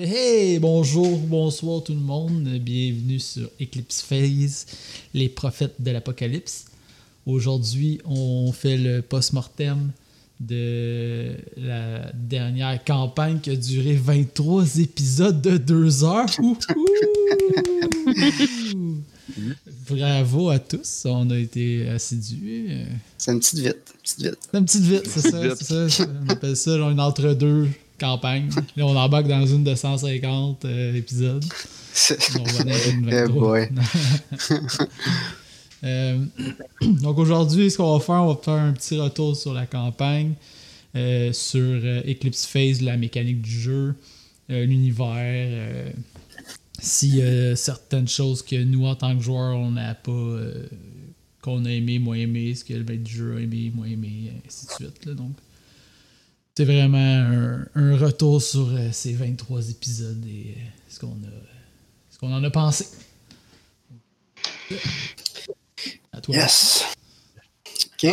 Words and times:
Hey, 0.00 0.60
bonjour, 0.60 1.18
bonsoir 1.18 1.82
tout 1.82 1.92
le 1.92 1.98
monde. 1.98 2.44
Bienvenue 2.60 3.18
sur 3.18 3.50
Eclipse 3.60 4.00
Phase, 4.02 4.64
les 5.12 5.28
prophètes 5.28 5.74
de 5.80 5.90
l'apocalypse. 5.90 6.66
Aujourd'hui, 7.26 8.00
on 8.04 8.52
fait 8.52 8.76
le 8.76 9.02
post-mortem 9.02 9.90
de 10.38 11.32
la 11.56 12.12
dernière 12.12 12.84
campagne 12.84 13.40
qui 13.40 13.50
a 13.50 13.56
duré 13.56 13.96
23 13.96 14.78
épisodes 14.78 15.42
de 15.42 15.56
2 15.56 16.04
heures. 16.04 16.26
Bravo 19.90 20.50
à 20.50 20.60
tous, 20.60 21.06
on 21.06 21.28
a 21.30 21.38
été 21.38 21.88
assidus. 21.88 22.86
C'est 23.16 23.32
une 23.32 23.40
petite 23.40 23.58
vite. 23.58 23.94
Petite 24.00 24.20
vite. 24.20 24.38
C'est 24.48 24.58
une 24.58 24.64
petite 24.64 24.82
vite, 24.82 25.08
c'est 25.08 25.28
ça, 25.28 25.56
c'est 25.56 25.88
ça. 25.90 26.06
On 26.24 26.28
appelle 26.28 26.56
ça 26.56 26.78
genre, 26.78 26.90
une 26.90 27.00
entre-deux 27.00 27.66
campagne. 27.98 28.48
Là, 28.76 28.86
on 28.86 28.96
embarque 28.96 29.26
dans 29.26 29.46
une 29.46 29.64
de 29.64 29.74
150 29.74 30.64
euh, 30.64 30.94
épisodes. 30.94 31.44
On 32.38 32.44
va 32.44 32.60
avec 32.60 32.92
une 32.92 33.10
23. 33.10 33.60
Euh, 35.84 36.18
donc 36.82 37.18
aujourd'hui, 37.18 37.70
ce 37.70 37.76
qu'on 37.76 37.96
va 37.96 38.04
faire, 38.04 38.16
on 38.16 38.34
va 38.34 38.40
faire 38.42 38.54
un 38.54 38.72
petit 38.72 38.98
retour 38.98 39.36
sur 39.36 39.54
la 39.54 39.64
campagne, 39.64 40.32
euh, 40.96 41.32
sur 41.32 41.80
Eclipse 42.04 42.46
Phase, 42.46 42.82
la 42.82 42.96
mécanique 42.96 43.42
du 43.42 43.60
jeu, 43.60 43.94
l'univers, 44.48 45.92
si 46.80 47.22
certaines 47.54 48.08
choses 48.08 48.42
que 48.42 48.60
nous, 48.60 48.86
en 48.86 48.96
tant 48.96 49.16
que 49.16 49.22
joueurs, 49.22 49.56
on 49.56 49.70
n'a 49.70 49.94
pas, 49.94 50.40
qu'on 51.42 51.64
a 51.64 51.70
aimé, 51.70 52.00
moins 52.00 52.16
aimé, 52.16 52.56
ce 52.56 52.64
que 52.64 52.74
le 52.74 52.82
maître 52.82 53.04
du 53.04 53.14
jeu 53.14 53.36
a 53.36 53.40
aimé, 53.40 53.70
moins 53.72 53.86
aimé, 53.86 54.32
ainsi 54.44 54.66
de 54.66 54.72
suite. 54.72 55.06
Là, 55.06 55.14
donc 55.14 55.36
c'est 56.58 56.64
vraiment 56.64 56.98
un, 57.76 57.96
retour 57.96 58.42
sur 58.42 58.68
euh, 58.68 58.88
ces 58.90 59.12
23 59.12 59.70
épisodes 59.70 60.24
et 60.26 60.56
euh, 60.56 60.60
ce 60.88 60.98
qu'on 60.98 61.06
a 61.06 61.30
ce 62.10 62.18
qu'on 62.18 62.34
en 62.34 62.42
a 62.42 62.50
pensé. 62.50 62.84
À 66.12 66.20
toi. 66.20 66.34
Yes. 66.34 66.84
Ok. 67.92 68.10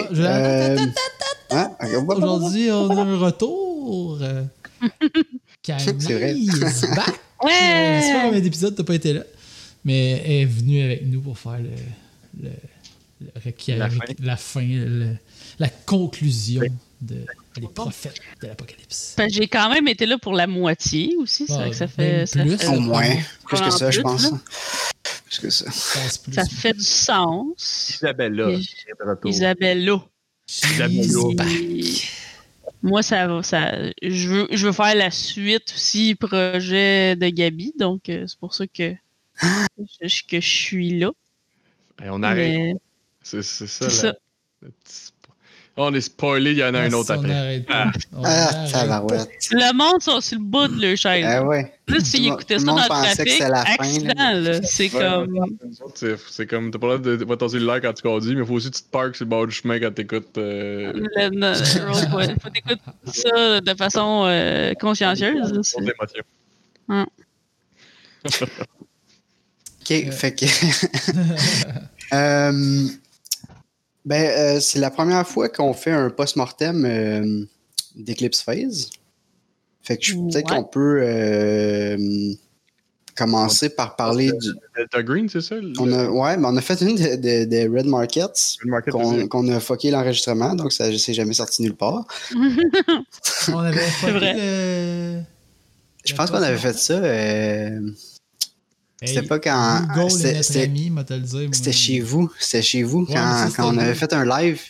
Ah, 1.50 1.72
euh, 1.82 2.06
Aujourd'hui, 2.06 2.70
on 2.70 2.92
a 2.92 3.02
un 3.02 3.18
retour. 3.18 4.20
Camille 5.64 5.96
c'est 5.98 6.14
vrai. 6.14 6.38
is 6.38 6.50
back. 6.96 7.20
Ouais. 7.42 8.52
Pas 8.52 8.72
t'as 8.72 8.84
pas 8.84 8.94
été 8.94 9.14
là, 9.14 9.24
mais 9.84 10.22
elle 10.24 10.32
est 10.32 10.46
venue 10.46 10.84
avec 10.84 11.04
nous 11.08 11.22
pour 11.22 11.40
faire 11.40 11.58
le, 11.58 12.44
le, 12.44 12.52
la, 13.34 13.90
fin. 13.90 14.14
la 14.20 14.38
fin, 14.38 15.16
la 15.58 15.70
conclusion 15.88 16.62
de 17.02 17.26
les 17.58 17.68
prophètes 17.68 18.20
de 18.42 18.48
l'Apocalypse. 18.48 19.16
Ben, 19.18 19.30
j'ai 19.30 19.48
quand 19.48 19.70
même 19.70 19.88
été 19.88 20.06
là 20.06 20.18
pour 20.18 20.34
la 20.34 20.48
moitié 20.48 21.16
aussi. 21.18 21.46
c'est 21.48 21.54
vrai 21.54 21.70
que 21.70 21.76
ça 21.76 21.88
fait. 21.88 22.26
Ça 22.26 22.42
plus, 22.42 22.68
au 22.68 22.80
moins. 22.80 23.16
Plus 23.46 23.62
que 23.62 23.70
ça, 23.72 23.92
je 23.92 24.02
pense. 24.02 24.32
Plus 25.26 25.40
que 25.40 25.50
ça. 25.50 25.72
Ça 25.72 26.46
fait 26.46 26.74
du 26.74 26.84
sens. 26.84 27.90
Isabella. 27.90 28.50
Isabella. 29.26 30.04
Isabella. 30.48 31.56
Moi, 32.84 33.02
ça 33.02 33.42
ça. 33.42 33.72
Je 34.02 34.28
veux, 34.30 34.48
je 34.52 34.68
veux 34.68 34.74
faire 34.74 34.96
la 34.96 35.10
suite 35.10 35.74
aussi, 35.74 36.16
projet 36.16 37.16
de 37.16 37.30
Gabi. 37.30 37.74
Donc, 37.78 38.10
euh, 38.10 38.26
c'est 38.28 38.38
pour 38.38 38.54
ça 38.54 38.68
que, 38.68 38.94
je, 40.02 40.22
que 40.28 40.40
je 40.40 40.48
suis 40.48 41.00
là. 41.00 41.12
Et 42.04 42.10
on 42.10 42.22
arrive. 42.22 42.76
C'est 43.24 43.42
ça, 43.42 43.88
là. 43.88 44.14
On 45.78 45.94
est 45.94 46.02
spoilé, 46.02 46.52
il 46.52 46.58
y 46.58 46.64
en 46.64 46.74
a 46.74 46.80
un 46.80 46.94
autre 46.94 47.12
après. 47.12 47.66
Ah, 47.68 47.92
ah 48.24 48.68
ça 48.68 48.86
va, 48.86 49.04
ouais. 49.04 49.18
Le 49.52 49.74
monde 49.74 50.02
sont 50.02 50.22
sur 50.22 50.38
le 50.40 50.44
bout 50.46 50.68
de 50.70 50.82
leur 50.82 50.96
chaise. 50.98 51.26
Ah 51.28 51.44
ouais. 51.44 51.70
Là, 51.90 52.00
si 52.00 52.28
écoutaient 52.28 52.60
ça 52.60 52.66
dans 52.66 52.76
le 52.78 52.82
trafic, 52.88 53.42
accident, 53.42 54.32
là. 54.34 54.62
C'est 54.64 54.88
comme... 54.88 55.58
C'est 56.30 56.48
comme, 56.48 56.72
t'as 56.72 56.80
pas 56.80 56.88
l'air 56.88 57.00
de 57.00 57.26
pas 57.26 57.36
le 57.36 57.60
l'air 57.60 57.82
quand 57.82 57.92
tu 57.92 58.04
conduis, 58.04 58.36
mais 58.36 58.42
il 58.42 58.48
faut 58.48 58.54
aussi 58.54 58.72
que 58.72 58.78
tu 58.78 58.84
te 58.84 58.90
parques 58.90 59.18
sur 59.18 59.26
le 59.26 59.30
bord 59.30 59.48
du 59.48 59.54
chemin 59.54 59.78
quand 59.80 59.94
t'écoutes... 59.94 60.38
Euh... 60.38 60.94
Il 61.18 62.40
faut 62.42 62.50
t'écouter 62.50 62.82
ça 63.06 63.60
de 63.60 63.74
façon 63.74 64.24
euh, 64.28 64.74
consciencieuse. 64.80 65.76
Hum. 66.88 67.06
OK, 69.82 70.12
fait 70.12 70.36
que... 70.36 70.46
Ben, 74.06 74.22
euh, 74.22 74.60
c'est 74.60 74.80
la 74.80 74.92
première 74.92 75.28
fois 75.28 75.50
qu'on 75.50 75.74
fait 75.74 75.92
un 75.92 76.12
post-mortem 76.12 76.86
euh, 76.86 77.44
d'Eclipse 77.96 78.42
Phase. 78.42 78.92
Fait 79.82 79.98
que 79.98 80.12
peut-être 80.30 80.48
qu'on 80.48 80.64
peut 80.64 81.00
euh, 81.02 82.34
commencer 83.16 83.70
par 83.70 83.96
parler 83.96 84.32
du. 84.32 84.50
Delta 84.76 85.04
Green, 85.04 85.28
c'est 85.28 85.42
ça? 85.42 85.56
On 85.80 85.92
a, 85.92 86.10
ouais, 86.10 86.38
mais 86.38 86.48
on 86.48 86.56
a 86.56 86.62
fait 86.62 86.82
une 86.82 86.96
de, 86.96 87.76
Red 87.76 87.88
Markets 87.88 88.58
qu'on 89.30 89.48
a 89.48 89.60
fucké 89.60 89.90
l'enregistrement, 89.92 90.54
donc 90.56 90.72
ça 90.72 90.90
ne 90.90 90.98
s'est 90.98 91.14
jamais 91.14 91.34
sorti 91.34 91.64
nulle 91.64 91.76
part. 91.76 92.08
on 93.50 93.60
avait 93.60 93.80
fucké 93.80 94.34
le... 94.34 95.22
Je 96.04 96.14
pense 96.14 96.30
qu'on 96.30 96.38
avait 96.38 96.58
fait 96.58 96.78
ça. 96.78 97.02
C'était 99.06 99.28
pas 99.28 99.40
quand. 99.40 100.10
C'était 100.10 101.72
chez 101.72 102.00
vous. 102.00 102.32
C'était 102.40 102.62
chez 102.62 102.84
vous 102.84 103.06
quand, 103.06 103.50
quand 103.56 103.74
on 103.74 103.78
avait 103.78 103.96
fait 103.96 104.14
un 104.14 104.26
live. 104.26 104.62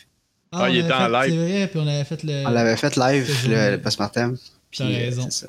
Ah, 0.52 0.64
ah 0.64 0.70
il 0.70 0.78
était 0.78 0.92
en 0.92 1.08
live. 1.08 1.30
C'est 1.30 1.36
vrai, 1.36 1.66
puis 1.66 1.80
on 1.80 1.86
avait 1.86 2.04
fait 2.04 2.22
le. 2.22 2.46
On 2.46 2.50
l'avait 2.50 2.76
fait 2.76 2.96
live, 2.96 3.48
le, 3.48 3.70
le 3.72 3.80
post-mortem. 3.80 4.36
T'as 4.76 4.84
euh, 4.84 4.88
raison. 4.88 5.30
Ça. 5.30 5.46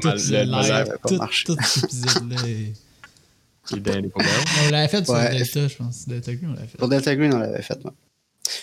Tout 0.00 0.08
le, 0.08 0.44
live, 0.44 0.98
pas 1.02 1.10
marché. 1.12 1.44
Tout 1.44 1.56
cet 1.62 1.84
épisode-là. 1.84 2.36
on 3.72 4.70
l'avait 4.70 4.88
fait 4.88 5.04
sur 5.04 5.14
Delta, 5.14 5.68
je 5.68 5.76
pense. 5.76 6.08
Delta 6.08 6.34
Green, 6.34 6.50
on 6.50 6.54
l'avait 6.54 6.68
fait. 6.68 6.78
Pour 6.78 6.88
Delta 6.88 7.16
Green, 7.16 7.34
on 7.34 7.38
l'avait 7.38 7.62
fait, 7.62 7.78
ouais. 7.84 7.90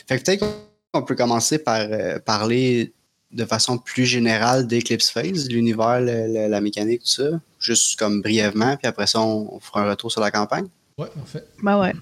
Fait 0.08 0.18
que 0.18 0.24
peut-être 0.24 0.46
qu'on 0.94 1.04
peut 1.04 1.16
commencer 1.16 1.60
par 1.60 1.82
euh, 1.82 2.20
parler 2.20 2.94
de 3.32 3.46
façon 3.46 3.78
plus 3.78 4.06
générale 4.06 4.68
d'Eclipse 4.68 5.10
Phase, 5.10 5.50
l'univers, 5.50 6.00
la 6.00 6.62
mécanique, 6.62 7.02
tout 7.02 7.08
ça, 7.08 7.30
juste 7.64 7.98
comme 7.98 8.22
brièvement, 8.22 8.78
puis 8.78 8.88
après 8.88 9.08
ça, 9.08 9.22
on, 9.22 9.60
fera 9.60 9.84
un 9.84 9.90
retour 9.90 10.12
sur 10.12 10.22
la 10.22 10.32
campagne. 10.32 10.68
Ouais, 10.98 11.08
parfait. 11.08 11.46
Ben 11.62 11.80
ouais. 11.80 11.94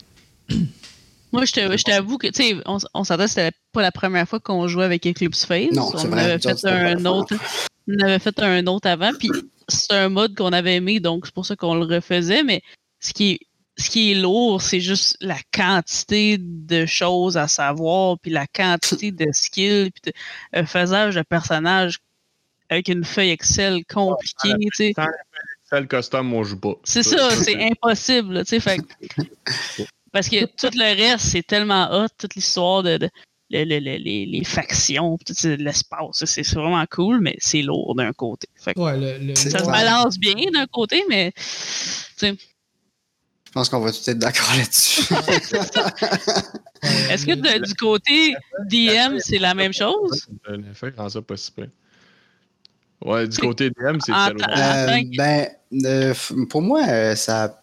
Moi, 1.32 1.46
je 1.46 1.84
t'avoue 1.84 2.18
que, 2.18 2.28
tu 2.28 2.44
sais, 2.44 2.58
on, 2.66 2.78
on 2.94 3.04
s'entend 3.06 3.24
que 3.24 3.30
c'était 3.30 3.56
pas 3.72 3.82
la 3.82 3.92
première 3.92 4.28
fois 4.28 4.42
qu'on 4.42 4.68
jouait 4.68 4.84
avec 4.84 5.06
Eclipse 5.06 5.46
Phase. 5.46 5.72
Non, 5.72 5.90
on 5.94 6.08
vrai, 6.08 6.32
avait 6.32 6.40
fait 6.40 6.66
un 6.66 7.06
autre. 7.06 7.36
On 7.88 8.00
avait 8.04 8.20
fait 8.20 8.38
un 8.42 8.68
autre 8.68 8.90
avant, 8.90 9.12
puis 9.18 9.32
c'est 9.70 9.94
un 9.94 10.10
mode 10.10 10.36
qu'on 10.36 10.52
avait 10.52 10.76
aimé, 10.76 11.00
donc 11.00 11.26
c'est 11.26 11.34
pour 11.34 11.46
ça 11.46 11.56
qu'on 11.56 11.76
le 11.76 11.86
refaisait, 11.86 12.44
mais 12.44 12.62
ce 13.00 13.14
qui 13.14 13.32
est 13.32 13.40
ce 13.78 13.90
qui 13.90 14.12
est 14.12 14.16
lourd, 14.16 14.62
c'est 14.62 14.82
juste 14.82 15.18
la 15.22 15.38
quantité 15.54 16.38
de 16.40 16.86
choses 16.86 17.38
à 17.38 17.48
savoir, 17.48 18.20
puis 18.20 18.30
la 18.30 18.46
quantité 18.48 19.12
de 19.12 19.28
skills, 19.32 19.92
puis 19.92 20.12
de 20.12 20.60
euh, 20.60 20.66
faisage 20.66 21.16
de 21.16 21.22
personnages 21.22 22.00
avec 22.70 22.88
une 22.90 23.04
feuille 23.04 23.32
Excel 23.32 23.84
compliquée. 23.86 24.54
tu 24.76 24.94
joue 26.44 26.60
pas. 26.60 26.74
C'est 26.84 27.04
ça, 27.04 27.30
c'est 27.32 27.64
impossible. 27.64 28.46
tu 28.46 28.60
sais. 28.60 28.78
parce 30.12 30.30
que 30.30 30.46
tout 30.46 30.76
le 30.76 30.96
reste, 30.96 31.26
c'est 31.26 31.46
tellement 31.46 31.90
hot, 31.92 32.08
toute 32.18 32.36
l'histoire 32.36 32.84
de, 32.84 33.10
les, 33.50 33.66
les, 34.26 34.44
factions, 34.44 35.18
tout 35.26 35.34
l'espace. 35.44 36.24
C'est 36.26 36.48
vraiment 36.54 36.86
cool, 36.90 37.22
mais 37.22 37.36
c'est 37.40 37.62
lourd 37.62 37.96
d'un 37.96 38.14
côté. 38.14 38.48
ça 38.56 38.74
se 38.74 39.66
balance 39.66 40.18
bien 40.18 40.52
d'un 40.54 40.68
côté, 40.68 41.04
mais 41.10 41.34
je 42.22 42.36
pense 43.54 43.68
qu'on 43.68 43.80
va 43.82 43.92
tous 43.92 44.08
être 44.08 44.20
d'accord 44.20 44.56
là-dessus. 44.58 45.14
Est-ce 47.10 47.26
que 47.26 47.66
du 47.66 47.76
côté 47.76 48.34
DM, 48.70 49.18
c'est 49.20 49.40
la 49.40 49.54
même 49.54 49.74
chose? 49.74 50.28
Fait 50.74 50.96
rend 50.96 51.10
ça 51.10 51.22
pas 51.22 51.36
si 51.36 51.52
Ouais, 53.04 53.28
du 53.28 53.38
côté 53.38 53.70
DM, 53.70 53.98
c'est 54.00 54.12
euh, 54.12 55.02
Ben, 55.18 55.48
euh, 55.86 56.14
pour 56.50 56.62
moi, 56.62 56.84
euh, 56.88 57.16
ça 57.16 57.62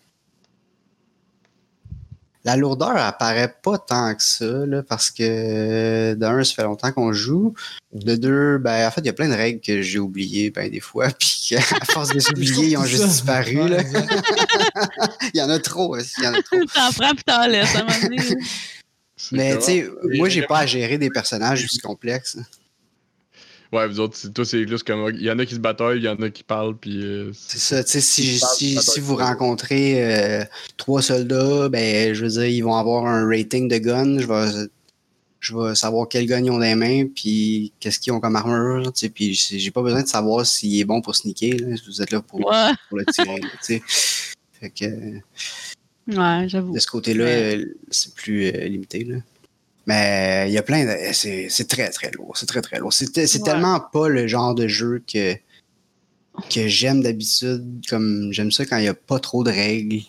la 2.48 2.56
lourdeur 2.56 2.96
apparaît 2.96 3.54
pas 3.62 3.76
tant 3.76 4.14
que 4.14 4.22
ça, 4.22 4.46
là, 4.46 4.82
parce 4.82 5.10
que 5.10 6.14
d'un, 6.14 6.42
ça 6.44 6.54
fait 6.54 6.62
longtemps 6.62 6.92
qu'on 6.92 7.12
joue. 7.12 7.52
De 7.92 8.16
deux, 8.16 8.56
ben, 8.56 8.86
en 8.86 8.90
fait, 8.90 9.02
il 9.02 9.06
y 9.06 9.10
a 9.10 9.12
plein 9.12 9.28
de 9.28 9.34
règles 9.34 9.60
que 9.60 9.82
j'ai 9.82 9.98
oubliées 9.98 10.50
ben, 10.50 10.70
des 10.70 10.80
fois, 10.80 11.08
puis 11.18 11.56
à 11.56 11.84
force 11.92 12.08
de 12.08 12.14
les 12.14 12.30
oublier, 12.30 12.68
ils 12.68 12.76
ont 12.78 12.84
juste 12.84 13.06
disparu. 13.06 13.68
Là. 13.68 13.82
il 15.34 15.38
y 15.38 15.42
en 15.42 15.50
a 15.50 15.58
trop 15.58 15.94
aussi. 15.96 16.14
Il 16.18 16.24
y 16.24 16.28
en 16.28 16.34
a 16.34 16.42
trop. 16.42 16.64
t'en 16.64 16.92
prends 16.92 17.14
puis 17.14 17.24
t'en 17.24 17.46
laisses, 17.46 17.76
à 17.76 17.84
Mais 19.32 19.56
tu 19.58 19.64
sais, 19.64 19.90
moi, 20.14 20.30
j'ai 20.30 20.42
pas 20.42 20.60
à 20.60 20.66
gérer 20.66 20.96
des 20.96 21.10
personnages 21.10 21.64
aussi 21.64 21.80
complexes. 21.80 22.38
Ouais, 23.72 23.86
vous 23.86 24.00
autres, 24.00 24.16
toi, 24.32 24.44
c'est 24.46 24.66
juste 24.66 24.84
comme. 24.86 25.10
Il 25.14 25.22
y 25.22 25.30
en 25.30 25.38
a 25.38 25.44
qui 25.44 25.54
se 25.54 25.60
bataillent, 25.60 25.98
il 25.98 26.04
y 26.04 26.08
en 26.08 26.16
a 26.22 26.30
qui 26.30 26.42
parlent, 26.42 26.76
puis. 26.76 27.02
Euh, 27.04 27.30
c'est 27.34 27.58
ça, 27.58 27.84
tu 27.84 27.90
sais, 27.92 28.00
si, 28.00 28.38
si, 28.38 28.78
si, 28.80 29.00
vous 29.00 29.16
rencontrez 29.16 30.02
euh, 30.40 30.44
trois 30.78 31.02
soldats, 31.02 31.68
ben, 31.68 32.14
je 32.14 32.24
veux 32.24 32.30
dire, 32.30 32.46
ils 32.46 32.62
vont 32.62 32.76
avoir 32.76 33.04
un 33.06 33.26
rating 33.28 33.68
de 33.68 33.76
gun. 33.78 34.18
Je 34.18 34.26
vais 34.26 34.68
je 35.40 35.56
vais 35.56 35.74
savoir 35.76 36.08
quel 36.08 36.26
gun 36.26 36.42
ils 36.42 36.50
ont 36.50 36.54
dans 36.58 36.64
les 36.64 36.74
mains, 36.74 37.06
puis 37.06 37.72
qu'est-ce 37.78 38.00
qu'ils 38.00 38.12
ont 38.12 38.18
comme 38.20 38.34
armure, 38.34 38.92
tu 38.92 39.00
sais, 39.00 39.08
puis 39.08 39.34
j'ai 39.34 39.70
pas 39.70 39.82
besoin 39.82 40.02
de 40.02 40.08
savoir 40.08 40.44
s'il 40.44 40.80
est 40.80 40.84
bon 40.84 41.00
pour 41.00 41.14
sneaker, 41.14 41.60
là, 41.60 41.76
vous 41.86 42.02
êtes 42.02 42.10
là 42.10 42.20
pour, 42.22 42.40
Ouais. 42.44 42.72
pour 42.88 42.98
le 42.98 43.04
tirer, 43.04 43.38
tu 43.40 43.48
sais. 43.60 43.82
Fait 44.60 44.70
que, 44.70 44.84
Ouais, 46.08 46.48
j'avoue. 46.48 46.72
de 46.74 46.80
ce 46.80 46.86
côté-là, 46.88 47.24
Ouais. 47.24 47.64
c'est 47.90 48.12
plus 48.14 48.46
euh, 48.46 48.66
limité, 48.66 49.04
là. 49.04 49.16
Mais 49.88 50.44
il 50.48 50.52
y 50.52 50.58
a 50.58 50.62
plein 50.62 50.84
de... 50.84 50.94
C'est 51.14 51.48
c'est 51.48 51.66
très, 51.66 51.88
très 51.88 52.10
lourd, 52.10 52.36
c'est 52.36 52.44
très, 52.46 52.60
très 52.60 52.78
lourd. 52.78 52.92
C'est 52.92 53.16
Ouais. 53.16 53.26
tellement 53.42 53.80
pas 53.80 54.08
le 54.10 54.26
genre 54.28 54.54
de 54.54 54.68
jeu 54.68 55.02
que, 55.10 55.34
que 56.50 56.68
j'aime 56.68 57.02
d'habitude, 57.02 57.80
comme 57.88 58.30
j'aime 58.30 58.52
ça 58.52 58.66
quand 58.66 58.76
il 58.76 58.84
y 58.84 58.88
a 58.88 58.94
pas 58.94 59.18
trop 59.18 59.42
de 59.42 59.50
règles, 59.50 60.02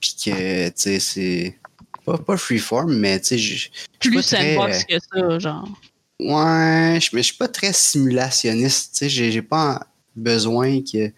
puis 0.00 0.14
que, 0.22 0.68
tu 0.68 0.72
sais, 0.76 1.00
c'est... 1.00 1.58
Pas, 2.04 2.18
pas 2.18 2.36
freeform, 2.36 2.94
mais 2.96 3.18
tu 3.20 3.26
sais, 3.28 3.38
je 3.38 3.54
je 3.54 3.58
suis 3.58 3.70
Plus 4.00 4.14
pas 4.16 4.22
très, 4.22 4.54
sandbox 4.54 4.84
que 4.84 4.94
ça, 4.98 5.38
genre. 5.38 5.68
Ouais, 6.18 6.98
je, 7.00 7.10
mais 7.14 7.22
je 7.22 7.28
suis 7.28 7.36
pas 7.36 7.48
très 7.48 7.72
simulationniste. 7.72 8.92
Tu 8.92 8.98
sais, 9.10 9.30
j'ai 9.30 9.42
pas 9.42 9.86
besoin 10.16 10.80
que, 10.82 11.08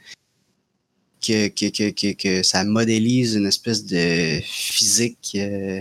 que, 1.21 1.49
que, 1.49 1.69
que, 1.71 1.91
que, 1.91 2.13
que 2.13 2.43
ça 2.45 2.63
modélise 2.65 3.35
une 3.35 3.47
espèce 3.47 3.85
de 3.85 4.41
physique 4.45 5.33
euh, 5.37 5.81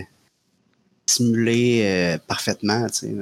simulée 1.06 1.82
euh, 1.84 2.18
parfaitement. 2.26 2.86
Tu 2.88 2.92
sais. 3.08 3.14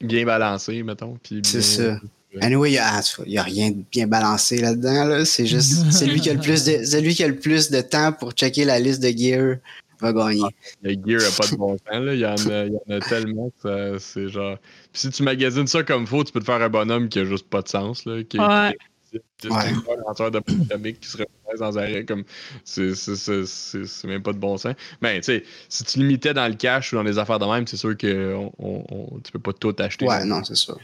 Bien 0.00 0.24
balancé, 0.24 0.82
mettons. 0.82 1.18
puis 1.22 1.40
C'est 1.44 1.58
bien- 1.58 1.96
ça. 1.96 2.00
Anyway, 2.40 2.70
il 2.70 2.74
y 2.74 2.78
a, 2.78 2.86
ah, 2.88 3.42
rien 3.42 3.70
de 3.72 3.82
bien 3.90 4.06
balancé 4.06 4.58
là-dedans. 4.58 5.04
Là. 5.04 5.24
C'est 5.24 5.46
juste 5.46 5.90
celui 5.92 6.20
qui 6.20 6.30
a 6.30 6.34
le 6.34 6.40
plus 6.40 6.64
de 6.64 6.84
celui 6.84 7.14
qui 7.14 7.24
a 7.24 7.28
le 7.28 7.36
plus 7.36 7.70
de 7.70 7.80
temps 7.80 8.12
pour 8.12 8.32
checker 8.32 8.64
la 8.64 8.78
liste 8.78 9.02
de 9.02 9.08
gear 9.08 9.56
va 10.00 10.12
gagner. 10.14 10.42
Le 10.82 10.92
gear 10.92 11.20
a 11.28 11.36
pas 11.36 11.46
de 11.50 11.56
bon 11.56 11.76
sens, 11.76 11.80
là. 12.04 12.14
Il 12.14 12.20
y 12.20 12.24
en 12.24 12.34
a, 12.36 12.64
il 12.66 12.72
y 12.72 12.76
en 12.94 12.96
a 12.96 13.00
tellement 13.00 13.50
que 13.50 13.98
ça- 13.98 13.98
c'est 13.98 14.28
genre. 14.28 14.56
Puis 14.92 15.02
si 15.02 15.10
tu 15.10 15.22
magasines 15.24 15.66
ça 15.66 15.82
comme 15.82 16.06
faut, 16.06 16.22
tu 16.24 16.32
peux 16.32 16.40
te 16.40 16.44
faire 16.46 16.62
un 16.62 16.68
bonhomme 16.70 17.08
qui 17.08 17.18
a 17.18 17.24
juste 17.24 17.48
pas 17.48 17.60
de 17.62 17.68
sens, 17.68 18.06
là. 18.06 18.22
Qui, 18.22 18.38
Ouais. 18.38 18.72
qui- 18.72 18.86
Ouais. 19.14 19.20
qui- 19.40 19.46
un 19.48 19.96
lanceur 20.06 20.30
de 20.30 20.38
atomique 20.38 21.00
qui 21.00 21.08
se 21.08 21.16
replace 21.18 21.58
sans 21.58 21.76
arrêt, 21.78 22.04
comme. 22.04 22.24
C'est 22.64 22.94
c'est- 22.94 23.16
c'est- 23.16 23.46
c'est- 23.46 23.86
c'est 23.86 24.06
même 24.08 24.22
pas 24.22 24.32
de 24.32 24.38
bon 24.38 24.56
sens. 24.56 24.74
Mais, 25.02 25.20
tu 25.20 25.26
sais, 25.26 25.44
si 25.68 25.84
tu 25.84 25.98
limitais 25.98 26.32
dans 26.34 26.46
le 26.46 26.54
cash 26.54 26.92
ou 26.92 26.96
dans 26.96 27.02
les 27.02 27.18
affaires 27.18 27.38
de 27.38 27.46
même, 27.46 27.66
c'est 27.66 27.76
sûr 27.76 27.96
que 27.96 28.34
on, 28.34 28.52
on- 28.88 29.18
tu 29.24 29.32
peux 29.32 29.38
pas 29.38 29.52
tout 29.52 29.74
acheter. 29.78 30.06
Ouais, 30.06 30.24
non, 30.24 30.44
c'est 30.44 30.56
ça. 30.56 30.74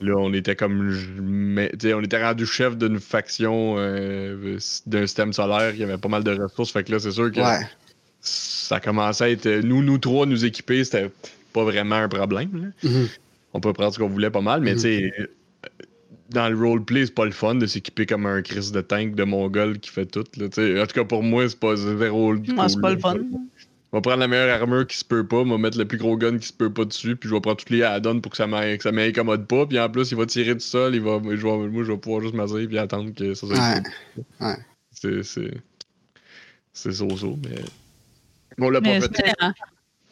Là, 0.00 0.14
on 0.16 0.32
était 0.32 0.54
comme. 0.56 0.94
mais, 1.20 1.72
on 1.94 2.02
était 2.02 2.22
rendu 2.22 2.46
chef 2.46 2.76
d'une 2.76 3.00
faction 3.00 3.74
euh, 3.78 4.58
d'un 4.86 5.06
système 5.06 5.32
solaire 5.32 5.74
qui 5.74 5.82
avait 5.82 5.98
pas 5.98 6.08
mal 6.08 6.22
de 6.22 6.32
ressources. 6.40 6.70
Fait 6.72 6.84
que 6.84 6.92
là, 6.92 6.98
c'est 7.00 7.10
sûr 7.12 7.32
que 7.32 7.40
Ouais. 7.40 7.60
ça 8.20 8.80
commençait 8.80 9.24
à 9.24 9.30
être. 9.30 9.48
Nous, 9.62 9.82
nous 9.82 9.98
trois, 9.98 10.26
nous 10.26 10.44
équiper, 10.44 10.84
c'était 10.84 11.10
pas 11.52 11.64
vraiment 11.64 11.96
un 11.96 12.08
problème. 12.08 12.72
là. 12.82 12.88
Mhm. 12.90 13.08
On 13.52 13.60
peut 13.60 13.72
prendre 13.72 13.92
ce 13.94 13.98
qu'on 13.98 14.08
voulait 14.08 14.30
pas 14.30 14.40
mal, 14.40 14.60
mais 14.60 14.72
Mhm. 14.72 14.76
tu 14.76 14.82
sais, 14.82 15.12
dans 16.30 16.48
le 16.48 16.56
roleplay, 16.56 17.06
c'est 17.06 17.14
pas 17.14 17.24
le 17.26 17.30
fun 17.32 17.54
de 17.56 17.66
s'équiper 17.66 18.06
comme 18.06 18.26
un 18.26 18.42
Chris 18.42 18.70
de 18.72 18.80
tank 18.80 19.14
de 19.14 19.24
Mongol 19.24 19.78
qui 19.78 19.90
fait 19.90 20.06
tout. 20.06 20.24
Là, 20.36 20.48
tu 20.48 20.54
sais. 20.54 20.80
en 20.80 20.86
tout 20.86 20.94
cas, 20.94 21.04
pour 21.04 21.22
moi, 21.22 21.48
c'est 21.48 21.58
pas 21.58 21.76
zéro. 21.76 22.34
Ouais, 22.34 22.40
c'est 22.68 22.80
pas 22.80 22.90
le 22.92 22.98
fun. 22.98 23.14
Je 23.16 23.98
vais 23.98 24.00
prendre 24.02 24.18
la 24.18 24.26
meilleure 24.26 24.60
armure 24.60 24.86
qui 24.88 24.96
se 24.96 25.04
peut 25.04 25.24
pas, 25.24 25.44
je 25.44 25.48
vais 25.50 25.58
mettre 25.58 25.78
le 25.78 25.84
plus 25.84 25.98
gros 25.98 26.16
gun 26.16 26.36
qui 26.38 26.48
se 26.48 26.52
peut 26.52 26.72
pas 26.72 26.84
dessus, 26.84 27.14
puis 27.14 27.28
je 27.28 27.34
vais 27.34 27.40
prendre 27.40 27.58
toutes 27.58 27.70
les 27.70 27.82
add-ons 27.84 28.18
pour 28.20 28.30
que 28.32 28.36
ça 28.36 28.46
m'in- 28.48 28.76
que 28.76 28.82
ça 28.82 28.90
m'incommode 28.90 29.46
pas, 29.46 29.66
puis 29.66 29.78
en 29.78 29.88
plus, 29.88 30.10
il 30.10 30.16
va 30.16 30.26
tirer 30.26 30.54
du 30.54 30.64
sol, 30.64 30.96
il 30.96 31.00
va, 31.00 31.20
je 31.22 31.28
vais- 31.28 31.68
moi, 31.68 31.84
je 31.84 31.92
vais 31.92 31.98
pouvoir 31.98 32.20
juste 32.20 32.34
m'asseoir 32.34 32.66
puis 32.66 32.76
attendre 32.78 33.14
que 33.14 33.34
ça 33.34 33.46
soit 33.46 33.56
Ouais. 33.56 33.82
Ouais. 34.40 34.56
C'est. 34.90 35.22
C'est. 35.22 35.54
C'est 36.72 36.92
so-so, 36.92 37.38
mais. 37.48 37.56
On 38.58 38.68
l'a 38.70 38.80
pas 38.80 39.00
fait. 39.00 39.22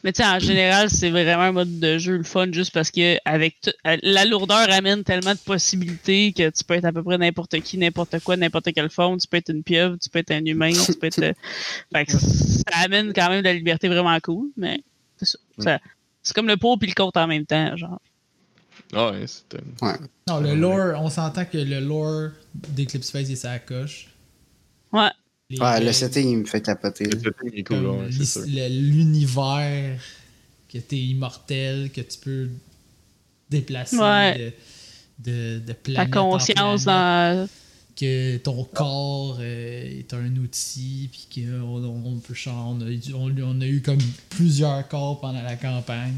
Mais 0.04 0.12
tu 0.12 0.22
sais, 0.22 0.28
en 0.28 0.38
général, 0.38 0.90
c'est 0.90 1.10
vraiment 1.10 1.42
un 1.44 1.52
mode 1.52 1.78
de 1.80 1.98
jeu 1.98 2.16
le 2.16 2.22
fun 2.24 2.50
juste 2.52 2.72
parce 2.72 2.90
que 2.90 3.16
avec 3.24 3.60
tout- 3.60 3.70
euh, 3.86 3.96
la 4.02 4.24
lourdeur 4.24 4.70
amène 4.72 5.04
tellement 5.04 5.32
de 5.32 5.38
possibilités 5.38 6.32
que 6.32 6.50
tu 6.50 6.64
peux 6.64 6.74
être 6.74 6.84
à 6.86 6.92
peu 6.92 7.02
près 7.02 7.18
n'importe 7.18 7.60
qui, 7.60 7.78
n'importe 7.78 8.18
quoi, 8.20 8.36
n'importe 8.36 8.72
quelle 8.72 8.90
forme. 8.90 9.18
Tu 9.18 9.28
peux 9.28 9.36
être 9.36 9.50
une 9.50 9.62
pieuvre, 9.62 9.96
tu 10.02 10.08
peux 10.10 10.18
être 10.18 10.32
un 10.32 10.44
humain, 10.44 10.72
tu 10.72 10.92
peux 10.94 11.06
être. 11.06 11.18
euh, 11.22 11.32
fait 11.94 12.04
que 12.06 12.12
ça 12.18 12.78
amène 12.84 13.12
quand 13.12 13.28
même 13.28 13.40
de 13.40 13.46
la 13.46 13.54
liberté 13.54 13.88
vraiment 13.88 14.18
cool, 14.20 14.48
mais 14.56 14.82
c'est 15.16 15.26
ça. 15.26 15.38
Ça- 15.64 15.78
C'est 16.22 16.34
comme 16.34 16.46
le 16.48 16.56
pour 16.56 16.78
puis 16.78 16.88
le 16.88 16.94
contre 16.94 17.20
en 17.20 17.26
même 17.26 17.46
temps, 17.46 17.76
genre. 17.76 18.00
Ah 18.94 19.10
ouais, 19.10 19.26
c'était. 19.26 19.62
Non, 20.28 20.38
le 20.40 20.54
lore, 20.54 21.00
on 21.02 21.08
s'entend 21.10 21.44
que 21.44 21.58
le 21.58 21.80
lore 21.80 22.30
d'Eclipse 22.54 23.10
Phase 23.10 23.30
est 23.30 23.36
sa 23.36 23.58
coche. 23.58 24.08
Les 25.52 25.58
Ouais, 25.58 25.80
le 25.84 25.92
setting, 25.92 26.28
il 26.30 26.38
me 26.38 26.44
fait 26.46 26.62
capoter. 26.62 27.04
Le 27.04 27.18
setting 27.20 27.50
est 27.54 27.62
cool, 27.64 27.86
ouais, 27.86 28.10
c'est 28.24 28.46
l'univers, 28.68 30.00
que 30.68 30.78
t'es 30.78 30.96
immortel, 30.98 31.90
que 31.92 32.00
tu 32.00 32.18
peux 32.18 32.48
déplacer 33.50 33.98
Ouais. 33.98 34.54
de, 35.18 35.30
de, 35.30 35.58
de 35.58 35.66
Ta 35.66 35.74
planète 35.74 36.16
en 36.16 36.30
conscience 36.30 36.84
planète, 36.84 37.38
dans. 37.40 37.48
que 37.94 38.36
ton 38.38 38.64
corps 38.64 39.36
euh, 39.40 39.98
est 39.98 40.14
un 40.14 40.34
outil, 40.36 41.10
puis 41.12 41.44
qu'on 41.44 41.84
on 41.84 42.18
peut 42.18 42.32
changer. 42.34 42.84
On 42.84 42.86
a, 42.86 42.90
eu- 42.90 43.14
on, 43.14 43.36
on 43.42 43.60
a 43.60 43.66
eu 43.66 43.82
comme 43.82 43.98
plusieurs 44.30 44.88
corps 44.88 45.20
pendant 45.20 45.42
la 45.42 45.56
campagne. 45.56 46.14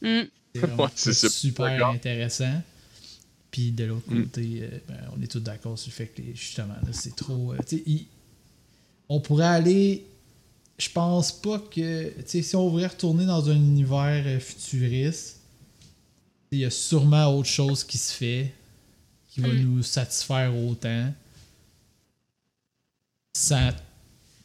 Hmm. 0.00 0.22
C'est 0.94 1.12
super 1.28 1.86
intéressant. 1.88 2.62
Puis 3.50 3.72
de 3.72 3.84
l'autre 3.84 4.10
Mm. 4.12 4.22
côté, 4.24 4.60
euh, 4.62 4.68
ben, 4.88 4.96
on 5.16 5.22
est 5.22 5.26
tous 5.26 5.40
d'accord 5.40 5.78
sur 5.78 5.90
le 5.90 5.94
fait 5.94 6.06
que 6.06 6.20
les- 6.22 6.34
justement, 6.34 6.74
c'est 6.92 7.16
trop. 7.16 7.52
euh, 7.54 7.58
on 9.08 9.20
pourrait 9.20 9.46
aller. 9.46 10.04
Je 10.78 10.88
pense 10.90 11.32
pas 11.32 11.58
que. 11.58 12.08
Tu 12.20 12.22
sais, 12.26 12.42
si 12.42 12.54
on 12.56 12.68
voulait 12.68 12.86
retourner 12.86 13.26
dans 13.26 13.48
un 13.48 13.54
univers 13.56 14.22
euh, 14.26 14.38
futuriste, 14.40 15.38
il 16.52 16.60
y 16.60 16.64
a 16.64 16.70
sûrement 16.70 17.26
autre 17.36 17.48
chose 17.48 17.84
qui 17.84 17.98
se 17.98 18.12
fait 18.12 18.52
qui 19.28 19.40
va 19.40 19.48
Mm. 19.48 19.60
nous 19.60 19.82
satisfaire 19.82 20.54
autant 20.56 21.12
sans 23.36 23.70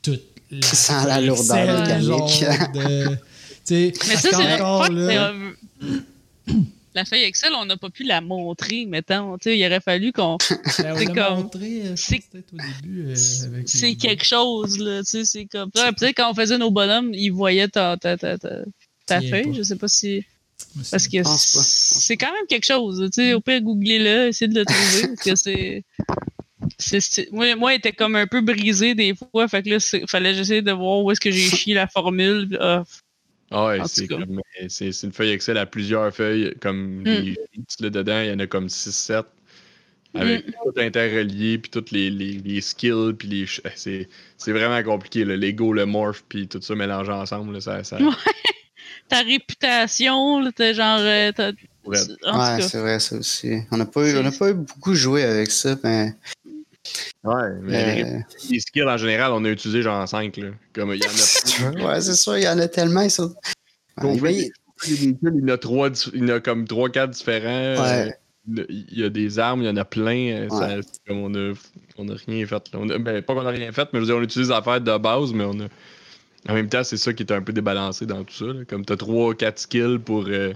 toute 0.01 0.23
la. 0.51 0.61
Sans 0.73 1.03
la 1.05 1.21
lourdeur 1.21 1.81
mécanique. 1.87 2.43
de- 2.73 3.15
tu 3.15 3.19
sais, 3.63 3.93
Mais 4.07 4.15
ça, 4.17 4.21
c'est 4.21 4.31
qu'encore 4.57 4.89
le 4.89 5.07
là, 5.07 5.33
La 6.95 7.05
feuille 7.05 7.23
Excel, 7.23 7.51
on 7.57 7.65
n'a 7.65 7.75
pas 7.77 7.89
pu 7.89 8.03
la 8.03 8.21
montrer, 8.21 8.85
mettons. 8.85 9.37
Tu 9.37 9.49
sais, 9.49 9.57
il 9.57 9.65
aurait 9.65 9.79
fallu 9.81 10.11
qu'on. 10.11 10.37
Ben, 10.49 10.57
on 10.65 10.69
C'est 10.69 10.83
l'a 10.83 10.95
comme- 11.13 11.49
euh, 11.61 11.95
c'est- 11.95 12.15
pense, 12.17 12.25
peut-être 12.31 12.53
au 12.53 12.57
début. 12.57 13.05
euh, 13.07 13.15
avec 13.45 13.69
C'est 13.69 13.87
les- 13.87 13.95
quelque 13.95 14.23
chose, 14.25 14.77
là. 14.79 14.99
Tu 15.03 15.09
sais, 15.09 15.25
c'est 15.25 15.45
comme. 15.45 15.71
Peut-être 15.71 16.15
quand 16.15 16.29
on 16.31 16.33
faisait 16.35 16.57
nos 16.57 16.71
bonhommes, 16.71 17.13
ils 17.13 17.29
voyaient 17.31 17.67
ta, 17.67 17.97
ta, 17.97 18.17
ta, 18.17 18.37
ta, 18.37 18.49
ta 19.05 19.19
Tiens 19.19 19.29
feuille. 19.29 19.43
pas. 19.47 19.53
Je 19.57 19.63
sais 19.63 19.75
pas 19.75 19.87
si. 19.87 20.23
Parce 20.91 21.07
que 21.07 21.17
c'est 21.23 22.15
quand 22.17 22.31
même 22.31 22.45
quelque 22.47 22.65
chose. 22.65 23.09
Tu 23.13 23.21
sais, 23.21 23.33
au 23.33 23.41
pire, 23.41 23.61
googlez-le, 23.61 24.27
essayez 24.27 24.49
de 24.49 24.59
le 24.59 24.65
trouver. 24.65 25.07
parce 25.07 25.21
que 25.23 25.35
c'est. 25.35 25.83
Moi, 27.31 27.55
moi, 27.55 27.73
il 27.73 27.77
était 27.77 27.91
comme 27.91 28.15
un 28.15 28.27
peu 28.27 28.41
brisé 28.41 28.95
des 28.95 29.13
fois. 29.15 29.47
Fait 29.47 29.61
que 29.63 29.69
là, 29.69 29.77
fallait 30.07 30.31
que 30.31 30.37
j'essaie 30.37 30.61
de 30.61 30.71
voir 30.71 31.01
où 31.03 31.11
est-ce 31.11 31.19
que 31.19 31.31
j'ai 31.31 31.47
chié 31.69 31.73
la 31.73 31.87
formule. 31.87 32.57
Ah 32.61 32.83
ouais, 33.53 33.79
En 33.81 33.85
c'est 33.87 34.07
comme- 34.07 34.41
c'est 34.67 34.91
c'est 34.91 35.07
une 35.07 35.13
feuille 35.13 35.31
Excel 35.31 35.57
à 35.57 35.65
plusieurs 35.65 36.13
feuilles, 36.13 36.53
comme 36.61 37.01
Mm. 37.01 37.05
sheets 37.53 37.81
là, 37.81 37.89
dedans, 37.89 38.21
il 38.21 38.29
y 38.29 38.31
en 38.31 38.39
a 38.39 38.47
comme 38.47 38.67
6-7. 38.69 39.25
Avec 40.15 40.47
Mm. 40.47 40.51
tout 40.63 40.79
interrelié, 40.79 41.57
puis 41.57 41.71
tous 41.71 41.85
les, 41.91 42.11
les, 42.11 42.33
les 42.33 42.61
skills, 42.61 43.13
puis 43.17 43.27
les. 43.27 43.43
eh, 43.65 43.69
C'est 43.75 44.07
c'est 44.37 44.51
vraiment 44.51 44.81
compliqué, 44.83 45.25
le 45.25 45.35
Lego, 45.35 45.73
le 45.73 45.85
morph, 45.87 46.23
puis 46.29 46.47
tout 46.47 46.61
ça 46.61 46.75
mélangé 46.75 47.11
ensemble. 47.11 47.53
là, 47.53 47.61
ça, 47.61 47.83
ça, 47.83 47.97
Ouais. 47.97 48.09
ta 49.09 49.21
réputation, 49.21 50.39
là, 50.39 50.51
t'es 50.51 50.73
genre. 50.75 50.99
euh, 50.99 51.31
t'as- 51.31 51.51
Ouais, 51.85 51.97
c'est 52.61 52.79
vrai, 52.79 52.99
ça 52.99 53.17
aussi. 53.17 53.57
On 53.71 53.75
n'a 53.77 53.85
pas, 53.85 54.07
eu- 54.09 54.17
on 54.17 54.23
n'a 54.23 54.31
pas 54.31 54.51
eu 54.51 54.53
beaucoup 54.53 54.93
joué 54.93 55.23
avec 55.23 55.51
ça, 55.51 55.75
mais. 55.83 56.13
Ouais, 57.23 57.49
mais 57.61 57.95
les- 57.95 58.03
euh, 58.03 58.19
les 58.49 58.59
skills 58.59 58.83
en 58.83 58.97
général, 58.97 59.31
on 59.31 59.43
a 59.45 59.49
utilisé 59.49 59.81
genre 59.81 60.07
5. 60.07 60.35
Là. 60.37 60.49
Comme 60.73 60.93
il 60.93 61.01
y 61.01 61.07
en 61.07 61.09
a 61.09 61.85
ouais, 61.93 62.01
c'est 62.01 62.15
sûr, 62.15 62.37
il 62.37 62.43
y 62.43 62.47
en 62.47 62.59
a 62.59 62.67
tellement. 62.67 63.01
Ouais, 63.01 64.13
les 64.13 64.19
véhicules, 64.19 65.31
il 65.35 65.39
y 65.47 65.51
en 65.51 65.53
a 65.53 65.57
trois, 65.57 65.89
dif- 65.89 66.09
il 66.13 66.27
y 66.27 66.31
en 66.31 66.35
a 66.35 66.39
comme 66.39 66.65
3-4 66.65 67.09
différents. 67.11 67.81
Ouais. 67.83 68.13
euh, 68.57 68.65
il 68.69 68.99
y 68.99 69.03
a 69.05 69.09
des 69.09 69.39
armes, 69.39 69.61
il 69.61 69.67
y 69.67 69.69
en 69.69 69.77
a 69.77 69.85
plein. 69.85 70.31
euh, 70.31 70.49
ça- 70.49 70.75
comme 71.07 71.19
on 71.19 71.33
a, 71.35 71.53
on 71.97 72.09
a 72.09 72.15
rien 72.27 72.45
fait. 72.45 72.63
On 72.73 72.89
a- 72.89 72.97
ben, 72.97 73.21
pas 73.21 73.33
qu'on 73.33 73.45
a 73.45 73.49
rien 73.51 73.71
fait, 73.71 73.87
mais 73.93 73.99
je 73.99 74.01
veux 74.01 74.05
dire, 74.07 74.17
on 74.17 74.21
utilise 74.21 74.49
les 74.49 74.55
affaires 74.55 74.81
de 74.81 74.97
base, 74.97 75.31
mais 75.33 75.45
on 75.45 75.57
a. 75.61 75.67
En 76.49 76.53
même 76.55 76.67
temps, 76.67 76.83
c'est 76.83 76.97
ça 76.97 77.13
qui 77.13 77.23
est 77.23 77.31
un 77.31 77.41
peu 77.41 77.53
débalancé 77.53 78.05
dans 78.05 78.21
tout 78.25 78.33
ça. 78.33 78.45
là. 78.45 78.65
Comme 78.67 78.83
t'as 78.83 78.97
3-4 78.97 79.59
skills 79.59 79.99
pour 80.03 80.25
euh, 80.27 80.51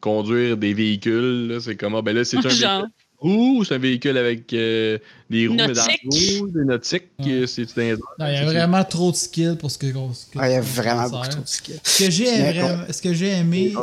conduire 0.00 0.56
des 0.56 0.72
véhicules. 0.74 1.58
C'est 1.60 1.74
comme, 1.74 1.96
ah, 1.96 2.02
ben 2.02 2.14
là, 2.14 2.24
c'est 2.24 2.36
un 2.36 2.42
Genre. 2.42 2.50
véhicule 2.82 2.90
roux 3.22 3.58
ou 3.60 3.64
c'est 3.64 3.74
un 3.74 3.78
véhicule 3.78 4.16
avec 4.18 4.52
euh, 4.52 4.98
des 5.30 5.46
roues, 5.46 5.54
mais 5.54 5.68
dans 5.68 5.86
le 5.86 6.38
dos, 6.40 6.46
des 6.48 6.64
nautiques, 6.64 7.04
Ouais. 7.20 7.30
euh, 7.32 7.46
c'est 7.46 7.78
airs. 7.78 7.96
Non, 8.18 8.26
il 8.26 8.32
y 8.34 8.36
a 8.36 8.44
vraiment 8.44 8.84
trop 8.84 9.10
de 9.10 9.16
skills 9.16 9.56
pour 9.58 9.70
ce 9.70 9.78
que. 9.78 9.86
ce 9.86 9.92
que- 10.26 10.38
Ouais, 10.38 10.50
il 10.50 10.54
y 10.54 10.56
a 10.56 10.60
vraiment 10.60 11.08
beaucoup 11.08 11.28
trop 11.28 11.42
de 11.42 11.48
skills. 11.48 11.80
Ce 11.84 12.04
que 12.04 12.10
j'ai 12.10 12.38
vraiment- 12.52 12.84
ce 12.92 13.02
que 13.02 13.12
j'ai 13.14 13.30
aimé, 13.30 13.74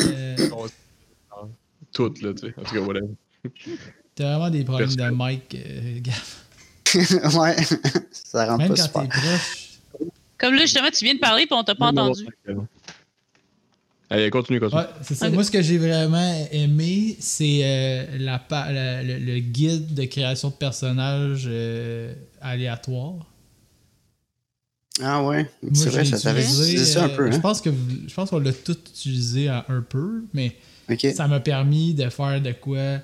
euh, 0.00 0.36
Tout, 1.92 2.14
là, 2.22 2.32
tu 2.34 2.46
sais. 2.46 2.54
En 2.56 2.62
tout 2.62 2.74
cas, 2.74 2.80
voilà. 2.80 3.00
t'as 4.14 4.24
vraiment 4.24 4.50
des 4.50 4.64
problèmes 4.64 4.90
de 4.90 4.96
Personne. 4.96 5.18
mic, 5.18 5.54
euh, 5.56 5.98
Gaff. 6.00 6.46
ouais, 7.36 7.56
ça 8.12 8.46
rentre 8.46 8.58
Même 8.58 8.68
pas 8.68 8.74
quand 8.76 8.82
super. 8.86 9.02
t'es 9.02 9.08
proche. 9.08 9.68
Comme 10.38 10.54
là, 10.54 10.62
justement, 10.62 10.88
tu 10.92 11.04
viens 11.04 11.14
de 11.14 11.20
parler 11.20 11.42
et 11.50 11.52
on 11.52 11.62
t'a 11.64 11.74
pas 11.74 11.86
entendu. 11.88 12.26
Allez, 14.12 14.28
continue, 14.30 14.58
continue. 14.58 14.80
Ouais, 14.80 14.88
c'est 15.02 15.14
ça. 15.14 15.30
Moi, 15.30 15.44
ce 15.44 15.52
que 15.52 15.62
j'ai 15.62 15.78
vraiment 15.78 16.46
aimé, 16.50 17.16
c'est 17.20 17.60
euh, 17.62 18.18
la, 18.18 19.02
le, 19.04 19.18
le 19.18 19.38
guide 19.38 19.94
de 19.94 20.04
création 20.04 20.48
de 20.48 20.54
personnages 20.54 21.44
euh, 21.46 22.12
aléatoire. 22.40 23.26
Ah 25.00 25.24
ouais, 25.24 25.48
Moi, 25.62 25.72
c'est 25.74 25.90
vrai, 25.90 26.04
j'ai 26.04 26.16
ça 26.16 26.20
t'avait 26.20 26.42
utilisé, 26.42 26.72
utilisé 26.72 26.92
ça 26.92 27.04
un 27.04 27.08
euh, 27.08 27.16
peu, 27.16 27.30
Je 27.30 27.36
hein? 27.36 27.40
pense 27.40 27.60
que 27.60 27.70
je 28.06 28.12
pense 28.12 28.30
qu'on 28.30 28.40
l'a 28.40 28.52
tout 28.52 28.76
utilisé 28.78 29.48
à 29.48 29.64
un 29.68 29.80
peu, 29.80 30.24
mais 30.34 30.56
ça 31.14 31.28
m'a 31.28 31.40
permis 31.40 31.94
de 31.94 32.08
faire 32.10 32.42
de 32.42 32.52
quoi 32.52 32.98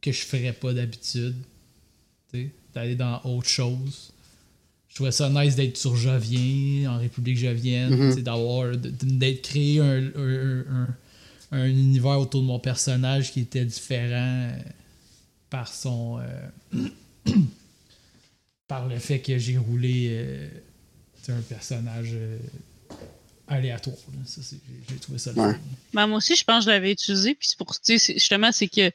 que 0.00 0.12
je 0.12 0.22
ferais 0.24 0.52
pas 0.52 0.72
d'habitude. 0.72 1.34
D'aller 2.74 2.94
dans 2.94 3.20
autre 3.24 3.48
chose. 3.48 4.12
Je 4.96 5.00
trouvais 5.02 5.12
ça 5.12 5.28
nice 5.28 5.54
d'être 5.56 5.76
sur 5.76 5.94
Jovien, 5.94 6.90
en 6.90 6.96
République 6.98 7.36
Jovienne, 7.36 8.14
sais, 8.14 8.22
d'avoir 8.22 8.74
d'être 8.78 9.42
créé 9.42 9.78
un, 9.78 10.06
un- 10.16 10.64
un- 10.70 10.96
un 11.52 11.66
univers 11.66 12.18
autour 12.18 12.40
de 12.40 12.46
mon 12.46 12.58
personnage 12.58 13.30
qui 13.30 13.40
était 13.40 13.66
différent 13.66 14.48
euh, 14.52 14.58
par 15.50 15.68
son 15.68 16.18
euh, 16.18 16.88
par 18.68 18.88
le 18.88 18.98
fait 18.98 19.20
que 19.20 19.36
j'ai 19.36 19.58
roulé 19.58 20.08
euh, 20.12 20.48
un 21.28 21.42
personnage 21.42 22.12
euh, 22.14 22.38
aléatoire. 23.48 23.96
là. 24.14 24.20
Ça, 24.24 24.40
c'est- 24.42 24.56
j'ai- 24.88 24.96
trouvé 24.96 25.18
ça 25.18 25.32
le 25.32 25.40
Ouais. 25.42 25.56
Ben, 25.92 26.06
moi 26.06 26.16
aussi, 26.18 26.36
je 26.36 26.44
pense 26.44 26.64
que 26.64 26.70
je 26.70 26.74
l'avais 26.74 26.92
utilisé. 26.92 27.34
Puis 27.34 27.48
c'est 27.48 27.58
pour, 27.58 27.74
justement, 27.86 28.50
c'est 28.50 28.68
que 28.68 28.90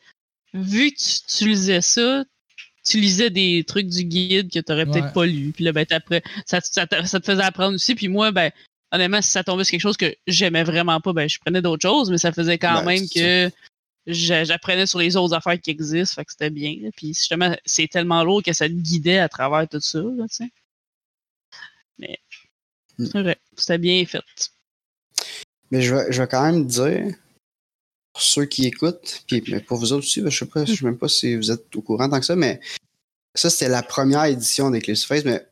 vu 0.53 0.91
que 0.91 0.97
tu 0.97 1.19
utilisais 1.25 1.81
ça, 1.81 2.25
tu 2.83 2.99
lisais 2.99 3.29
des 3.29 3.63
trucs 3.65 3.87
du 3.87 4.03
guide 4.03 4.51
que 4.51 4.59
tu 4.59 4.65
n'aurais 4.71 4.85
Ouais. 4.85 4.91
peut-être 5.01 5.13
pas 5.13 5.25
lu. 5.25 5.51
Puis 5.51 5.63
là, 5.63 5.71
ben, 5.71 5.85
t'appre- 5.85 6.21
ça, 6.45 6.59
ça, 6.61 6.87
te- 6.87 7.05
ça 7.05 7.19
te 7.19 7.25
faisait 7.25 7.43
apprendre 7.43 7.75
aussi. 7.75 7.95
Puis 7.95 8.07
moi, 8.07 8.31
ben, 8.31 8.51
honnêtement, 8.91 9.21
si 9.21 9.29
ça 9.29 9.43
tombait 9.43 9.63
sur 9.63 9.71
quelque 9.71 9.81
chose 9.81 9.97
que 9.97 10.15
j'aimais 10.27 10.63
vraiment 10.63 10.99
pas, 10.99 11.13
ben, 11.13 11.29
je 11.29 11.39
prenais 11.39 11.61
d'autres 11.61 11.87
choses, 11.87 12.09
mais 12.09 12.17
ça 12.17 12.31
faisait 12.31 12.57
quand 12.57 12.83
Ben, 12.83 12.85
même 12.85 13.07
que 13.09 13.51
j'a- 14.07 14.43
j'apprenais 14.43 14.87
sur 14.87 14.99
les 14.99 15.15
autres 15.15 15.35
affaires 15.35 15.59
qui 15.61 15.69
existent. 15.71 16.15
Fait 16.15 16.25
que 16.25 16.31
c'était 16.31 16.49
bien. 16.49 16.75
là. 16.81 16.89
Puis 16.95 17.09
justement, 17.09 17.55
c'est 17.65 17.87
tellement 17.87 18.23
lourd 18.23 18.41
que 18.43 18.53
ça 18.53 18.67
te 18.67 18.73
guidait 18.73 19.19
à 19.19 19.29
travers 19.29 19.67
tout 19.69 19.79
ça. 19.79 19.99
Là, 19.99 20.25
tu 20.27 20.35
sais. 20.35 20.49
mais 21.99 22.17
Mm. 22.97 23.05
c'est 23.05 23.21
vrai, 23.21 23.37
c'était 23.55 23.77
bien 23.77 24.03
fait. 24.05 24.23
Mais 25.69 25.81
je 25.81 25.93
vais, 25.95 26.11
je 26.11 26.21
vais 26.21 26.27
quand 26.27 26.43
même 26.51 26.65
dire, 26.65 27.13
pour 28.13 28.21
ceux 28.21 28.45
qui 28.45 28.65
écoutent, 28.65 29.23
puis 29.27 29.41
pour 29.61 29.77
vous 29.77 29.93
autres 29.93 30.05
aussi, 30.05 30.21
je 30.25 30.29
sais 30.29 30.45
pas, 30.45 30.65
je 30.65 30.73
sais 30.75 30.85
même 30.85 30.97
pas 30.97 31.07
si 31.07 31.35
vous 31.35 31.49
êtes 31.51 31.73
au 31.75 31.81
courant 31.81 32.09
tant 32.09 32.19
que 32.19 32.25
ça, 32.25 32.35
mais 32.35 32.59
ça, 33.35 33.49
c'était 33.49 33.69
la 33.69 33.83
première 33.83 34.25
édition 34.25 34.69
d'Eclipse 34.69 35.05
Face, 35.05 35.23
mais 35.23 35.45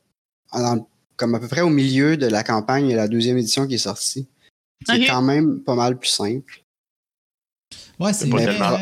en- 0.51 0.85
comme 1.15 1.35
à 1.35 1.39
peu 1.39 1.47
près 1.47 1.61
au 1.61 1.69
milieu 1.69 2.17
de 2.17 2.27
la 2.27 2.43
campagne, 2.43 2.85
il 2.87 2.91
y 2.91 2.93
a 2.93 2.97
la 2.97 3.07
deuxième 3.07 3.37
édition 3.37 3.67
qui 3.67 3.75
est 3.75 3.77
sortie. 3.77 4.27
C'est 4.87 5.05
quand 5.05 5.21
même 5.21 5.61
pas 5.61 5.75
mal 5.75 5.97
plus 5.97 6.09
simple. 6.09 6.63
Ouais, 7.99 8.13
c'est 8.13 8.29
vrai. 8.29 8.45
tellement. 8.45 8.77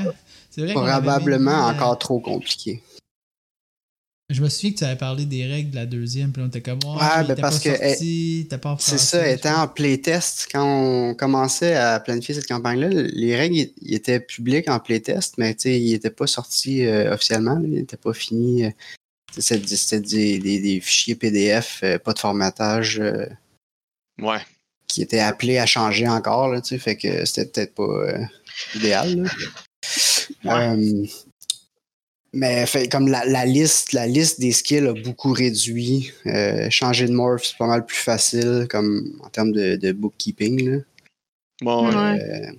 C'est 0.52 0.62
vrai 0.62 0.74
qu'on 0.74 0.82
avait 0.82 0.92
Probablement 1.02 1.70
mis, 1.72 1.74
euh, 1.74 1.76
encore 1.76 1.98
trop 2.00 2.20
compliqué. 2.20 2.82
Je 4.30 4.42
me 4.44 4.50
souviens 4.50 4.72
que 4.74 4.78
tu 4.80 4.84
avais 4.84 4.98
parlé 4.98 5.26
des 5.26 5.46
règles 5.46 5.70
de 5.72 5.76
la 5.76 5.86
deuxième, 5.86 6.34
puis 6.34 6.42
on 6.42 6.48
était 6.48 6.62
comme, 6.62 6.80
ouais, 6.84 7.00
Ouais, 7.02 7.24
ben 7.24 7.36
parce 7.40 7.64
pas 7.64 7.72
que, 7.72 7.78
sorti, 7.78 8.48
pas 8.62 8.76
C'est 8.78 8.98
ça, 8.98 9.30
étant 9.30 9.62
en 9.62 9.68
playtest, 9.70 10.50
quand 10.52 10.66
on 10.66 11.16
commençait 11.16 11.76
à 11.76 11.98
planifier 12.02 12.36
cette 12.36 12.48
campagne-là, 12.48 12.90
les 12.90 13.36
règles 13.38 13.56
ils- 13.56 13.94
étaient 13.94 14.20
publiques 14.20 14.68
en 14.70 14.80
playtest, 14.82 15.38
mais 15.38 15.56
tu 15.56 15.62
sais, 15.62 15.80
ils 15.80 15.94
n'étaient 15.94 16.10
pas 16.10 16.28
sortis 16.28 16.86
euh, 16.86 17.14
officiellement, 17.14 17.58
ils 17.64 17.70
n'étaient 17.70 17.96
pas 17.96 18.14
finis. 18.14 18.66
euh, 18.66 18.70
tu 19.34 19.42
sais, 19.42 19.62
C'était 19.66 20.02
des, 20.02 20.40
des- 20.40 20.60
des 20.60 20.82
fichiers 20.82 21.16
PDF, 21.16 21.80
euh, 21.84 21.98
pas 21.98 22.12
de 22.12 22.20
formatage, 22.20 23.00
euh, 23.00 23.28
Ouais. 24.22 24.40
qui 24.88 25.02
étaient 25.04 25.20
appelés 25.20 25.58
à 25.58 25.66
changer 25.66 26.06
encore, 26.10 26.50
là, 26.50 26.60
tu 26.60 26.70
sais, 26.70 26.80
fait 26.80 26.98
que 26.98 27.24
c'était 27.24 27.46
peut-être 27.46 27.76
pas 27.76 27.84
euh, 27.84 28.26
idéal. 28.76 29.24
là. 30.44 30.74
Euh, 30.74 31.06
mais 32.34 32.66
fait, 32.66 32.88
comme 32.90 33.08
la, 33.08 33.26
la 33.26 33.46
liste, 33.46 33.94
la 33.94 34.06
liste 34.08 34.40
des 34.40 34.52
skills 34.52 34.88
a 34.88 34.94
beaucoup 34.94 35.32
réduit. 35.34 36.12
Euh, 36.26 36.70
changer 36.70 37.08
de 37.08 37.14
morph, 37.14 37.44
c'est 37.46 37.58
pas 37.58 37.68
mal 37.68 37.86
plus 37.86 37.98
facile 37.98 38.68
comme 38.70 39.20
en 39.24 39.30
termes 39.30 39.52
de, 39.52 39.76
de 39.76 39.92
bookkeeping. 39.92 40.70
Là. 40.70 40.78
Bon, 41.62 41.88
ouais. 41.90 41.96
Ouais. 41.96 42.20
Euh, 42.22 42.52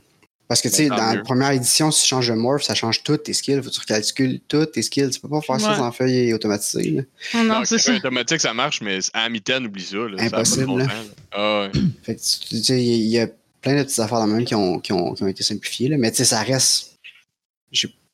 parce 0.49 0.63
que 0.63 0.69
tu 0.69 0.77
Ben, 0.77 0.83
sais, 0.85 0.89
tant 0.89 0.97
dans 0.97 1.11
mieux. 1.11 1.17
la 1.19 1.23
première 1.23 1.51
édition, 1.51 1.91
si 1.91 2.03
tu 2.03 2.09
changes 2.09 2.29
de 2.29 2.35
morph, 2.35 2.63
ça 2.63 2.75
change 2.75 3.03
toutes 3.03 3.25
tes 3.25 3.35
skills. 3.35 3.57
Faut 3.63 3.69
que 3.69 3.75
tu 3.75 3.81
recalcules 3.81 4.41
toutes 4.49 4.73
tes 4.73 4.81
skills. 4.83 5.11
Tu 5.11 5.21
peux 5.21 5.29
pas 5.29 5.43
faire 5.43 5.61
ça 5.61 5.83
en 5.83 5.93
feuille 5.93 6.33
automatisée. 6.33 6.91
là. 6.91 7.03
Oh 7.35 7.37
non, 7.39 7.45
Non, 7.45 7.65
c'est 7.67 7.77
ça. 7.79 7.95
automatique, 7.95 8.41
ça 8.41 8.55
marche, 8.55 8.81
mais 8.81 8.99
à 9.13 9.29
mi-temps, 9.29 9.63
oublie 9.63 9.85
ça. 9.85 9.97
Là, 9.99 10.17
Impossible. 10.23 10.89
Ah 11.33 11.69
ouais. 11.75 11.81
Fait 12.03 12.15
que 12.17 12.21
tu 12.21 12.39
tu 12.49 12.65
sais, 12.65 12.83
il 12.83 13.09
y 13.09 13.19
a 13.21 13.29
plein 13.61 13.77
de 13.77 13.83
petites 13.83 13.99
affaires 13.99 14.21
dans 14.21 14.27
le 14.27 14.33
même 14.37 14.45
qui 14.47 14.55
ont, 14.55 14.79
qui 14.81 14.93
ont, 14.93 15.13
qui 15.13 15.23
ont 15.23 15.27
été 15.29 15.43
simplifiées. 15.43 15.89
Là. 15.91 15.99
Mais 15.99 16.11
tu 16.11 16.17
sais, 16.19 16.25
ça 16.25 16.41
reste. 16.43 16.97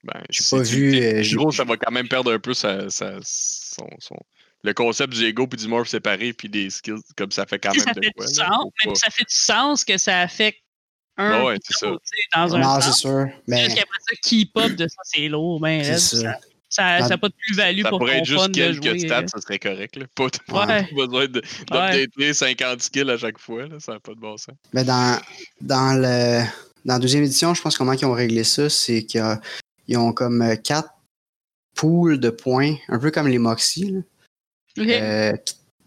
Ben, 0.05 0.23
J'ai 0.31 0.45
pas 0.51 0.63
vu, 0.63 0.97
euh, 1.03 1.21
en 1.21 1.23
j'ai- 1.23 1.37
gros, 1.37 1.51
ça 1.51 1.65
va 1.65 1.77
quand 1.77 1.91
même 1.91 2.09
perdre 2.09 2.33
un 2.33 2.39
peu 2.39 2.53
sa, 2.55 2.91
sa- 2.91 3.19
son, 3.23 3.89
son- 3.99 4.21
le 4.63 4.73
concept 4.75 5.13
du 5.15 5.25
ego 5.25 5.47
puis 5.47 5.59
du 5.59 5.67
morph 5.69 5.89
séparé 5.89 6.33
puis 6.33 6.49
des 6.49 6.69
skills, 6.71 7.01
comme 7.17 7.31
ça 7.33 7.47
fait 7.47 7.59
quand 7.59 7.73
même 7.73 7.81
ça 7.81 7.93
de 7.93 8.01
fait 8.05 8.11
quoi. 8.17 8.27
du 8.27 8.39
là. 8.39 8.47
sens, 8.49 8.65
mais 8.87 8.95
ça 8.95 9.11
fait 9.11 9.25
du 9.25 9.35
sens 9.35 9.85
que 9.85 9.97
ça 9.99 10.21
affecte 10.21 10.61
un 11.17 11.45
ouais, 11.45 11.57
ça. 11.71 11.75
sais, 12.03 12.17
dans 12.35 12.55
un 12.55 12.59
Non, 12.59 12.75
c'est 12.81 12.89
sens. 12.89 13.01
sûr. 13.01 13.27
Mais 13.47 13.65
Juste 13.65 13.77
qu'après 13.77 13.99
ça, 14.01 14.17
keep 14.23 14.51
up 14.57 14.73
de 14.73 14.89
ça, 14.89 14.97
c'est 15.05 15.29
lourd, 15.29 15.61
ben 15.61 15.83
ça. 15.85 15.99
ça. 16.69 17.09
N'a 17.09 17.19
pas 17.19 17.29
de 17.29 17.35
plus-value 17.47 17.83
Ça 17.83 17.89
pour 17.91 17.99
pourrait 18.01 18.19
être 18.19 18.25
juste 18.25 18.41
fun 18.41 18.49
de 18.49 18.55
quelques 18.55 18.83
jouer. 18.85 18.99
stats, 18.99 19.29
ça 19.29 19.41
serait 19.41 19.59
correct. 19.61 19.97
Là. 19.97 20.07
Pas, 20.15 20.25
Ouais. 20.25 20.31
Ouais. 20.67 20.67
pas 20.97 21.07
besoin 21.07 21.27
d'updater 21.29 22.33
50 22.35 22.83
skills 22.83 23.11
à 23.11 23.17
chaque 23.17 23.39
fois. 23.39 23.67
Là. 23.69 23.77
Ça 23.79 23.93
n'a 23.93 24.01
pas 24.01 24.13
de 24.15 24.19
bon 24.21 24.37
sens. 24.37 24.55
Mais 24.73 24.83
dans, 24.83 25.21
dans, 25.61 25.93
le, 26.01 26.43
dans 26.85 26.95
la 26.95 26.99
deuxième 26.99 27.23
édition, 27.23 27.55
je 27.55 27.63
pense 27.63 27.77
comment 27.79 27.93
ils 27.93 28.05
ont 28.07 28.13
réglé 28.13 28.43
ça, 28.43 28.69
c'est 28.69 29.05
qu'ils 29.87 29.99
ont 29.99 30.13
comme 30.13 30.43
euh, 30.43 30.57
quatre 30.57 30.91
pools 31.77 32.19
de 32.19 32.31
points, 32.31 32.77
un 32.89 32.99
peu 32.99 33.11
comme 33.11 33.29
les 33.29 33.39
Moxie, 33.39 33.97
euh, 34.79 35.33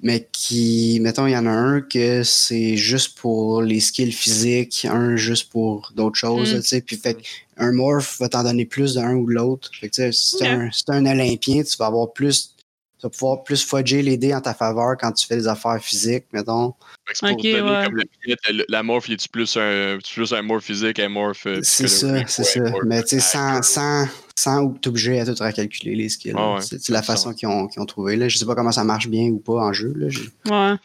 mais 0.02 0.28
qui, 0.32 1.00
mettons, 1.02 1.26
il 1.28 1.32
y 1.32 1.38
en 1.38 1.46
a 1.46 1.52
un 1.52 1.82
que 1.82 2.24
c'est 2.24 2.78
juste 2.78 3.18
pour 3.18 3.62
les 3.62 3.80
skills 3.80 4.12
physiques, 4.12 4.86
un 4.86 5.16
juste 5.16 5.50
pour 5.50 5.92
d'autres 5.96 6.18
choses, 6.20 6.52
Mm. 6.52 6.56
là, 6.56 6.62
tu 6.62 6.68
sais, 6.68 6.82
puis 6.82 6.98
fait 6.98 7.18
un 7.58 7.72
morph 7.72 8.20
va 8.20 8.30
t'en 8.30 8.44
donner 8.44 8.66
plus 8.66 8.94
d'un 8.96 9.16
ou 9.16 9.26
de 9.28 9.34
l'autre. 9.34 9.72
Fait 9.74 9.90
que, 9.90 10.12
si 10.12 10.38
t'es 10.38 10.44
Ok. 10.44 10.50
un, 10.50 10.72
si 10.72 10.84
un 10.90 11.06
Olympien, 11.06 11.64
tu 11.64 11.76
vas 11.78 11.88
avoir 11.88 12.14
plus, 12.14 12.54
tu 13.00 13.04
vas 13.04 13.10
pouvoir 13.10 13.44
plus 13.44 13.64
fudger 13.64 14.02
les 14.02 14.18
dés 14.18 14.34
en 14.34 14.42
ta 14.42 14.54
faveur 14.54 14.98
quand 15.00 15.12
tu 15.12 15.26
fais 15.28 15.36
des 15.38 15.48
affaires 15.48 15.80
physiques, 15.82 16.26
mettons. 16.34 16.74
Pour 17.20 17.32
Ok, 17.32 17.44
donner 17.44 17.62
ouais. 17.62 17.86
comme 17.86 17.98
la 17.98 18.64
la 18.68 18.84
morph, 18.84 19.10
est-tu 19.10 19.30
plus 19.30 19.56
un, 19.58 19.98
plus 20.14 20.34
un 20.34 20.42
morph 20.42 20.64
physique, 20.66 21.00
un 21.00 21.08
morph. 21.10 21.46
euh, 21.46 21.60
C'est 21.64 21.88
ça, 21.88 22.26
c'est 22.28 22.44
ça. 22.44 22.60
Mais 22.86 23.02
tu 23.04 23.10
sais, 23.10 23.20
sans, 23.20 23.62
sans, 23.62 24.08
sans 24.38 24.70
t'obliger 24.74 25.20
à 25.22 25.26
tout 25.26 25.36
recalculer 25.42 25.96
les 25.96 26.10
skills. 26.10 26.34
Ah 26.36 26.56
ouais, 26.56 26.62
c'est 26.62 26.90
la 26.90 27.02
façon 27.04 27.34
qu'ils 27.34 27.48
ont, 27.48 27.68
qu'ils 27.68 27.82
ont 27.82 27.86
trouvé. 27.86 28.16
Là. 28.18 28.28
Je 28.28 28.38
sais 28.38 28.46
pas 28.46 28.56
comment 28.56 28.72
ça 28.72 28.84
marche 28.84 29.08
bien 29.08 29.30
ou 29.30 29.40
pas 29.40 29.54
en 29.64 29.74
jeu. 29.74 29.94
Là. 29.96 30.10
Je- 30.10 30.30
Ouais. 30.50 30.76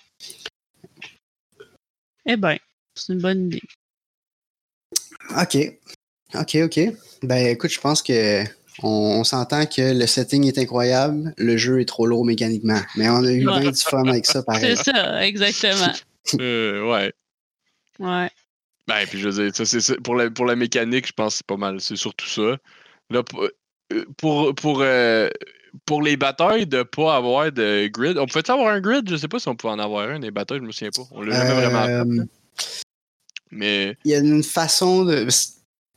Eh 2.27 2.37
ben, 2.37 2.57
c'est 2.95 3.15
une 3.15 3.21
bonne 3.21 3.47
idée. 3.47 3.63
Ok. 5.41 5.57
Ok, 6.35 6.57
ok. 6.65 6.81
Ben 7.23 7.47
écoute, 7.49 7.71
je 7.71 7.81
pense 7.81 8.03
que 8.03 8.45
on, 8.83 8.89
on 8.89 9.25
s'entend 9.25 9.67
que 9.67 9.99
le 9.99 10.07
setting 10.07 10.47
est 10.47 10.59
incroyable, 10.59 11.35
le 11.37 11.57
jeu 11.57 11.81
est 11.81 11.85
trop 11.85 12.07
lourd 12.07 12.25
mécaniquement. 12.25 12.81
Mais 12.97 13.09
on 13.09 13.25
a 13.25 13.33
eu 13.33 13.45
bien 13.45 13.71
du 13.71 13.81
fun 13.81 14.07
avec 14.07 14.27
ça 14.27 14.43
pareil. 14.43 14.77
C'est 14.77 14.93
ça, 14.93 15.27
exactement. 15.27 15.93
Euh, 16.39 16.89
ouais. 16.89 17.13
Ouais. 17.99 18.31
Ben, 18.87 19.07
puis 19.09 19.19
je 19.19 19.29
veux 19.29 19.43
dire, 19.43 19.57
ça, 19.57 19.65
c'est 19.65 19.81
ça. 19.81 19.95
Pour, 20.05 20.15
la, 20.15 20.31
pour 20.31 20.45
la 20.45 20.55
mécanique, 20.55 21.09
je 21.09 21.13
pense 21.13 21.33
que 21.33 21.39
c'est 21.39 21.47
pas 21.49 21.57
mal. 21.57 21.81
C'est 21.81 21.97
surtout 21.97 22.29
ça. 22.29 22.57
Là, 23.11 23.25
pour, 23.25 23.43
euh, 23.43 24.05
pour, 24.19 24.55
pour, 24.55 24.83
euh, 24.83 25.29
pour 25.87 26.03
les 26.03 26.17
batailles, 26.17 26.67
de 26.67 26.83
pas 26.83 27.17
avoir 27.17 27.51
de 27.51 27.89
grid. 27.89 28.19
On 28.19 28.27
pouvait 28.27 28.49
avoir 28.51 28.69
un 28.69 28.81
grid? 28.81 29.09
Je 29.09 29.17
sais 29.17 29.29
pas 29.29 29.39
si 29.39 29.49
on 29.49 29.57
pouvait 29.57 29.73
en 29.73 29.79
avoir 29.79 30.09
un, 30.09 30.21
des 30.21 30.31
batailles, 30.31 30.59
je 30.59 30.65
me 30.65 30.73
souviens 30.73 30.91
pas. 30.95 31.03
On 31.11 31.23
l'a 31.23 31.37
jamais 31.37 31.67
vraiment. 31.67 31.87
Euh. 31.87 32.25
Mais 33.51 33.97
Il 34.05 34.11
y 34.11 34.15
a 34.15 34.19
une 34.19 34.43
façon 34.43 35.05
de. 35.05 35.27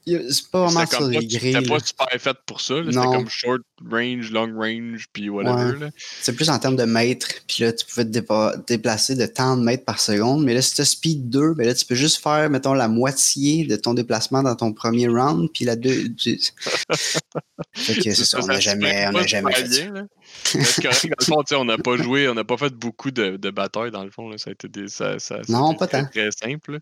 C'est 0.07 0.51
pas 0.51 0.65
vraiment 0.65 0.81
c'était 0.81 0.91
ça, 0.91 0.99
pas, 0.99 1.07
les 1.09 1.21
c'était 1.21 1.37
grilles. 1.37 1.67
pas 1.67 1.73
là. 1.77 1.83
super 1.83 2.07
fait 2.21 2.37
pour 2.45 2.61
ça. 2.61 2.75
C'était 2.85 2.95
comme 2.95 3.27
short 3.29 3.61
range, 3.91 4.31
long 4.31 4.53
range, 4.55 5.07
puis 5.11 5.29
whatever. 5.29 5.77
Ouais. 5.85 5.89
C'est 6.21 6.35
plus 6.35 6.49
en 6.49 6.59
termes 6.59 6.75
de 6.75 6.83
mètres. 6.83 7.27
Puis 7.47 7.63
là, 7.63 7.73
tu 7.73 7.85
pouvais 7.85 8.05
te 8.05 8.59
déplacer 8.67 9.15
de 9.15 9.25
tant 9.25 9.57
de 9.57 9.63
mètres 9.63 9.83
par 9.83 9.99
seconde. 9.99 10.43
Mais 10.43 10.53
là, 10.53 10.61
si 10.61 10.75
tu 10.75 10.81
as 10.81 10.85
speed 10.85 11.29
2, 11.29 11.53
ben 11.55 11.65
là, 11.65 11.73
tu 11.73 11.85
peux 11.85 11.95
juste 11.95 12.21
faire, 12.21 12.49
mettons, 12.51 12.73
la 12.73 12.87
moitié 12.87 13.65
de 13.65 13.75
ton 13.75 13.95
déplacement 13.95 14.43
dans 14.43 14.55
ton 14.55 14.73
premier 14.73 15.07
round. 15.07 15.49
Puis 15.53 15.65
la 15.65 15.75
deux. 15.75 16.09
tu- 16.15 16.39
fait 17.73 17.95
que 17.95 18.13
c'est 18.13 18.25
ça, 18.25 18.39
on 18.43 18.45
n'a 18.47 18.59
jamais, 18.59 19.07
on 19.09 19.13
pas 19.13 19.21
a 19.21 19.27
jamais 19.27 19.53
fait 19.53 19.67
ça. 19.67 19.81
bien, 19.91 20.07
C'est 20.43 20.81
correct, 20.83 21.07
dans 21.27 21.37
le 21.39 21.45
fond, 21.47 21.57
on 21.61 21.65
n'a 21.65 21.77
pas 21.77 21.97
joué, 22.03 22.27
on 22.29 22.33
n'a 22.35 22.43
pas 22.43 22.57
fait 22.57 22.73
beaucoup 22.73 23.11
de, 23.11 23.37
de 23.37 23.49
batailles, 23.49 23.91
dans 23.91 24.03
le 24.03 24.11
fond. 24.11 24.29
Là. 24.29 24.37
Ça 24.37 24.49
a 24.51 24.53
été 24.53 24.67
des, 24.67 24.87
ça, 24.87 25.17
ça- 25.19 25.41
Non, 25.49 25.67
c'était 25.71 25.79
pas 25.79 25.87
très, 25.87 26.01
tant. 26.03 26.09
très 26.09 26.29
simple. 26.31 26.79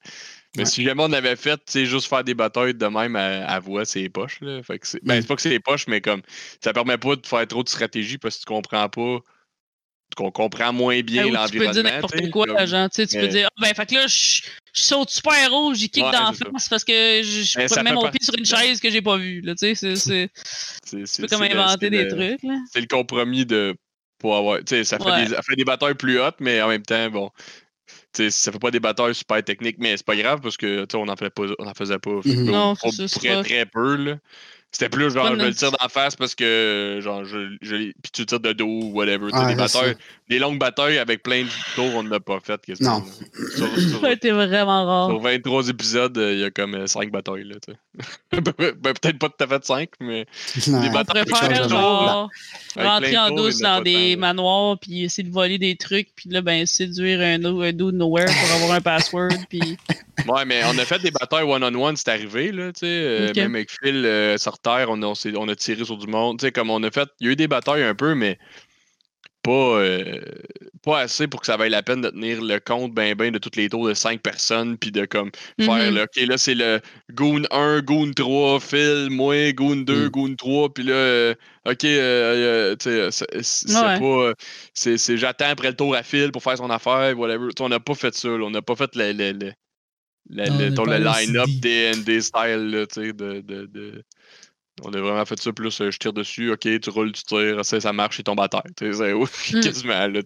Mais 0.56 0.64
Ouais. 0.64 0.70
si 0.70 0.84
jamais 0.84 1.02
on 1.04 1.12
avait 1.14 1.36
fait, 1.36 1.58
tu 1.58 1.64
sais, 1.68 1.86
juste 1.86 2.08
faire 2.08 2.24
des 2.24 2.36
batailles 2.36 2.76
de 2.76 2.86
même 2.86 3.16
à, 3.16 3.46
à 3.48 3.60
voix, 3.60 3.86
c'est 3.86 4.08
poche. 4.10 4.40
Là. 4.42 4.62
Fait 4.62 4.78
que 4.78 4.86
c'est, 4.88 5.04
ben, 5.04 5.20
c'est 5.22 5.28
pas 5.28 5.36
que 5.36 5.42
c'est 5.42 5.60
poche, 5.60 5.88
mais 5.88 6.00
comme 6.00 6.22
ça 6.64 6.74
permet 6.74 6.98
pas 6.98 7.16
de 7.16 7.26
faire 7.26 7.48
trop 7.48 7.64
de 7.64 7.70
stratégie 7.70 8.18
parce 8.20 8.36
que 8.36 8.42
tu 8.42 8.46
comprends 8.46 8.88
pas 8.90 9.18
qu'on 10.16 10.30
comprend 10.30 10.72
moins 10.72 11.02
bien 11.02 11.24
ou 11.24 11.30
tu 11.30 11.32
peux 11.32 11.38
l'environnement. 11.38 11.72
dire 11.74 11.84
n'importe 11.86 12.30
quoi, 12.30 12.46
comme- 12.46 12.68
genre, 12.68 12.88
tu 12.88 13.08
peux 13.08 13.18
mais- 13.22 13.28
dire, 13.30 13.48
ah, 13.52 13.62
ben, 13.62 13.74
fait 13.74 13.86
que 13.90 13.96
là, 13.96 14.06
je 14.08 14.42
je 14.76 14.82
saute 14.82 15.10
super 15.10 15.52
haut, 15.54 15.74
j'y 15.74 15.90
kick 15.90 16.04
Ouais, 16.04 16.12
dans 16.12 16.26
la 16.26 16.34
face 16.34 16.68
parce 16.70 16.84
que 16.84 17.22
je 17.24 17.58
Mais 17.58 17.64
peux 17.68 17.74
ça 17.76 17.82
même 17.84 17.96
mon 17.96 18.10
pied 18.10 18.20
sur 18.24 18.36
une 18.38 18.46
chaise 18.46 18.80
que 18.80 18.90
j'ai 18.92 19.02
pas 19.02 19.18
vue, 19.18 19.42
là, 19.42 19.54
tu 19.56 19.76
sais, 19.76 19.96
c'est- 19.96 20.30
tu 20.88 21.22
peux 21.22 21.28
comme 21.28 21.42
inventer 21.44 21.90
des 21.90 22.04
le- 22.06 22.10
trucs, 22.10 22.44
là. 22.44 22.58
C'est 22.72 22.82
le 22.82 22.88
compromis 22.88 23.46
de. 23.48 23.76
Pour 24.20 24.38
avoir, 24.38 24.60
tu 24.60 24.66
sais, 24.70 24.84
ça 24.86 25.00
fait, 25.00 25.04
Ouais. 25.06 25.26
des, 25.26 25.34
ça 25.36 25.42
fait 25.42 25.56
des 25.58 25.66
batailles 25.66 25.96
plus 25.96 26.20
hautes, 26.22 26.38
mais 26.40 26.62
en 26.62 26.70
même 26.70 26.84
temps, 26.84 27.10
bon. 27.10 27.30
Tu 28.14 28.24
sais, 28.24 28.32
ça 28.32 28.52
fait 28.52 28.60
pas 28.60 28.72
des 28.72 28.80
batailles 28.80 29.16
super 29.16 29.44
techniques, 29.44 29.78
mais 29.80 29.98
c'est 29.98 30.06
pas 30.06 30.16
grave 30.16 30.40
parce 30.42 30.58
que 30.58 30.86
on 30.96 31.08
en, 31.08 31.16
fait 31.16 31.30
pas, 31.30 31.44
on 31.60 31.68
en 31.68 31.74
faisait 31.74 32.00
pas. 32.00 32.20
Mhm. 32.26 32.46
Non, 32.46 32.76
on- 32.84 33.08
très, 33.08 33.44
très 33.44 33.66
peu. 33.66 33.96
Là. 33.96 34.18
C'était 34.76 34.90
plus 34.90 35.12
genre, 35.14 35.28
je 35.28 35.34
me 35.34 35.46
le 35.46 35.54
tire 35.54 35.72
d'en 35.72 35.88
face 35.88 36.16
parce 36.16 36.34
que, 36.34 36.98
genre, 37.02 37.24
je, 37.26 37.56
je, 37.62 37.76
puis 37.76 38.12
tu 38.12 38.26
tires 38.26 38.40
de 38.40 38.54
dos 38.54 38.66
ou 38.66 38.92
whatever. 38.94 39.26
Ouais, 39.32 39.48
des, 39.50 39.56
batailles, 39.56 39.96
des 40.30 40.40
longues 40.40 40.58
batailles 40.58 40.98
avec 40.98 41.22
plein 41.22 41.44
de 41.44 41.50
tours, 41.76 41.94
on 41.96 42.02
n'a 42.02 42.20
pas 42.20 42.40
fait. 42.44 42.60
Non. 42.82 43.04
Sur, 43.56 43.68
sur- 43.80 44.02
Ça 44.02 44.08
a 44.08 44.12
été 44.12 44.32
vraiment 44.32 44.84
rare. 44.86 45.10
sur 45.12 45.20
23 45.20 45.70
épisodes, 45.70 46.18
euh, 46.18 46.34
il 46.34 46.40
y 46.40 46.44
a 46.44 46.50
comme 46.50 46.88
5 46.88 47.12
batailles. 47.12 47.44
Là, 47.44 47.56
tu 47.66 47.72
sais. 47.74 48.42
Ben, 48.42 48.94
Peut-être 48.94 49.20
pas 49.20 49.30
tout 49.30 49.44
à 49.44 49.48
fait 49.48 49.64
5, 49.64 49.90
mais 50.00 50.26
Ouais. 50.68 50.80
des 50.82 50.90
On 50.90 50.92
batailles 50.92 51.24
de 51.64 51.70
genre 51.70 52.30
rentrer 52.76 53.18
en 53.18 53.30
de 53.30 53.36
douce 53.36 53.60
dans 53.60 53.82
des 53.82 54.16
manoirs 54.16 54.80
puis 54.80 55.04
essayer 55.04 55.28
de 55.28 55.32
voler 55.34 55.60
des 55.60 55.76
trucs 55.76 56.08
puis 56.16 56.30
là 56.30 56.42
ben 56.42 56.66
séduire 56.66 57.20
un, 57.22 57.44
un 57.46 57.72
dude 57.72 57.94
nowhere 57.96 58.26
pour 58.26 58.56
avoir 58.56 58.72
un 58.72 58.82
password 58.82 59.30
puis 59.50 59.78
Ouais, 60.28 60.46
mais 60.46 60.62
on 60.66 60.78
a 60.78 60.86
fait 60.86 61.00
des 61.00 61.12
batailles 61.12 61.44
one-on-one, 61.44 61.96
c'est 61.98 62.08
arrivé, 62.10 62.52
là, 62.52 62.72
tu 62.72 62.82
sais. 62.82 62.86
euh. 62.86 63.32
Même 63.36 63.56
avec 63.56 63.72
Phil 63.72 64.06
euh, 64.06 64.38
Terre, 64.64 64.88
on 64.90 65.02
a, 65.04 65.06
on, 65.06 65.16
s'est- 65.16 65.36
on 65.38 65.48
a 65.48 65.56
tiré 65.56 65.86
sur 65.86 65.98
du 65.98 66.08
monde. 66.08 66.40
Tu 66.40 66.48
sais, 66.48 66.52
comme 66.52 66.70
on 66.72 66.82
a 66.84 66.90
fait. 66.92 67.08
Il 67.20 67.28
y 67.28 67.30
a 67.30 67.34
eu 67.34 67.36
des 67.36 67.48
batailles 67.48 67.84
un 67.84 67.94
peu, 67.96 68.16
mais 68.16 68.40
pas, 69.44 69.52
euh, 69.82 70.22
pas 70.84 71.00
assez 71.02 71.28
pour 71.28 71.42
que 71.42 71.46
ça 71.48 71.58
vaille 71.58 71.70
la 71.70 71.84
peine 71.84 72.00
de 72.00 72.10
tenir 72.10 72.42
le 72.42 72.60
compte 72.62 72.94
ben 72.94 73.14
ben 73.14 73.30
de 73.30 73.38
toutes 73.40 73.58
les 73.58 73.68
tours 73.68 73.86
de 73.90 73.94
5 73.94 74.22
personnes, 74.22 74.78
puis 74.78 74.90
de 74.90 75.04
comme 75.04 75.32
faire, 75.60 75.92
Mhm. 75.92 75.96
là, 75.96 76.04
OK, 76.04 76.16
là, 76.28 76.38
c'est 76.38 76.56
le 76.56 76.80
Goon 77.12 77.42
1, 77.52 77.82
Goon 77.82 78.12
3, 78.14 78.62
Phil, 78.62 79.10
moi, 79.12 79.52
Goon 79.52 79.84
2, 79.84 80.06
Mm. 80.06 80.10
Goon 80.12 80.36
3, 80.38 80.74
puis 80.74 80.86
là, 80.86 80.94
euh, 80.94 81.34
OK, 81.66 81.84
euh, 81.84 82.72
euh, 82.72 82.76
tu 82.78 82.90
sais, 83.12 83.28
c'est 83.42 83.76
Ouais. 83.76 84.00
pas. 84.00 84.34
c'est 84.74 85.18
j'attends 85.18 85.50
après 85.50 85.72
le 85.72 85.76
tour 85.76 85.94
à 85.94 86.04
Phil 86.04 86.32
pour 86.32 86.42
faire 86.42 86.58
son 86.58 86.70
affaire, 86.70 87.18
whatever. 87.20 87.50
On 87.60 87.68
n'a 87.68 87.82
pas 87.82 87.96
fait 87.96 88.14
ça, 88.16 88.30
là. 88.30 88.46
On 88.46 88.50
n'a 88.50 88.62
pas 88.62 88.78
fait 88.78 88.96
le, 88.96 89.12
le, 89.12 89.32
le, 89.34 89.52
le, 90.30 91.04
line-up. 91.04 91.50
D&D 91.60 92.22
style, 92.22 92.70
là, 92.72 92.88
tu 92.88 93.02
sais, 93.02 93.12
de, 93.14 93.42
de, 93.42 93.66
de- 93.66 94.04
On 94.82 94.92
a 94.92 95.00
vraiment 95.00 95.24
fait 95.26 95.40
ça, 95.40 95.54
plus 95.54 95.80
euh, 95.82 95.92
je 95.92 96.00
tire 96.00 96.14
dessus, 96.14 96.52
ok, 96.52 96.68
tu 96.82 96.90
roules, 96.90 97.12
tu 97.12 97.22
tires, 97.24 97.64
ça, 97.64 97.80
ça 97.80 97.94
marche, 97.94 98.18
il 98.20 98.24
tombe 98.24 98.40
à 98.40 98.48
terre. 98.48 98.64
Tu 98.76 98.92
sais, 98.92 98.94
c'est- 98.94 99.14
Mm. 99.58 99.62
quasiment, 99.62 100.08
là, 100.08 100.10
De 100.10 100.22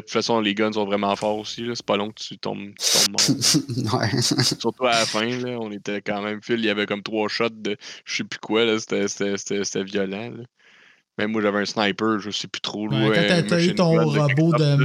toute 0.00 0.10
façon, 0.10 0.40
les 0.40 0.54
guns 0.54 0.72
sont 0.72 0.84
vraiment 0.84 1.16
forts 1.16 1.38
aussi, 1.38 1.66
c'est 1.74 1.84
pas 1.84 1.96
long 1.96 2.10
que 2.10 2.22
tu 2.22 2.38
tombes, 2.38 2.70
tu 2.78 2.92
tombes 2.92 3.10
mort. 3.10 3.20
ouais. 4.00 4.22
Surtout 4.22 4.86
à 4.86 4.90
la 5.00 5.06
fin, 5.06 5.24
là, 5.26 5.58
on 5.60 5.72
était 5.72 6.00
quand 6.02 6.22
même 6.22 6.40
Phil, 6.40 6.60
il 6.60 6.64
y 6.66 6.70
avait 6.70 6.86
comme 6.86 7.02
trois 7.02 7.26
shots 7.28 7.48
de 7.50 7.76
je 8.04 8.16
sais 8.16 8.22
plus 8.24 8.38
quoi, 8.38 8.64
là, 8.64 8.78
c'était- 8.78 9.82
violent, 9.82 10.30
là. 10.30 10.44
Même 11.18 11.32
moi, 11.32 11.42
j'avais 11.42 11.58
un 11.58 11.66
sniper, 11.66 12.20
je 12.20 12.30
sais 12.30 12.46
plus 12.48 12.60
trop. 12.62 12.88
Ouais, 12.88 13.10
là, 13.10 13.42
quand 13.42 13.48
t'as- 13.48 13.60
eu 13.60 13.74
ton 13.74 13.90
robot 13.90 14.28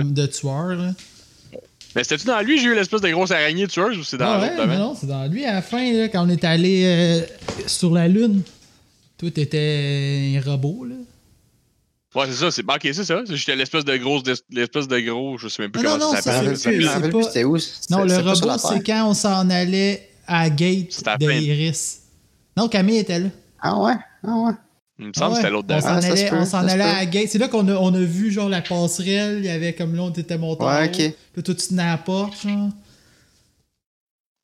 de 0.03 0.25
tueur, 0.25 0.75
là. 0.75 0.91
Mais 1.95 2.03
c'était-tu 2.03 2.27
dans 2.27 2.39
lui, 2.41 2.59
j'ai 2.59 2.65
eu 2.67 2.75
l'espèce 2.75 3.01
de 3.01 3.09
grosse 3.09 3.31
araignée 3.31 3.67
tueuse 3.67 3.97
ou 3.97 4.03
c'est 4.03 4.17
dans 4.17 4.25
Ah 4.33 4.37
l'autre 4.39 4.59
ouais, 4.59 4.67
mais 4.67 4.73
devant? 4.75 4.89
non, 4.89 4.95
c'est 4.99 5.07
dans 5.07 5.25
lui 5.31 5.45
à 5.45 5.53
la 5.53 5.61
fin, 5.61 5.91
là, 5.93 6.07
quand 6.09 6.25
on 6.25 6.29
est 6.29 6.43
allé 6.43 6.83
euh, 6.85 7.21
sur 7.65 7.91
la 7.93 8.07
Lune. 8.07 8.41
Toi, 9.17 9.31
t'étais 9.31 10.35
un 10.37 10.41
robot, 10.51 10.85
là. 10.85 10.95
Ouais, 12.15 12.25
c'est 12.27 12.33
ça, 12.35 12.51
c'est 12.51 12.63
ok, 12.63 12.79
c'est 12.81 13.03
ça. 13.03 13.21
J'étais 13.29 13.55
l'espèce 13.55 13.83
de 13.85 13.95
grosse, 13.97 14.23
l'espèce 14.51 14.87
de 14.87 14.99
gros, 14.99 15.37
je 15.37 15.47
sais 15.47 15.61
même 15.61 15.71
plus 15.71 15.81
Non, 15.83 15.93
comment 15.93 16.05
non, 16.05 16.11
ça 16.11 16.21
s'appelle. 16.21 16.53
pas- 17.11 17.19
où. 17.43 17.57
Non, 17.89 18.03
le 18.05 18.17
robot, 18.17 18.57
c'est 18.57 18.83
quand 18.85 19.09
on 19.09 19.13
s'en 19.13 19.49
allait 19.49 20.09
à 20.27 20.49
gate 20.49 20.93
fin. 20.93 21.39
d'Iris. 21.39 21.99
Non, 22.55 22.67
Camille 22.69 22.97
était 22.97 23.19
là. 23.19 23.27
Ah 23.61 23.79
ouais? 23.79 23.93
Ah 24.23 24.35
ouais? 24.35 24.51
Il 24.99 25.07
me 25.07 25.13
semble 25.13 25.25
Ah 25.25 25.29
que 25.29 25.35
c'était 25.37 25.49
l'autre 25.51 25.67
On 25.71 25.79
s'en 25.81 25.87
Ah, 25.87 25.95
allait, 25.97 26.29
peut, 26.29 26.35
on 26.37 26.45
s'en 26.45 26.57
allait 26.67 26.83
à 26.83 26.93
la 26.97 27.05
gate. 27.05 27.27
C'est 27.29 27.37
là 27.37 27.47
qu'on 27.47 27.67
a, 27.67 27.73
on 27.75 27.93
a 27.93 27.99
vu 27.99 28.31
genre 28.31 28.49
la 28.49 28.61
passerelle. 28.61 29.39
Il 29.39 29.45
y 29.45 29.49
avait 29.49 29.73
comme 29.73 29.95
là, 29.95 30.01
on 30.03 30.09
était 30.11 30.37
monté 30.37 30.63
Ouais, 30.63 30.87
ok. 30.87 31.13
Puis 31.33 31.43
toi, 31.43 31.53
tu 31.55 31.67
tenais 31.67 31.83
à 31.83 31.91
la 31.91 31.97
porte, 31.97 32.33
genre. 32.41 32.69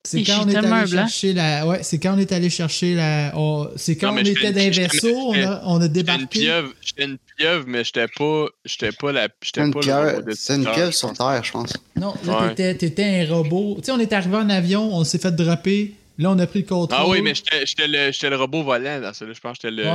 C'est 0.05 0.21
quand 0.23 0.43
on 0.45 0.49
est 0.49 0.55
allé 0.57 0.85
chercher 0.87 1.31
la. 1.33 1.65
Ouais, 1.65 1.81
c'est 1.81 1.97
quand 1.97 2.13
on 2.15 2.17
est 2.17 2.31
allé 2.33 2.49
chercher 2.49 2.93
la. 2.95 3.31
C'est 3.77 3.95
quand 3.95 4.11
Non, 4.11 4.19
on 4.19 4.25
était 4.25 4.51
dans 4.51 4.59
j'étais- 4.59 4.87
vaisseaux, 4.87 5.15
on 5.29 5.33
a, 5.33 5.61
on 5.65 5.77
a 5.77 5.83
J'étais 5.83 5.87
une 5.87 5.93
débarqué. 5.93 6.25
pieuvre, 6.27 6.73
j'étais 6.81 7.03
une 7.05 7.17
pieuvre, 7.37 7.63
mais 7.67 7.83
j'étais 7.85 8.07
pas, 8.09 8.45
j'étais 8.65 8.91
pas 8.91 9.11
la, 9.13 9.21
j'étais 9.21 9.37
C'était 9.45 9.61
une 9.61 9.73
pas 9.73 9.79
pieuvre, 9.79 10.21
c'était 10.35 10.55
une 10.57 10.65
pieuvre 10.65 10.93
sur. 10.93 11.13
Terre, 11.13 11.41
je 11.41 11.51
pense. 11.53 11.73
Non, 11.95 12.13
là, 12.25 12.41
Ouais. 12.41 12.49
t'étais, 12.49 12.75
t'étais 12.75 13.25
un 13.29 13.33
robot. 13.33 13.75
Tu 13.77 13.85
sais, 13.85 13.91
on 13.93 13.99
est 13.99 14.11
arrivé 14.11 14.35
en 14.35 14.49
avion, 14.49 14.93
on 14.93 15.05
s'est 15.05 15.19
fait 15.19 15.31
dropper. 15.33 15.95
Là, 16.17 16.29
on 16.31 16.39
a 16.39 16.45
pris 16.47 16.59
le 16.61 16.67
contrôle. 16.67 16.99
Ah 17.01 17.07
oui, 17.09 17.21
mais 17.21 17.33
j'étais, 17.33 17.65
j'étais 17.65 17.87
le, 17.87 18.11
j'étais 18.11 18.29
le 18.29 18.35
robot 18.35 18.63
volant 18.63 19.01
dans 19.01 19.13
celui-là. 19.13 19.35
Je 19.35 19.41
pense 19.41 19.57
que 19.57 19.69
j'étais 19.69 19.83
le, 19.83 19.87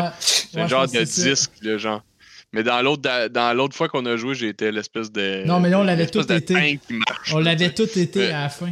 Ouais. 0.63 0.69
genre 0.69 0.87
de 0.89 1.05
ça. 1.05 1.23
disque, 1.31 1.51
le 1.63 1.79
genre. 1.79 2.03
Mais 2.53 2.63
dans 2.63 2.81
l'autre, 2.83 3.03
dans, 3.03 3.31
dans 3.31 3.55
l'autre 3.57 3.77
fois 3.77 3.89
qu'on 3.89 4.05
a 4.07 4.17
joué, 4.17 4.35
j'étais 4.35 4.73
l'espèce 4.73 5.13
de. 5.13 5.45
Non, 5.47 5.61
mais 5.61 5.69
là, 5.71 5.81
on 5.81 5.85
l'avait 5.85 6.07
tout 6.07 6.21
été. 6.33 6.55
tank 6.55 6.81
qui 6.87 6.95
marche, 6.95 7.35
On 7.35 7.39
l'avait 7.39 7.73
tout 7.75 7.99
été 7.99 8.29
à 8.31 8.43
la 8.43 8.49
fin. 8.49 8.71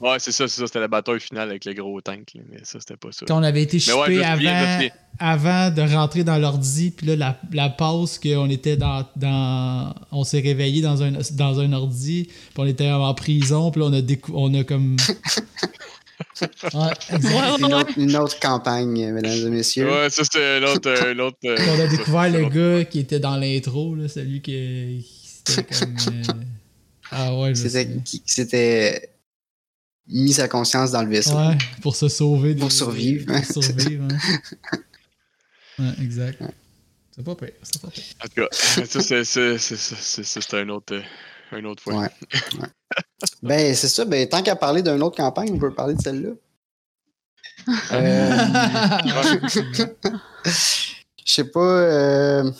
Ouais, 0.00 0.18
c'est 0.20 0.30
ça, 0.30 0.46
c'est 0.46 0.60
ça. 0.60 0.66
C'était 0.68 0.78
la 0.78 0.86
bataille 0.86 1.18
finale 1.18 1.50
avec 1.50 1.64
le 1.64 1.74
gros 1.74 2.00
tank. 2.00 2.28
là, 2.36 2.42
mais 2.48 2.60
ça, 2.62 2.78
c'était 2.78 2.96
pas 2.96 3.08
ça. 3.10 3.26
Quand 3.26 3.36
on 3.40 3.42
avait 3.42 3.62
été 3.62 3.78
ouais, 3.92 4.10
me 4.10 4.22
avant, 4.22 4.88
avant 5.18 5.70
de 5.74 5.82
rentrer 5.92 6.22
dans 6.22 6.38
l'ordi, 6.38 6.92
puis 6.96 7.08
là, 7.08 7.16
la, 7.16 7.40
la 7.52 7.68
pause 7.68 8.20
qu'on 8.20 8.48
était 8.48 8.76
dans, 8.76 9.04
dans. 9.16 9.92
On 10.12 10.22
s'est 10.22 10.38
réveillé 10.40 10.80
dans 10.82 11.02
un, 11.02 11.10
dans 11.32 11.58
un 11.58 11.72
ordi, 11.72 12.26
puis 12.28 12.34
on 12.56 12.66
était 12.66 12.88
en 12.92 13.12
prison, 13.14 13.72
puis 13.72 13.80
là, 13.80 13.88
on 13.88 13.92
a, 13.92 14.00
décou- 14.00 14.32
on 14.36 14.54
a 14.54 14.62
comme. 14.62 14.96
Ouais, 16.74 16.92
Une 17.60 17.74
autre, 17.74 17.92
une 17.96 18.16
autre 18.16 18.40
campagne, 18.40 19.12
mesdames 19.12 19.46
et 19.46 19.50
messieurs. 19.50 19.90
Ouais, 19.90 20.10
ça, 20.10 20.24
c'était 20.24 20.60
l'autre. 20.60 20.88
euh, 20.88 21.14
euh, 21.14 21.56
on 21.76 21.80
a 21.80 21.86
découvert 21.86 22.30
le 22.30 22.48
gars 22.48 22.84
qui 22.84 23.00
était 23.00 23.20
dans 23.20 23.36
l'intro, 23.36 23.94
là, 23.94 24.08
celui 24.08 24.40
qui, 24.40 25.04
qui 25.06 25.28
c'était 25.44 25.62
comme. 25.64 25.96
euh, 26.12 26.22
Ah 27.10 27.34
ouais, 27.38 27.54
C'était 27.54 29.10
mis 30.08 30.32
sa 30.32 30.48
conscience 30.48 30.90
dans 30.92 31.02
le 31.02 31.08
vaisseau. 31.10 31.36
Ouais, 31.36 31.56
pour 31.82 31.94
se 31.96 32.08
sauver. 32.08 32.54
Pour 32.54 32.68
des- 32.68 32.74
survivre. 32.74 33.26
Pour 33.32 33.62
survivre, 33.62 34.04
hein. 34.10 34.18
Ouais, 35.78 35.92
exact. 36.02 36.42
C'est 37.14 37.24
pas 37.24 37.34
pire, 37.36 37.52
c'est 37.62 37.80
pas 37.80 37.88
pire. 37.88 38.02
En 38.24 38.26
tout 38.28 38.34
cas, 38.34 38.48
ça, 38.52 38.84
c'est, 38.84 39.02
c'est, 39.02 39.24
c'est, 39.24 39.58
c'est, 39.58 39.76
c'est, 39.76 40.24
c'est- 40.24 40.40
c'est 40.40 40.54
un 40.56 40.68
autre, 40.70 41.00
euh, 41.52 41.58
un 41.60 41.64
autre 41.64 41.82
fois. 41.82 41.94
Ouais. 41.94 42.08
Ben, 43.42 43.74
c'est 43.74 43.88
ça. 43.88 44.04
Ben, 44.04 44.28
tant 44.28 44.42
qu'à 44.42 44.56
parler 44.56 44.82
d'une 44.82 45.02
autre 45.02 45.16
campagne, 45.16 45.50
on 45.52 45.58
peut 45.58 45.72
parler 45.74 45.94
de 45.94 46.00
celle-là. 46.02 46.30
Euh, 47.92 48.46
Je 50.44 51.32
sais 51.32 51.44
pas. 51.44 51.60
euh, 51.60 52.50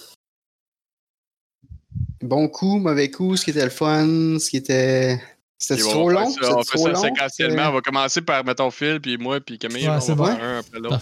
Bon 2.21 2.49
coup, 2.49 2.79
mauvais 2.79 3.11
coup, 3.11 3.37
ce 3.37 3.45
qui 3.45 3.51
était 3.51 3.65
le 3.65 3.71
fun, 3.71 4.39
ce 4.41 4.51
qui 4.51 4.57
était. 4.59 5.21
C'était 5.61 5.83
bon, 5.83 5.91
trop 5.91 6.11
long? 6.11 6.31
ça- 6.31 6.57
On 6.57 6.63
fait 6.63 6.77
trop 6.77 6.87
ça 6.87 6.93
long? 6.93 7.03
séquentiellement. 7.03 7.69
On 7.69 7.73
va 7.73 7.81
commencer 7.81 8.21
par, 8.21 8.45
mettons, 8.45 8.71
Phil, 8.71 9.01
puis 9.01 9.17
moi, 9.19 9.41
puis 9.41 9.59
Camille. 9.59 9.89
Ouais, 9.89 9.97
on 9.97 9.99
va 9.99 10.15
bon. 10.15 10.27
faire 10.27 10.45
un 10.45 10.59
après 10.59 10.79
l'autre. 10.79 11.01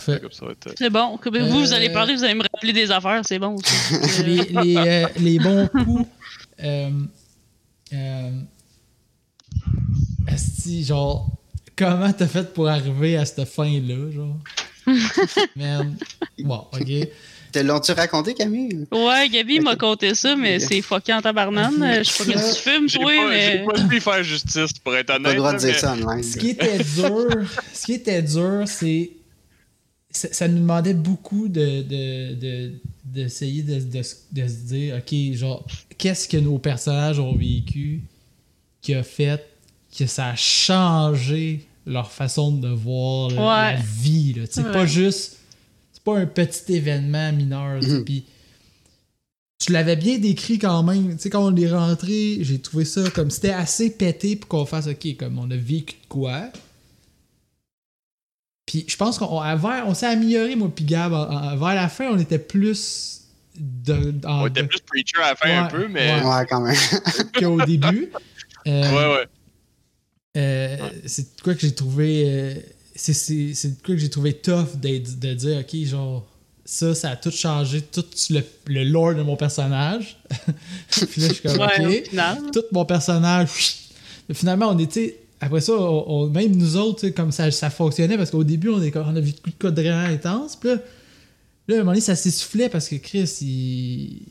C'est 0.79 0.90
bon. 0.90 1.18
Comme 1.18 1.38
Vous, 1.38 1.61
vous 1.61 1.72
allez 1.72 1.88
Euh, 1.88 1.92
parler, 1.92 2.14
vous 2.14 2.25
allez 2.25 2.35
me 2.35 2.42
rappeler 2.42 2.72
des 2.72 2.90
affaires, 2.90 3.20
c'est 3.25 3.38
bon. 3.38 3.57
les, 4.25 4.37
les, 4.44 4.77
euh, 4.77 5.07
les 5.18 5.38
bons 5.38 5.68
coups. 5.68 6.07
Euh, 7.96 8.30
euh, 10.28 10.32
esti, 10.32 10.85
genre, 10.85 11.28
comment 11.76 12.12
t'as 12.12 12.26
fait 12.26 12.52
pour 12.52 12.68
arriver 12.68 13.16
à 13.16 13.24
cette 13.24 13.44
fin-là, 13.48 14.11
genre? 14.11 14.37
Merde. 15.56 15.94
Bon, 16.40 16.64
ok. 16.72 17.09
Te 17.52 17.61
l'ont-tu 17.61 17.92
raconté, 17.92 18.35
Camille? 18.35 18.87
Ouais, 18.92 19.28
Gabi 19.30 19.61
m'a 19.61 19.72
Ok. 19.72 19.78
conté 19.80 20.14
ça, 20.14 20.37
mais 20.37 20.59
c'est 20.61 20.82
fucké 20.82 21.12
en 21.14 21.22
tabarnane. 21.22 21.74
Ok. 21.76 21.98
Je 21.98 22.11
sais 22.11 22.24
pas 22.24 22.32
que 22.32 22.54
tu 22.54 22.61
fumes, 22.61 22.88
J'ai 22.88 22.98
toi, 22.98 23.12
pas, 23.12 23.28
mais. 23.28 23.52
j'ai 23.52 23.64
pas 23.64 23.88
pu 23.88 24.00
faire 24.00 24.22
justice, 24.22 24.72
pour 24.85 24.94
être 24.96 25.06
Pas 25.06 25.16
honnête. 25.16 25.32
le 25.32 25.38
droit 25.38 25.52
de 25.54 25.59
dire 25.59 25.68
mais- 25.68 25.78
ça 25.78 25.92
online. 25.94 26.22
Ce 26.22 26.37
qui 26.37 26.50
était 26.50 26.78
dur, 26.78 27.28
ce 27.72 27.85
qui 27.87 27.92
était 27.94 28.22
dur, 28.22 28.62
c'est. 28.66 29.11
Ça, 30.16 30.29
ça 30.33 30.48
nous 30.48 30.59
demandait 30.59 30.94
beaucoup 30.94 31.48
de, 31.48 31.83
de, 31.83 32.35
de- 32.35 32.72
d'essayer 33.05 33.62
de, 33.62 33.81
de, 33.81 34.02
de 34.33 34.48
se 34.48 34.66
dire, 34.66 34.96
OK, 34.96 35.35
genre, 35.35 35.66
qu'est-ce 35.98 36.26
que 36.29 36.37
nos 36.37 36.59
personnages 36.59 37.18
ont 37.18 37.35
vécu 37.37 38.02
qui 38.81 38.94
a 38.94 39.02
fait 39.02 39.44
que 39.96 40.07
ça 40.07 40.29
a 40.29 40.37
changé 40.37 41.66
leur 41.87 42.11
façon 42.11 42.52
de 42.52 42.68
voir 42.68 43.31
la, 43.31 43.76
vie. 43.76 44.33
Là. 44.35 44.42
C'est 44.50 44.70
pas 44.72 44.87
juste. 44.87 45.37
C'est 45.92 46.02
pas 46.02 46.18
un 46.18 46.26
petit 46.26 46.74
événement 46.74 47.33
mineur. 47.33 47.83
Mhm. 47.83 48.05
puis 48.05 48.24
tu 49.59 49.72
l'avais 49.72 49.96
bien 49.96 50.18
décrit 50.18 50.59
quand 50.59 50.83
même. 50.83 51.16
Tu 51.16 51.22
sais, 51.22 51.31
quand 51.31 51.44
on 51.44 51.57
est 51.57 51.70
rentré, 51.70 52.38
j'ai 52.42 52.59
trouvé 52.59 52.85
ça 52.85 53.09
comme 53.11 53.31
c'était 53.31 53.50
assez 53.50 53.90
pété 53.90 54.37
pour 54.37 54.48
qu'on 54.48 54.66
fasse 54.66 54.87
OK, 54.87 55.16
comme 55.16 55.38
on 55.38 55.50
a 55.50 55.57
vécu 55.57 55.94
de 55.94 56.09
quoi. 56.09 56.50
Puis 58.66 58.85
je 58.88 58.96
pense 58.96 59.18
qu'on 59.18 59.26
on, 59.40 59.94
s'est 59.94 60.07
amélioré, 60.07 60.57
moi, 60.57 60.70
puis 60.74 60.85
Gab. 60.85 61.12
en- 61.12 61.31
en- 61.31 61.57
vers 61.57 61.74
la 61.74 61.88
fin, 61.88 62.09
on 62.11 62.18
était 62.18 62.38
plus 62.40 63.22
de, 63.59 64.14
en- 64.26 64.42
On 64.42 64.46
était 64.48 64.64
plus 64.64 64.81
preacher 64.81 65.18
à 65.22 65.31
la 65.31 65.37
fin 65.37 65.48
un 65.50 65.64
Ouais, 65.64 65.70
peu, 65.70 65.88
mais. 65.88 66.14
ouais. 66.20 66.24
Ouais, 66.26 66.46
quand 66.48 66.61
même. 66.61 66.76
qu'au 67.38 67.64
début. 67.64 68.11
Euh, 68.68 68.83
Ouais, 68.90 69.14
ouais. 69.14 69.26
euh, 70.37 70.76
C'est 71.07 71.37
de 71.37 71.40
quoi 71.40 71.55
que 71.55 71.61
j'ai 71.61 71.72
trouvé. 71.72 72.24
euh, 72.26 72.55
c'est- 72.96 73.12
c'est 73.12 73.55
c'est 73.55 73.68
de 73.79 73.83
quoi 73.87 73.94
que 73.94 74.00
j'ai 74.00 74.11
trouvé 74.11 74.33
tough 74.33 74.74
d'être- 74.74 75.20
de 75.20 75.35
dire, 75.35 75.59
ok, 75.61 75.85
genre, 75.87 76.26
ça, 76.64 76.92
ça 76.96 77.11
a 77.11 77.16
tout 77.16 77.31
changé, 77.31 77.81
tout 77.83 78.05
le, 78.31 78.40
le 78.66 78.83
lore 78.83 79.14
de 79.14 79.22
mon 79.22 79.37
personnage. 79.37 80.18
Puis 80.90 81.20
là, 81.20 81.29
je 81.29 81.33
suis 81.35 81.42
comme, 81.42 81.59
Ouais, 81.61 82.02
ok 82.11 82.50
tout 82.52 82.64
mon 82.72 82.85
personnage. 82.85 83.48
finalement, 84.33 84.70
on 84.70 84.79
était. 84.81 85.20
Après 85.40 85.61
ça, 85.61 85.72
on- 85.75 86.05
on- 86.09 86.27
même 86.31 86.57
nous 86.57 86.77
autres, 86.77 87.09
comme 87.09 87.31
ça, 87.33 87.51
ça 87.51 87.68
fonctionnait 87.70 88.16
parce 88.16 88.31
qu'au 88.31 88.44
début, 88.44 88.70
on, 88.70 88.81
est, 88.83 88.96
on 88.96 89.16
a 89.16 89.20
vu 89.20 89.33
de 89.33 89.38
code 89.59 89.79
vraiment 89.79 90.07
intense. 90.12 90.57
Puis 90.57 90.70
là, 90.70 90.77
là, 91.68 91.75
à 91.75 91.77
un 91.77 91.79
moment 91.81 91.90
donné, 91.92 92.01
ça 92.01 92.16
s'essoufflait 92.16 92.68
parce 92.68 92.88
que 92.88 92.96
Chris, 92.96 93.31
il. 93.42 94.22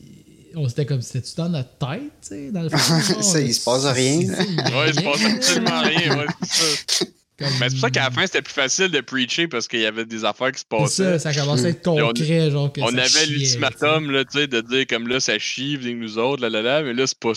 On 0.58 0.66
s'était 0.70 0.86
comme, 0.86 1.02
c'était-tu 1.02 1.34
dans 1.36 1.50
notre 1.50 1.68
tête, 1.76 2.00
tu 2.22 2.28
sais, 2.28 2.50
dans 2.50 2.62
le 2.62 2.70
fond? 2.70 2.76
Ça, 3.22 3.40
il 3.42 3.52
se 3.52 3.62
passe 3.62 3.84
rien. 3.84 4.20
Ouais, 4.20 4.88
il 4.88 4.94
se 4.94 5.02
passe 5.02 5.24
absolument 5.36 5.80
rien. 5.82 6.16
Ouais, 6.18 6.26
c'est 6.42 7.04
ça. 7.04 7.04
Comme- 7.38 7.48
Mais 7.60 7.68
c'est 7.68 7.74
pour 7.74 7.80
ça 7.82 7.90
qu'à 7.90 8.04
la 8.04 8.10
fin, 8.10 8.22
c'était 8.26 8.40
plus 8.40 8.54
facile 8.54 8.88
de 8.88 9.00
preacher 9.02 9.46
parce 9.46 9.68
qu'il 9.68 9.80
y 9.80 9.84
avait 9.84 10.06
des 10.06 10.24
affaires 10.24 10.50
qui 10.52 10.60
se 10.60 10.64
passaient. 10.64 11.18
ça, 11.18 11.32
ça 11.32 11.34
commençait 11.38 11.66
à 11.66 11.68
être 11.68 11.86
on- 11.86 11.98
concret, 11.98 12.50
genre 12.50 12.72
que 12.72 12.80
On 12.80 12.88
ça 12.88 13.02
avait 13.02 13.26
l'ultimatum, 13.26 14.10
là, 14.10 14.24
tu 14.24 14.38
sais, 14.38 14.46
de 14.46 14.60
dire 14.62 14.86
comme 14.86 15.06
là, 15.06 15.20
ça 15.20 15.38
chie, 15.38 15.76
venez 15.76 15.92
que 15.92 15.98
nous 15.98 16.16
autres, 16.18 16.40
là, 16.40 16.48
là, 16.48 16.62
là. 16.62 16.82
Mais 16.82 16.94
là, 16.94 17.06
c'est 17.06 17.18
pas. 17.18 17.32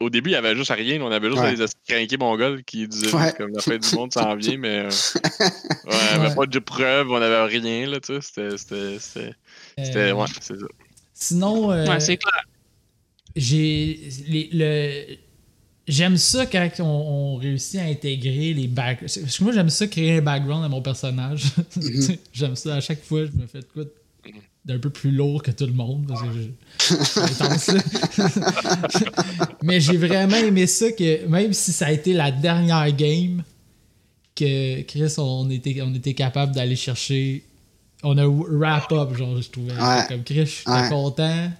Au 0.00 0.08
début, 0.08 0.30
il 0.30 0.32
y 0.32 0.36
avait 0.36 0.56
juste 0.56 0.70
rien. 0.70 1.02
On 1.02 1.12
avait 1.12 1.28
juste 1.28 1.42
Ouais. 1.42 1.54
des 1.54 1.66
crinqués 1.86 2.16
mongols 2.16 2.64
qui 2.64 2.88
disaient 2.88 3.14
Ouais. 3.14 3.34
comme 3.36 3.52
la 3.52 3.60
fin 3.60 3.76
du 3.76 3.94
monde 3.94 4.12
s'en 4.12 4.34
vient, 4.36 4.56
mais. 4.56 4.86
euh, 4.86 4.88
ouais, 5.40 5.50
on 5.84 5.90
avait 6.20 6.28
Ouais. 6.30 6.34
pas 6.34 6.46
de 6.46 6.58
preuves, 6.58 7.10
on 7.10 7.16
avait 7.16 7.44
rien, 7.44 7.86
là, 7.90 8.00
tu 8.00 8.14
sais. 8.14 8.20
C'était. 8.22 8.56
C'était. 8.56 9.34
C'était. 9.76 9.98
Euh, 9.98 10.12
Ouais, 10.14 10.26
c'est 10.40 10.58
ça. 10.58 10.66
Sinon, 11.12 11.70
euh, 11.72 11.86
Ouais, 11.86 12.00
c'est 12.00 12.16
clair. 12.16 12.42
j'ai 13.36 14.00
les- 14.28 14.48
le 14.52 15.16
j'aime 15.88 16.16
ça 16.16 16.46
quand 16.46 16.68
on, 16.80 16.84
on 16.84 17.36
réussit 17.36 17.80
à 17.80 17.84
intégrer 17.84 18.54
les 18.54 18.68
back 18.68 19.00
parce 19.00 19.16
que 19.18 19.42
moi 19.44 19.52
j'aime 19.52 19.68
ça 19.70 19.86
créer 19.86 20.18
un 20.18 20.22
background 20.22 20.64
à 20.64 20.68
mon 20.68 20.80
personnage 20.82 21.44
Mhm. 21.76 22.16
j'aime 22.32 22.56
ça 22.56 22.76
à 22.76 22.80
chaque 22.80 23.02
fois 23.02 23.24
je 23.26 23.32
me 23.32 23.46
fais 23.46 23.60
de 23.60 23.66
quoi 23.72 23.84
d'un 24.64 24.78
peu 24.78 24.90
plus 24.90 25.10
lourd 25.10 25.42
que 25.42 25.50
tout 25.50 25.66
le 25.66 25.72
monde 25.72 26.06
parce 26.06 26.22
que 26.22 26.28
je- 26.32 27.72
mais 29.62 29.80
j'ai 29.80 29.96
vraiment 29.96 30.36
aimé 30.36 30.66
ça 30.66 30.92
que 30.92 31.26
même 31.26 31.52
si 31.52 31.72
ça 31.72 31.86
a 31.86 31.92
été 31.92 32.12
la 32.12 32.30
dernière 32.30 32.90
game 32.94 33.42
que 34.34 34.82
Chris 34.82 35.14
on 35.18 35.50
était 35.50 35.80
on 35.82 35.92
était 35.94 36.14
capable 36.14 36.54
d'aller 36.54 36.76
chercher 36.76 37.44
on 38.04 38.16
a 38.18 38.24
wrap 38.26 38.90
up 38.92 39.14
genre 39.16 39.40
je 39.40 39.48
trouvais 39.50 39.72
Ouais. 39.72 40.04
comme 40.08 40.22
Chris 40.24 40.46
j'étais 40.46 40.70
Ouais. 40.70 40.88
content 40.88 41.50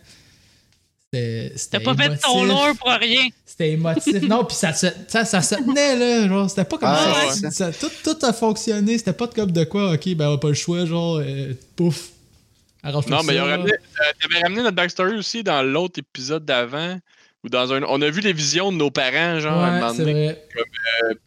T'as 1.13 1.19
c'était 1.57 1.81
pas 1.81 1.95
fait 1.95 2.17
ton 2.17 2.45
émotif. 2.45 2.49
lore 2.49 2.77
pour 2.79 2.89
rien. 2.91 3.29
C'était 3.45 3.73
émotif. 3.73 4.23
non, 4.23 4.45
puis 4.47 4.57
ça, 4.57 4.73
se- 4.73 4.87
ça, 5.09 5.25
ça 5.27 5.43
se 5.43 5.57
tenait, 5.57 5.95
là. 5.97 6.27
Genre, 6.27 6.49
c'était 6.49 6.65
pas 6.65 6.79
comme 6.79 6.89
Ah, 6.91 7.27
ça. 7.31 7.47
ouais. 7.47 7.51
ça- 7.51 7.71
tout, 7.73 7.91
tout 8.03 8.25
a 8.27 8.33
fonctionné. 8.33 8.97
C'était 8.97 9.13
pas 9.13 9.27
comme 9.29 9.53
de 9.53 9.65
quoi, 9.65 9.93
ok, 9.93 10.15
ben 10.15 10.29
on 10.31 10.35
a 10.35 10.39
pas 10.39 10.49
le 10.49 10.55
choix, 10.55 10.87
genre, 10.87 11.19
euh, 11.19 11.53
pouf. 11.77 12.09
Arrange 12.83 13.07
Non, 13.09 13.23
mais 13.25 13.35
il 13.35 13.41
ramené, 13.41 13.73
euh, 13.73 14.13
t'avais 14.21 14.43
ramené 14.43 14.63
notre 14.63 14.75
backstory 14.77 15.17
aussi 15.17 15.45
dans 15.45 15.63
l'autre 15.63 15.99
épisode 16.01 16.45
d'avant. 16.47 16.99
Ou 17.45 17.49
dans 17.49 17.73
un. 17.73 17.83
On 17.89 18.01
a 18.01 18.09
vu 18.09 18.21
les 18.21 18.33
visions 18.33 18.71
de 18.73 18.77
nos 18.77 18.91
parents, 18.93 19.39
genre, 19.41 19.61
à 19.61 19.67
un 19.67 19.81
moment 19.81 19.93
c'est 19.93 19.99
donné. 20.05 20.13
vrai. 20.27 20.47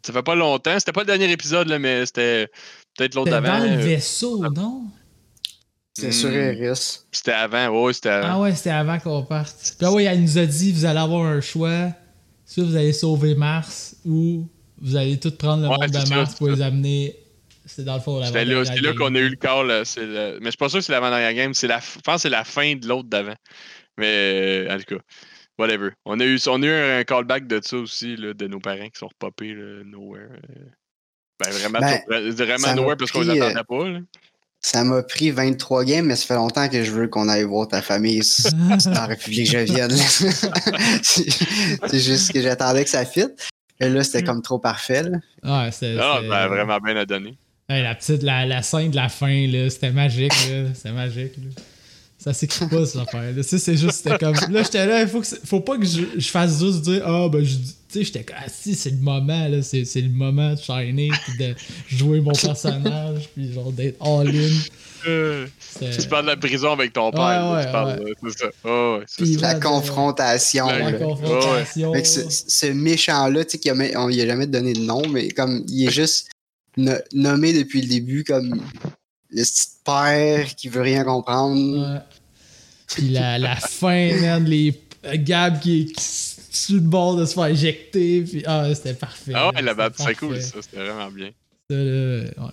Ça 0.02 0.12
fait 0.14 0.22
pas 0.22 0.34
longtemps. 0.34 0.78
C'était 0.78 0.92
pas 0.92 1.02
le 1.02 1.06
dernier 1.06 1.30
épisode, 1.30 1.68
là, 1.68 1.78
mais 1.78 2.06
c'était 2.06 2.48
peut-être 2.96 3.14
l'autre 3.14 3.30
d'avant. 3.30 3.58
dans 3.58 3.64
le 3.64 3.70
euh, 3.72 3.76
vaisseau, 3.76 4.42
non? 4.50 4.84
C'est 5.98 6.08
Hmm. 6.08 6.12
sur 6.12 6.30
Eris. 6.30 7.00
C'était 7.10 7.32
avant, 7.32 7.68
ouais, 7.84 7.92
c'était 7.94 8.08
avant. 8.10 8.28
Ah 8.30 8.40
ouais, 8.40 8.54
c'était 8.54 8.70
avant 8.70 8.98
qu'on 8.98 9.22
parte. 9.24 9.56
Puis 9.78 9.86
ah 9.86 9.92
ouais, 9.92 10.04
elle 10.04 10.20
nous 10.20 10.36
a 10.38 10.44
dit, 10.44 10.72
vous 10.72 10.84
allez 10.84 10.98
avoir 10.98 11.24
un 11.24 11.40
choix. 11.40 11.88
Soit 12.44 12.64
vous 12.64 12.76
allez 12.76 12.92
sauver 12.92 13.34
Mars, 13.34 13.96
ou 14.04 14.46
vous 14.80 14.94
allez 14.96 15.18
tout 15.18 15.30
prendre 15.32 15.62
le 15.62 15.68
Ouais, 15.68 15.76
monde 15.80 15.90
de 15.90 16.08
Mars 16.14 16.34
pour 16.34 16.48
ça. 16.48 16.52
les 16.54 16.62
amener. 16.62 17.16
C'est 17.64 17.84
dans 17.84 17.94
le 17.94 18.00
fond 18.00 18.20
la 18.20 18.26
C'était 18.26 18.44
là, 18.44 18.62
là 18.62 18.92
qu'on 18.94 19.14
a 19.14 19.18
eu 19.18 19.28
le 19.30 19.36
call. 19.36 19.66
là, 19.66 19.84
c'est 19.84 20.04
le- 20.06 20.38
Mais 20.38 20.46
je 20.46 20.50
suis 20.50 20.56
pas 20.58 20.68
sûr 20.68 20.78
que 20.78 20.84
c'est 20.84 20.92
l'avant-dernière 20.92 21.34
game. 21.34 21.52
C'est 21.54 21.66
la... 21.66 21.80
Je 21.80 21.98
pense 22.00 22.16
que 22.16 22.20
c'est 22.22 22.28
la 22.28 22.44
fin 22.44 22.76
de 22.76 22.86
l'autre 22.86 23.08
d'avant. 23.08 23.34
Mais 23.98 24.66
euh, 24.68 24.74
en 24.74 24.78
tout 24.78 24.94
cas, 24.96 25.02
whatever. 25.58 25.90
On 26.04 26.20
a 26.20 26.24
eu, 26.24 26.38
on 26.46 26.62
a 26.62 26.66
eu 26.66 26.70
un 27.00 27.02
callback 27.04 27.46
de 27.48 27.60
ça 27.64 27.76
aussi, 27.78 28.14
là, 28.16 28.34
de 28.34 28.46
nos 28.46 28.60
parents 28.60 28.84
qui 28.88 28.98
sont 28.98 29.08
repopés 29.08 29.52
là, 29.54 29.82
nowhere. 29.84 30.28
euh. 30.30 30.64
Ben 31.42 31.50
vraiment, 31.50 31.80
Ben, 31.80 32.30
vraiment 32.30 32.74
nowhere 32.76 32.96
parce 32.96 33.10
qu'on 33.10 33.22
les 33.22 33.28
pris, 33.30 33.40
euh, 33.40 33.44
attendait 33.48 33.64
pas. 33.68 33.88
Là. 33.88 33.98
Ça 34.66 34.82
m'a 34.82 35.00
pris 35.04 35.30
23 35.30 35.84
games, 35.84 36.06
mais 36.06 36.16
ça 36.16 36.26
fait 36.26 36.34
longtemps 36.34 36.68
que 36.68 36.82
je 36.82 36.90
veux 36.90 37.06
qu'on 37.06 37.28
aille 37.28 37.44
voir 37.44 37.68
ta 37.68 37.82
famille 37.82 38.18
s- 38.18 38.48
en 38.86 39.06
République 39.06 39.48
Jovienne. 39.48 39.92
c'est 41.02 41.28
c'est 41.88 42.00
juste 42.00 42.32
que 42.32 42.42
j'attendais 42.42 42.82
que 42.82 42.90
ça 42.90 43.04
fitte. 43.04 43.46
Et 43.78 43.88
là, 43.88 44.02
c'était 44.02 44.24
comme 44.24 44.42
trop 44.42 44.58
parfait. 44.58 45.04
là. 45.04 45.18
Ouais, 45.44 45.70
c'était. 45.70 45.96
Ah, 46.00 46.16
c'était- 46.16 46.28
ben 46.30 46.48
vraiment 46.48 46.78
bien 46.78 46.96
à 46.96 47.04
donner. 47.06 47.36
La 47.68 47.94
petite, 47.94 48.22
la, 48.24 48.44
la 48.44 48.62
scène 48.62 48.90
de 48.90 48.96
la 48.96 49.08
fin, 49.08 49.46
là, 49.46 49.70
c'était 49.70 49.90
magique, 49.92 50.32
là. 50.50 50.64
C'était 50.74 50.92
magique, 50.92 51.36
là. 51.36 51.62
Ça 52.18 52.32
s'écrit 52.32 52.66
pas, 52.66 52.84
cette 52.86 53.00
affaire. 53.02 53.22
Là. 53.22 53.34
Tu 53.34 53.42
sais, 53.44 53.58
c'est 53.58 53.76
juste, 53.76 54.02
c'était 54.02 54.18
comme. 54.18 54.34
Là, 54.50 54.62
j'étais 54.62 54.86
là, 54.86 55.02
il 55.02 55.08
faut, 55.08 55.20
que 55.20 55.26
faut 55.44 55.60
pas 55.60 55.76
que 55.78 55.84
je, 55.84 56.02
je 56.16 56.28
fasse 56.28 56.58
juste 56.58 56.80
dire, 56.82 57.02
ah, 57.06 57.28
ben, 57.28 57.44
je. 57.44 57.56
Tu 57.56 57.62
sais, 57.90 58.04
j'étais 58.04 58.24
comme, 58.24 58.36
ah, 58.40 58.48
si, 58.48 58.74
c'est 58.74 58.90
le 58.90 58.96
moment, 58.96 59.46
là. 59.48 59.62
C'est, 59.62 59.84
c'est 59.84 60.00
le 60.00 60.08
moment 60.08 60.52
de 60.54 60.58
shiner, 60.58 61.10
puis 61.24 61.38
de 61.38 61.54
jouer 61.88 62.20
mon 62.20 62.32
personnage, 62.32 63.28
puis 63.34 63.52
genre 63.52 63.70
d'être 63.70 64.02
all-in. 64.02 64.50
Euh, 65.06 65.46
tu 65.78 66.08
parles 66.08 66.24
de 66.24 66.30
la 66.30 66.36
prison 66.36 66.72
avec 66.72 66.92
ton 66.92 67.12
père. 67.12 67.20
là, 67.20 67.54
ouais, 67.54 67.66
tu 67.66 67.70
parles, 67.72 68.00
ouais. 68.00 68.10
là, 68.10 68.30
c'est 68.32 68.38
ça. 68.38 68.46
Ah, 68.64 68.96
ouais, 68.98 69.04
c'est 69.06 69.22
Puis- 69.22 69.34
ça. 69.34 69.40
La 69.42 69.54
Ouais, 69.54 69.60
confrontation. 69.60 70.66
Ouais, 70.66 70.78
la 70.80 70.90
là. 70.92 70.98
confrontation. 70.98 71.92
Fait 71.92 72.02
que 72.02 72.08
ce, 72.08 72.20
ce 72.28 72.66
méchant-là, 72.66 73.44
tu 73.44 73.52
sais, 73.52 73.58
qu'il 73.58 73.70
a 73.70 74.00
on 74.00 74.08
lui 74.08 74.20
a 74.20 74.26
jamais 74.26 74.46
donné 74.46 74.72
de 74.72 74.80
nom, 74.80 75.06
mais 75.08 75.28
comme 75.28 75.64
il 75.68 75.86
est 75.86 75.92
juste 75.92 76.28
no- 76.76 76.92
nommé 77.12 77.52
depuis 77.52 77.82
le 77.82 77.88
début 77.88 78.24
comme 78.24 78.60
le 79.36 79.42
petit 79.44 79.66
père 79.84 80.54
qui 80.56 80.68
veut 80.68 80.82
rien 80.82 81.04
comprendre. 81.04 81.94
Ouais. 81.94 82.00
Puis 82.88 83.10
la, 83.10 83.38
la 83.38 83.56
fin, 83.56 84.14
man, 84.20 84.44
les 84.44 84.80
euh, 85.04 85.16
Gab 85.18 85.60
qui, 85.60 85.92
s- 85.96 86.40
sur 86.50 86.74
le 86.76 86.80
bord 86.80 87.16
de 87.16 87.24
se 87.26 87.34
faire 87.34 87.46
éjecter, 87.46 88.22
puis 88.22 88.42
ah, 88.46 88.74
c'était 88.74 88.94
parfait. 88.94 89.32
Ah 89.34 89.48
ouais, 89.50 89.62
la 89.62 89.72
c'était 89.72 89.74
map, 89.82 89.90
c'est 89.96 90.14
cool, 90.14 90.40
ça. 90.40 90.62
C'était 90.62 90.76
vraiment 90.78 91.10
bien. 91.10 91.30
Ça, 91.70 91.76
là, 91.76 92.20
ouais. 92.22 92.52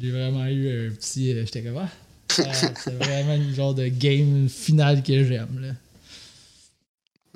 J'ai 0.00 0.10
vraiment 0.10 0.46
eu 0.46 0.88
un 0.88 0.90
petit. 0.94 1.32
euh, 1.32 1.44
J'étais 1.44 1.62
comme, 1.62 1.78
ah, 1.78 1.88
c'est 2.28 2.94
vraiment 2.94 3.34
une 3.34 3.54
genre 3.54 3.74
de 3.74 3.88
game 3.88 4.48
finale 4.48 5.02
que 5.02 5.24
j'aime, 5.24 5.58
là. 5.60 5.68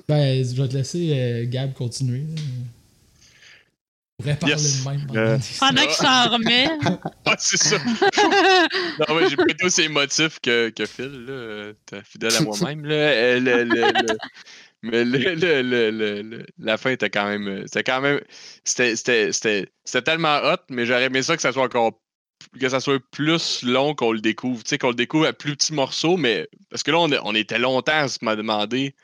Ben, 0.07 0.43
je 0.43 0.61
vais 0.61 0.67
te 0.67 0.73
laisser, 0.73 1.11
euh, 1.13 1.45
Gab, 1.47 1.73
continuer. 1.73 2.19
là. 2.35 2.41
Pourrait 4.21 4.35
parler 4.37 4.55
Yes. 4.55 4.83
de 4.83 4.89
même. 4.89 5.07
Euh, 5.15 5.37
Pendant 5.59 5.81
qu'il 5.81 5.91
s'en 5.93 6.29
remet. 6.29 6.67
Ouais, 7.27 7.35
c'est 7.37 7.57
ça. 7.57 7.77
non, 9.09 9.15
mais 9.15 9.29
j'ai 9.29 9.35
pas 9.35 9.45
été 9.49 9.65
aussi 9.65 9.81
émotif 9.83 10.39
que, 10.41 10.69
que 10.69 10.85
Phil, 10.85 11.25
là. 11.27 11.73
T'es 11.85 12.01
fidèle 12.03 12.35
à 12.35 12.41
moi-même, 12.41 12.85
là. 12.85 12.95
Euh, 12.95 13.39
le- 13.39 13.63
le- 13.63 13.75
le- 13.75 14.17
Mais 14.83 15.03
le, 15.05 15.35
le- 15.35 15.61
le- 15.61 15.91
le- 15.91 16.21
le- 16.23 16.45
la 16.59 16.77
fin 16.77 16.89
était 16.91 17.09
quand 17.09 17.27
même. 17.27 17.47
euh, 17.47 17.61
C'était 17.67 17.83
quand 17.83 18.01
même. 18.01 18.19
C'était, 18.63 18.95
c'était, 18.95 19.31
c'était, 19.31 19.71
c'était 19.85 20.01
tellement 20.01 20.39
hot, 20.43 20.57
mais 20.69 20.85
j'aurais 20.85 21.05
aimé 21.05 21.21
ça 21.21 21.35
que 21.35 21.41
ça 21.41 21.51
soit 21.51 21.63
encore. 21.63 21.99
Que 22.59 22.67
ça 22.69 22.79
soit 22.79 22.99
plus 23.11 23.61
long 23.63 23.93
qu'on 23.93 24.11
le 24.11 24.19
découvre. 24.19 24.63
Tu 24.63 24.69
sais, 24.69 24.77
qu'on 24.79 24.89
le 24.89 24.95
découvre 24.95 25.27
à 25.27 25.33
plus 25.33 25.55
petits 25.55 25.73
morceaux, 25.73 26.17
mais. 26.17 26.49
Parce 26.71 26.81
que 26.81 26.89
là, 26.91 26.97
on, 26.99 27.11
est- 27.11 27.19
on 27.23 27.35
était 27.35 27.59
longtemps 27.59 27.91
à 27.93 28.07
se 28.07 28.17
demander, 28.19 28.95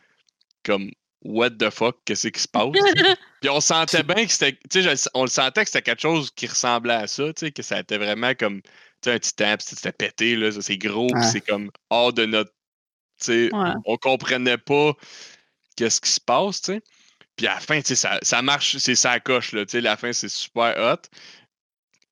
comme, 0.65 0.89
what 1.23 1.51
the 1.51 1.69
fuck, 1.69 1.97
qu'est-ce 2.05 2.27
qui 2.29 2.39
se 2.41 2.47
passe? 2.47 2.71
Puis 3.41 3.49
on 3.49 3.59
sentait 3.61 4.03
bien 4.03 4.25
que 4.25 4.31
c'était. 4.31 4.57
Tu 4.69 4.81
sais, 4.83 4.95
je- 4.95 5.09
on 5.13 5.23
le 5.23 5.29
sentait 5.29 5.63
que 5.63 5.69
c'était 5.69 5.81
quelque 5.83 6.01
chose 6.01 6.31
qui 6.35 6.47
ressemblait 6.47 6.93
à 6.93 7.07
ça, 7.07 7.25
tu 7.33 7.45
sais, 7.47 7.51
que 7.51 7.61
ça 7.63 7.79
était 7.79 7.97
vraiment 7.97 8.33
comme. 8.35 8.61
Un 9.05 9.19
titan, 9.19 9.55
puis 9.57 9.67
c'était 9.69 9.91
pété, 9.93 10.35
là, 10.35 10.49
c'est 10.59 10.77
gros, 10.77 11.07
Ouais. 11.13 11.23
c'est 11.31 11.39
comme 11.39 11.69
hors 11.91 12.11
de 12.11 12.25
notre. 12.25 12.51
Tu 13.21 13.25
sais, 13.47 13.55
Ouais. 13.55 13.69
on 13.85 13.95
comprenait 13.95 14.57
pas 14.57 14.93
qu'est-ce 15.77 16.01
qui 16.01 16.09
se 16.09 16.19
passe, 16.19 16.61
tu 16.61 16.73
sais. 16.73 16.81
Puis 17.37 17.47
à 17.47 17.53
la 17.53 17.59
fin, 17.61 17.79
tu 17.79 17.87
sais, 17.89 17.95
ça, 17.95 18.19
ça 18.23 18.41
marche, 18.41 18.75
c'est 18.77 18.95
ça 18.95 19.17
coche, 19.21 19.53
là, 19.53 19.65
tu 19.65 19.73
sais, 19.73 19.81
la 19.81 19.95
fin, 19.95 20.11
c'est 20.11 20.27
super 20.29 20.75
hot. 20.77 21.07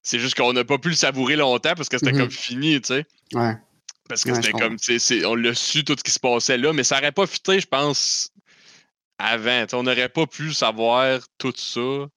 C'est 0.03 0.19
juste 0.19 0.35
qu'on 0.37 0.53
n'a 0.53 0.63
pas 0.63 0.77
pu 0.77 0.89
le 0.89 0.95
savourer 0.95 1.35
longtemps 1.35 1.73
parce 1.75 1.89
que 1.89 1.97
c'était 1.97 2.13
Mhm. 2.13 2.19
comme 2.19 2.31
fini, 2.31 2.79
tu 2.79 2.87
sais. 2.87 3.05
Ouais. 3.33 3.55
Parce 4.07 4.23
que 4.23 4.29
Ouais, 4.29 4.35
c'était 4.35 4.51
comme, 4.51 4.77
tu 4.79 4.99
sais, 4.99 5.25
on 5.25 5.33
l'a 5.35 5.55
su 5.55 5.83
tout 5.83 5.95
ce 5.97 6.03
qui 6.03 6.11
se 6.11 6.19
passait 6.19 6.57
là, 6.59 6.71
mais 6.71 6.83
ça 6.83 6.99
aurait 6.99 7.11
pas 7.11 7.25
fité, 7.25 7.59
je 7.59 7.65
pense, 7.67 8.29
avant. 9.17 9.65
On 9.73 9.83
n'aurait 9.83 10.09
pas 10.09 10.27
pu 10.27 10.53
savoir 10.53 11.19
tout 11.37 11.53
ça 11.55 12.07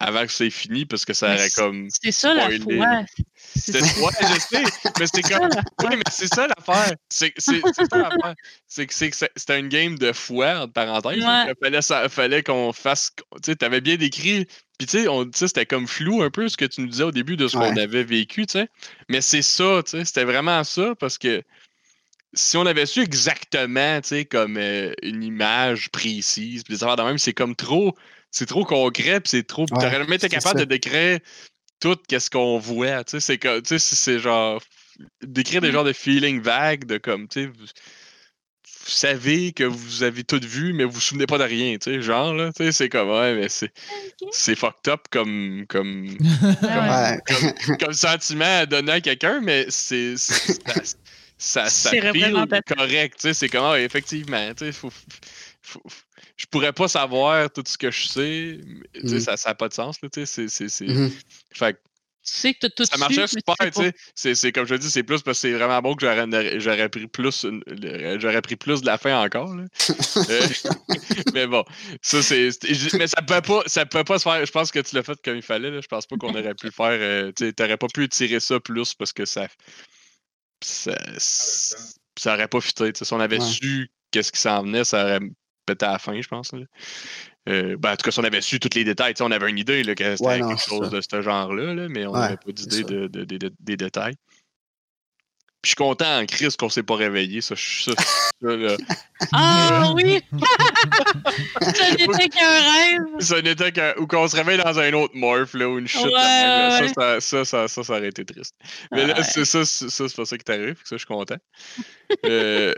avant 0.00 0.26
que 0.26 0.32
c'est 0.32 0.50
fini 0.50 0.84
parce 0.84 1.04
que 1.04 1.14
ça 1.14 1.28
Mais 1.28 1.34
aurait 1.36 1.48
c'est- 1.48 1.60
comme. 1.60 1.88
C'est 2.02 2.12
ça 2.12 2.34
la 2.34 2.50
foi. 2.58 3.04
C'était 3.54 3.80
C'est 3.80 4.00
ouais, 4.00 4.10
je 4.20 4.40
sais, 4.40 4.62
mais 4.98 5.06
c'était 5.06 5.22
ça 5.28 5.38
comme. 5.38 5.50
Oui, 5.84 5.96
mais 5.96 6.02
c'est 6.10 6.34
ça 6.34 6.46
l'affaire. 6.48 6.94
C'est 7.08 7.32
c'est- 7.38 7.62
c'est 7.74 7.86
ça 7.90 7.98
l'affaire. 7.98 8.34
C'est 8.66 8.86
que 8.86 8.94
c'est 8.94 9.14
c'est- 9.14 9.30
c'était 9.36 9.58
une 9.60 9.68
game 9.68 9.96
de 9.96 10.12
foi, 10.12 10.60
entre 10.60 10.72
parenthèses. 10.72 11.24
Ouais. 11.24 11.46
que 11.52 11.58
fallait, 11.62 11.80
ça- 11.82 12.08
fallait 12.08 12.42
qu'on 12.42 12.72
fasse. 12.72 13.12
Tu 13.36 13.52
sais, 13.52 13.56
t'avais 13.56 13.80
bien 13.80 13.96
décrit. 13.96 14.46
Puis 14.78 14.88
tu 14.88 15.04
sais, 15.04 15.46
c'était 15.46 15.66
comme 15.66 15.86
flou 15.86 16.22
un 16.22 16.30
peu 16.30 16.48
ce 16.48 16.56
que 16.56 16.64
tu 16.64 16.80
nous 16.80 16.88
disais 16.88 17.04
au 17.04 17.12
début 17.12 17.36
de 17.36 17.46
ce 17.46 17.56
qu'on 17.56 17.76
avait 17.76 18.02
vécu, 18.02 18.44
tu 18.46 18.52
sais. 18.58 18.68
Mais 19.08 19.20
c'est 19.20 19.42
ça, 19.42 19.82
tu 19.84 19.92
sais. 19.92 20.04
C'était 20.04 20.24
vraiment 20.24 20.64
ça 20.64 20.94
parce 20.98 21.16
que 21.16 21.42
si 22.34 22.56
on 22.56 22.66
avait 22.66 22.86
su 22.86 23.00
exactement, 23.02 24.00
tu 24.00 24.08
sais, 24.08 24.24
comme 24.24 24.56
euh, 24.56 24.92
une 25.02 25.22
image 25.22 25.90
précise, 25.90 26.62
puis 26.64 26.74
des 26.74 26.82
affaires 26.84 26.96
de 26.96 27.02
même, 27.02 27.18
c'est 27.18 27.32
comme 27.32 27.54
trop, 27.56 27.94
c'est 28.30 28.46
trop 28.46 28.64
concret, 28.64 29.20
puis 29.20 29.30
c'est 29.30 29.46
trop. 29.46 29.62
Ouais, 29.62 29.78
T'aurais 29.80 29.98
jamais 29.98 30.16
été 30.16 30.28
capable 30.28 30.58
ça. 30.58 30.64
de 30.64 30.68
décrire 30.68 31.18
tout 31.80 31.96
qu'est-ce 32.08 32.30
qu'on 32.30 32.58
voit, 32.58 33.04
tu 33.04 33.12
sais, 33.12 33.20
c'est 33.20 33.38
que, 33.38 33.60
tu 33.60 33.78
sais, 33.78 33.94
c'est- 33.94 34.18
genre 34.18 34.60
décrire 35.22 35.60
des 35.60 35.68
Mm. 35.68 35.72
genres 35.72 35.84
de 35.84 35.92
feeling 35.92 36.40
vagues, 36.40 36.84
de 36.84 36.98
comme, 36.98 37.28
tu 37.28 37.42
sais, 37.42 37.46
vous, 37.46 37.54
vous 37.64 38.90
savez 38.90 39.52
que 39.52 39.64
vous 39.64 40.02
avez 40.02 40.24
tout 40.24 40.40
vu, 40.42 40.72
mais 40.72 40.84
vous 40.84 40.92
vous 40.92 41.00
souvenez 41.00 41.26
pas 41.26 41.38
de 41.38 41.44
rien, 41.44 41.76
tu 41.78 41.90
sais, 41.92 42.02
genre 42.02 42.32
là, 42.34 42.52
tu 42.52 42.64
sais, 42.64 42.72
c'est 42.72 42.88
comme 42.88 43.10
ouais, 43.10 43.34
mais 43.34 43.48
c'est 43.48 43.72
c'est 44.30 44.54
fucked 44.56 44.88
up 44.88 45.02
comme 45.10 45.64
comme 45.68 46.16
Ah 46.62 47.16
comme 47.80 47.92
sentiment 47.92 48.60
à 48.60 48.66
donner 48.66 48.92
à 48.92 49.00
quelqu'un, 49.00 49.40
mais 49.40 49.66
c'est 49.68 50.14
ça, 51.44 51.68
ça, 51.68 51.90
feel 51.90 52.48
correct, 52.66 53.14
tu 53.16 53.20
sais, 53.28 53.34
c'est 53.34 53.48
comme 53.48 53.64
ah, 53.64 53.78
effectivement, 53.80 54.54
tu 54.54 54.64
sais, 54.66 54.72
faut, 54.72 54.90
faut- 55.62 55.82
je 56.36 56.46
pourrais 56.46 56.72
pas 56.72 56.88
savoir 56.88 57.50
tout 57.50 57.62
ce 57.66 57.76
que 57.78 57.90
je 57.90 58.06
sais, 58.08 58.58
mais, 58.64 59.00
tu 59.00 59.08
sais, 59.20 59.30
Mhm. 59.30 59.36
ça 59.36 59.48
n'a 59.50 59.54
pas 59.54 59.68
de 59.68 59.74
sens, 59.74 60.00
là, 60.02 60.08
tu 60.08 60.20
sais, 60.20 60.26
c'est- 60.26 60.48
c'est- 60.48 60.68
c'est- 60.68 60.86
Mhm. 60.86 61.12
fait 61.54 61.74
que 61.74 61.78
Tu 62.26 62.32
sais 62.32 62.54
que 62.54 62.60
t'as 62.60 62.70
tout 62.70 62.86
ça 62.86 62.96
marchait 62.96 63.26
super, 63.26 63.54
sais 63.60 63.70
tu 63.70 63.82
sais. 63.82 63.92
C'est, 64.14 64.34
c'est 64.34 64.50
comme 64.50 64.66
je 64.66 64.76
dis, 64.76 64.90
c'est 64.90 65.02
plus 65.02 65.20
parce 65.20 65.36
que 65.36 65.40
c'est 65.42 65.52
vraiment 65.52 65.82
bon 65.82 65.94
que 65.94 66.06
j'aurais, 66.06 66.58
j'aurais 66.58 66.88
pris 66.88 67.06
plus 67.06 67.44
j'aurais 68.18 68.40
pris 68.40 68.56
plus 68.56 68.80
de 68.80 68.86
la 68.86 68.96
fin 68.96 69.22
encore. 69.22 69.54
là. 69.54 69.64
Euh, 70.30 70.48
mais 71.34 71.46
bon, 71.46 71.64
ça 72.00 72.22
c'est. 72.22 72.48
Mais 72.94 73.08
ça 73.08 73.20
peut 73.20 73.42
pas, 73.42 73.62
ça 73.66 73.84
peut 73.84 74.04
pas 74.04 74.18
se 74.18 74.22
faire. 74.22 74.46
Je 74.46 74.50
pense 74.50 74.70
que 74.72 74.78
tu 74.78 74.94
l'as 74.96 75.02
fait 75.02 75.20
comme 75.22 75.36
il 75.36 75.42
fallait. 75.42 75.70
Là. 75.70 75.82
Je 75.82 75.86
pense 75.86 76.06
pas 76.06 76.16
qu'on 76.16 76.30
aurait 76.30 76.54
pu 76.54 76.64
le 76.64 76.72
faire. 76.72 76.86
euh, 76.92 77.30
tu 77.36 77.44
sais, 77.44 77.52
t'aurais 77.52 77.76
pas 77.76 77.88
pu 77.92 78.08
tirer 78.08 78.40
ça 78.40 78.58
plus 78.58 78.94
parce 78.94 79.12
que 79.12 79.26
ça. 79.26 79.46
Ça, 80.64 80.96
ça 82.18 82.34
aurait 82.34 82.48
pas 82.48 82.60
fité. 82.60 82.90
Si 82.94 83.12
on 83.12 83.20
avait 83.20 83.38
Ouais. 83.40 83.46
su 83.46 83.90
qu'est-ce 84.10 84.32
qui 84.32 84.40
s'en 84.40 84.62
venait, 84.62 84.84
ça 84.84 85.02
aurait 85.04 85.20
pété 85.66 85.84
à 85.86 85.92
la 85.92 85.98
fin, 85.98 86.18
je 86.20 86.28
pense. 86.28 86.52
Euh, 87.48 87.76
ben, 87.78 87.92
en 87.92 87.96
tout 87.96 88.04
cas, 88.04 88.10
si 88.10 88.18
on 88.18 88.24
avait 88.24 88.40
su 88.40 88.58
tous 88.58 88.70
les 88.74 88.84
détails, 88.84 89.14
on 89.20 89.30
avait 89.30 89.50
une 89.50 89.58
idée 89.58 89.82
là, 89.82 89.94
que 89.94 90.16
c'était 90.16 90.26
Ouais, 90.28 90.40
quelque 90.40 90.60
chose 90.62 90.88
ça. 90.90 90.96
de 90.96 91.00
ce 91.00 91.22
genre-là, 91.22 91.74
là, 91.74 91.88
mais 91.88 92.06
on 92.06 92.12
Ouais, 92.12 92.20
n'avait 92.20 92.36
pas 92.38 92.52
d'idée 92.52 92.76
ça. 92.82 92.82
de, 92.84 93.06
de- 93.08 93.24
de- 93.24 93.36
de- 93.36 93.52
des 93.60 93.76
détails. 93.76 94.14
Puis 95.64 95.70
je 95.70 95.76
suis 95.76 95.76
content 95.76 96.20
en 96.20 96.26
crise 96.26 96.56
qu'on 96.56 96.68
s'est 96.68 96.82
pas 96.82 96.94
réveillé. 96.96 97.40
Ça, 97.40 97.54
je- 97.54 97.84
ça, 97.84 97.92
ça, 97.96 98.48
là. 98.54 98.76
Ah 99.32 99.92
oui! 99.96 100.20
Ça 101.62 101.90
n'était 101.96 102.28
qu'un 102.28 102.60
rêve! 102.60 103.00
Ça 103.20 103.40
n'était 103.40 103.72
qu'un. 103.72 103.94
Ou 103.96 104.06
qu'on 104.06 104.28
se 104.28 104.36
réveille 104.36 104.58
dans 104.58 104.78
un 104.78 104.92
autre 104.92 105.14
morph, 105.16 105.54
là, 105.54 105.66
ou 105.70 105.78
une 105.78 105.88
chute. 105.88 106.04
Ouais, 106.04 106.10
là. 106.12 106.80
ouais. 106.82 106.92
Ça, 107.20 107.44
ça, 107.46 107.66
ça, 107.66 107.82
ça, 107.82 107.92
aurait 107.96 108.08
été 108.08 108.26
triste. 108.26 108.54
Mais 108.92 109.06
là, 109.06 109.14
Ouais. 109.16 109.24
c'est 109.24 109.46
ça, 109.46 109.64
c'est 109.64 109.88
ça, 109.88 110.06
c'est 110.06 110.16
pas 110.16 110.26
ça 110.26 110.36
qui 110.36 110.44
t'arrive. 110.44 110.74
fait 110.74 110.82
que 110.82 110.88
Ça, 110.88 110.96
je 110.96 110.98
suis 110.98 111.06
content. 111.06 111.36
euh... 112.26 112.74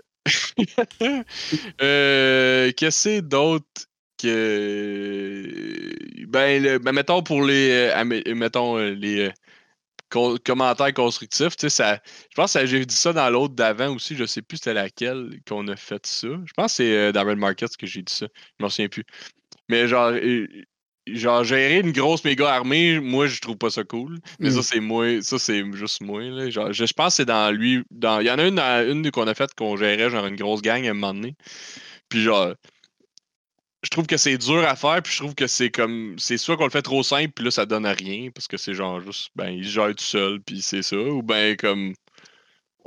euh, 1.82 2.72
Qu'est-ce 2.76 3.04
que 3.04 3.10
c'est 3.10 3.22
d'autre 3.22 3.66
que. 4.22 5.92
Ben, 6.28 6.62
le- 6.62 6.78
ben, 6.78 6.92
mettons 6.92 7.22
pour 7.22 7.42
les. 7.42 7.90
euh, 7.94 8.04
mettons 8.34 8.78
euh, 8.78 8.90
les. 8.94 9.30
Co- 10.10 10.38
commentaires 10.44 10.92
constructifs, 10.94 11.56
tu 11.56 11.62
sais, 11.62 11.70
ça, 11.70 12.00
je 12.30 12.34
pense 12.36 12.52
que 12.54 12.66
j'ai 12.66 12.84
dit 12.86 12.94
ça 12.94 13.12
dans 13.12 13.28
l'autre 13.30 13.54
d'avant 13.54 13.94
aussi, 13.94 14.16
je 14.16 14.24
sais 14.24 14.42
plus 14.42 14.56
c'était 14.58 14.74
laquelle 14.74 15.40
qu'on 15.48 15.66
a 15.68 15.76
fait 15.76 16.04
ça. 16.06 16.28
Je 16.28 16.52
pense 16.56 16.72
que 16.72 16.76
c'est 16.76 16.92
euh, 16.96 17.12
dans 17.12 17.24
Red 17.24 17.38
Markets 17.38 17.76
que 17.78 17.86
j'ai 17.86 18.02
dit 18.02 18.12
ça, 18.14 18.26
je 18.58 18.64
m'en 18.64 18.68
souviens 18.70 18.88
plus. 18.88 19.04
Mais 19.68 19.88
genre, 19.88 20.10
euh, 20.12 20.46
genre 21.06 21.44
gérer 21.44 21.78
une 21.80 21.92
grosse 21.92 22.24
méga 22.24 22.48
armée, 22.52 23.00
moi 23.00 23.26
je 23.28 23.40
trouve 23.40 23.56
pas 23.56 23.70
ça 23.70 23.84
cool. 23.84 24.18
Mais 24.40 24.50
ça 24.50 24.58
Mm. 24.58 24.62
c'est 24.62 24.80
moi, 24.80 25.22
ça 25.22 25.38
c'est 25.38 25.64
juste 25.74 26.00
moi. 26.02 26.22
Là. 26.22 26.50
Genre, 26.50 26.72
je, 26.72 26.84
je 26.86 26.92
pense 26.92 27.12
que 27.14 27.16
c'est 27.18 27.24
dans 27.26 27.50
lui. 27.54 27.82
Dans, 27.90 28.20
il 28.20 28.26
y 28.26 28.30
en 28.30 28.38
a 28.38 28.44
une, 28.46 28.58
une 28.60 29.10
qu'on 29.10 29.26
a 29.28 29.34
faite 29.34 29.54
qu'on 29.54 29.76
gérait 29.76 30.10
genre 30.10 30.26
une 30.26 30.36
grosse 30.36 30.62
gang 30.62 30.84
à 30.86 30.90
un 30.90 30.94
moment 30.94 31.14
donné. 31.14 31.34
Puis 32.08 32.22
genre, 32.22 32.54
je 33.86 33.90
trouve 33.90 34.06
que 34.06 34.16
c'est 34.16 34.36
dur 34.36 34.64
à 34.66 34.74
faire, 34.76 35.00
puis 35.02 35.12
je 35.12 35.18
trouve 35.18 35.34
que 35.34 35.46
c'est 35.46 35.70
comme. 35.70 36.16
C'est 36.18 36.36
soit 36.38 36.56
qu'on 36.56 36.64
le 36.64 36.70
fait 36.70 36.82
trop 36.82 37.02
simple, 37.02 37.32
puis 37.34 37.44
là 37.44 37.50
ça 37.50 37.66
donne 37.66 37.86
à 37.86 37.92
rien, 37.92 38.30
parce 38.34 38.48
que 38.48 38.56
c'est 38.56 38.74
genre 38.74 39.00
juste, 39.00 39.30
ben 39.36 39.48
il 39.50 39.64
se 39.64 39.70
gère 39.70 39.94
tout 39.94 40.04
seul, 40.04 40.40
puis 40.40 40.60
c'est 40.60 40.82
ça. 40.82 40.96
Ou 40.96 41.22
ben 41.22 41.56
comme. 41.56 41.94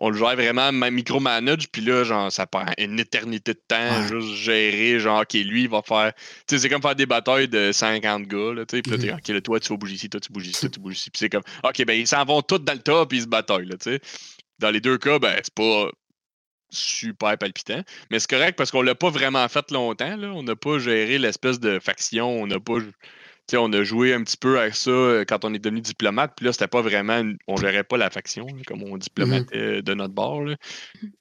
On 0.01 0.09
le 0.09 0.17
gère 0.17 0.35
vraiment 0.35 0.71
ma- 0.71 0.91
micromanage, 0.91 1.67
puis 1.69 1.81
là, 1.81 2.05
genre, 2.05 2.31
ça 2.31 2.47
prend 2.47 2.63
une 2.77 2.97
éternité 3.01 3.53
de 3.53 3.59
temps, 3.67 4.01
Ouais. 4.01 4.07
juste 4.07 4.33
gérer, 4.33 4.97
genre, 4.97 5.23
ok, 5.23 5.33
lui, 5.33 5.63
il 5.63 5.69
va 5.69 5.81
faire. 5.81 6.13
Tu 6.47 6.55
sais, 6.55 6.59
c'est 6.59 6.69
comme 6.69 6.81
faire 6.81 6.95
des 6.95 7.05
batailles 7.05 7.49
de 7.49 7.73
50 7.73 8.25
gars, 8.25 8.53
là, 8.53 8.65
tu 8.65 8.77
sais, 8.77 8.81
puis 8.81 8.91
là, 8.93 8.97
t'es, 8.97 9.11
Mhm. 9.11 9.17
ok, 9.17 9.27
là, 9.27 9.41
toi, 9.41 9.59
tu 9.59 9.67
vas 9.69 9.75
bouger 9.77 9.95
ici, 9.95 10.09
toi, 10.09 10.21
tu 10.21 10.31
bouges 10.31 10.47
ici, 10.47 10.59
toi, 10.61 10.69
tu 10.69 10.79
bouges 10.79 10.95
ici, 10.99 11.09
puis 11.09 11.19
c'est 11.19 11.29
comme, 11.29 11.43
ok, 11.65 11.83
ben, 11.85 11.99
ils 11.99 12.07
s'en 12.07 12.23
vont 12.23 12.41
tous 12.41 12.59
dans 12.59 12.71
le 12.71 12.79
tas, 12.79 13.05
puis 13.07 13.17
ils 13.17 13.23
se 13.23 13.27
bataillent, 13.27 13.65
là, 13.65 13.75
tu 13.75 13.91
sais. 13.91 13.99
Dans 14.59 14.71
les 14.71 14.79
deux 14.79 14.97
cas, 14.97 15.19
ben, 15.19 15.35
c'est 15.43 15.53
pas 15.53 15.89
super 16.71 17.37
palpitant, 17.37 17.81
mais 18.11 18.19
c'est 18.19 18.29
correct 18.29 18.55
parce 18.57 18.71
qu'on 18.71 18.81
l'a 18.81 18.95
pas 18.95 19.09
vraiment 19.09 19.47
fait 19.47 19.71
longtemps, 19.71 20.15
là. 20.17 20.27
On 20.33 20.43
n'a 20.43 20.55
pas 20.55 20.79
géré 20.79 21.17
l'espèce 21.17 21.59
de 21.59 21.79
faction, 21.79 22.41
on 22.41 22.47
n'a 22.47 22.59
pas. 22.59 22.77
On 23.51 23.73
a 23.73 23.83
joué 23.83 24.13
un 24.13 24.23
petit 24.23 24.37
peu 24.37 24.59
avec 24.59 24.75
ça 24.75 24.91
euh, 24.91 25.25
quand 25.27 25.43
on 25.43 25.51
est 25.55 25.59
devenu 25.59 25.81
diplomate, 25.81 26.33
puis 26.35 26.45
là, 26.45 26.53
c'était 26.53 26.67
pas 26.67 26.81
vraiment. 26.81 27.23
On 27.47 27.57
gérait 27.57 27.83
pas 27.83 27.97
la 27.97 28.11
faction, 28.11 28.45
là, 28.45 28.61
comme 28.67 28.83
on 28.83 28.95
diplomatait 28.95 29.57
euh, 29.57 29.81
de 29.81 29.93
notre 29.95 30.13
bord. 30.13 30.43
Là. 30.43 30.55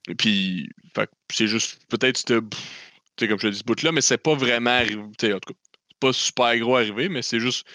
Et 0.08 0.14
puis, 0.14 0.68
que 0.94 1.06
c'est 1.32 1.46
juste 1.46 1.80
peut-être 1.88 2.18
c'était. 2.18 2.40
Tu 2.40 3.24
sais, 3.24 3.28
comme 3.28 3.38
je 3.38 3.48
te 3.48 3.52
dis, 3.52 3.58
ce 3.61 3.64
bout-là, 3.64 3.92
mais 3.92 4.02
c'est 4.02 4.18
pas 4.18 4.34
vraiment 4.34 4.70
arrivé. 4.70 5.00
En 5.00 5.11
tout 5.11 5.54
cas, 5.54 5.58
c'est 5.88 5.98
pas 6.00 6.12
super 6.12 6.58
gros 6.58 6.76
arrivé, 6.76 7.08
mais 7.08 7.22
c'est 7.22 7.40
juste. 7.40 7.66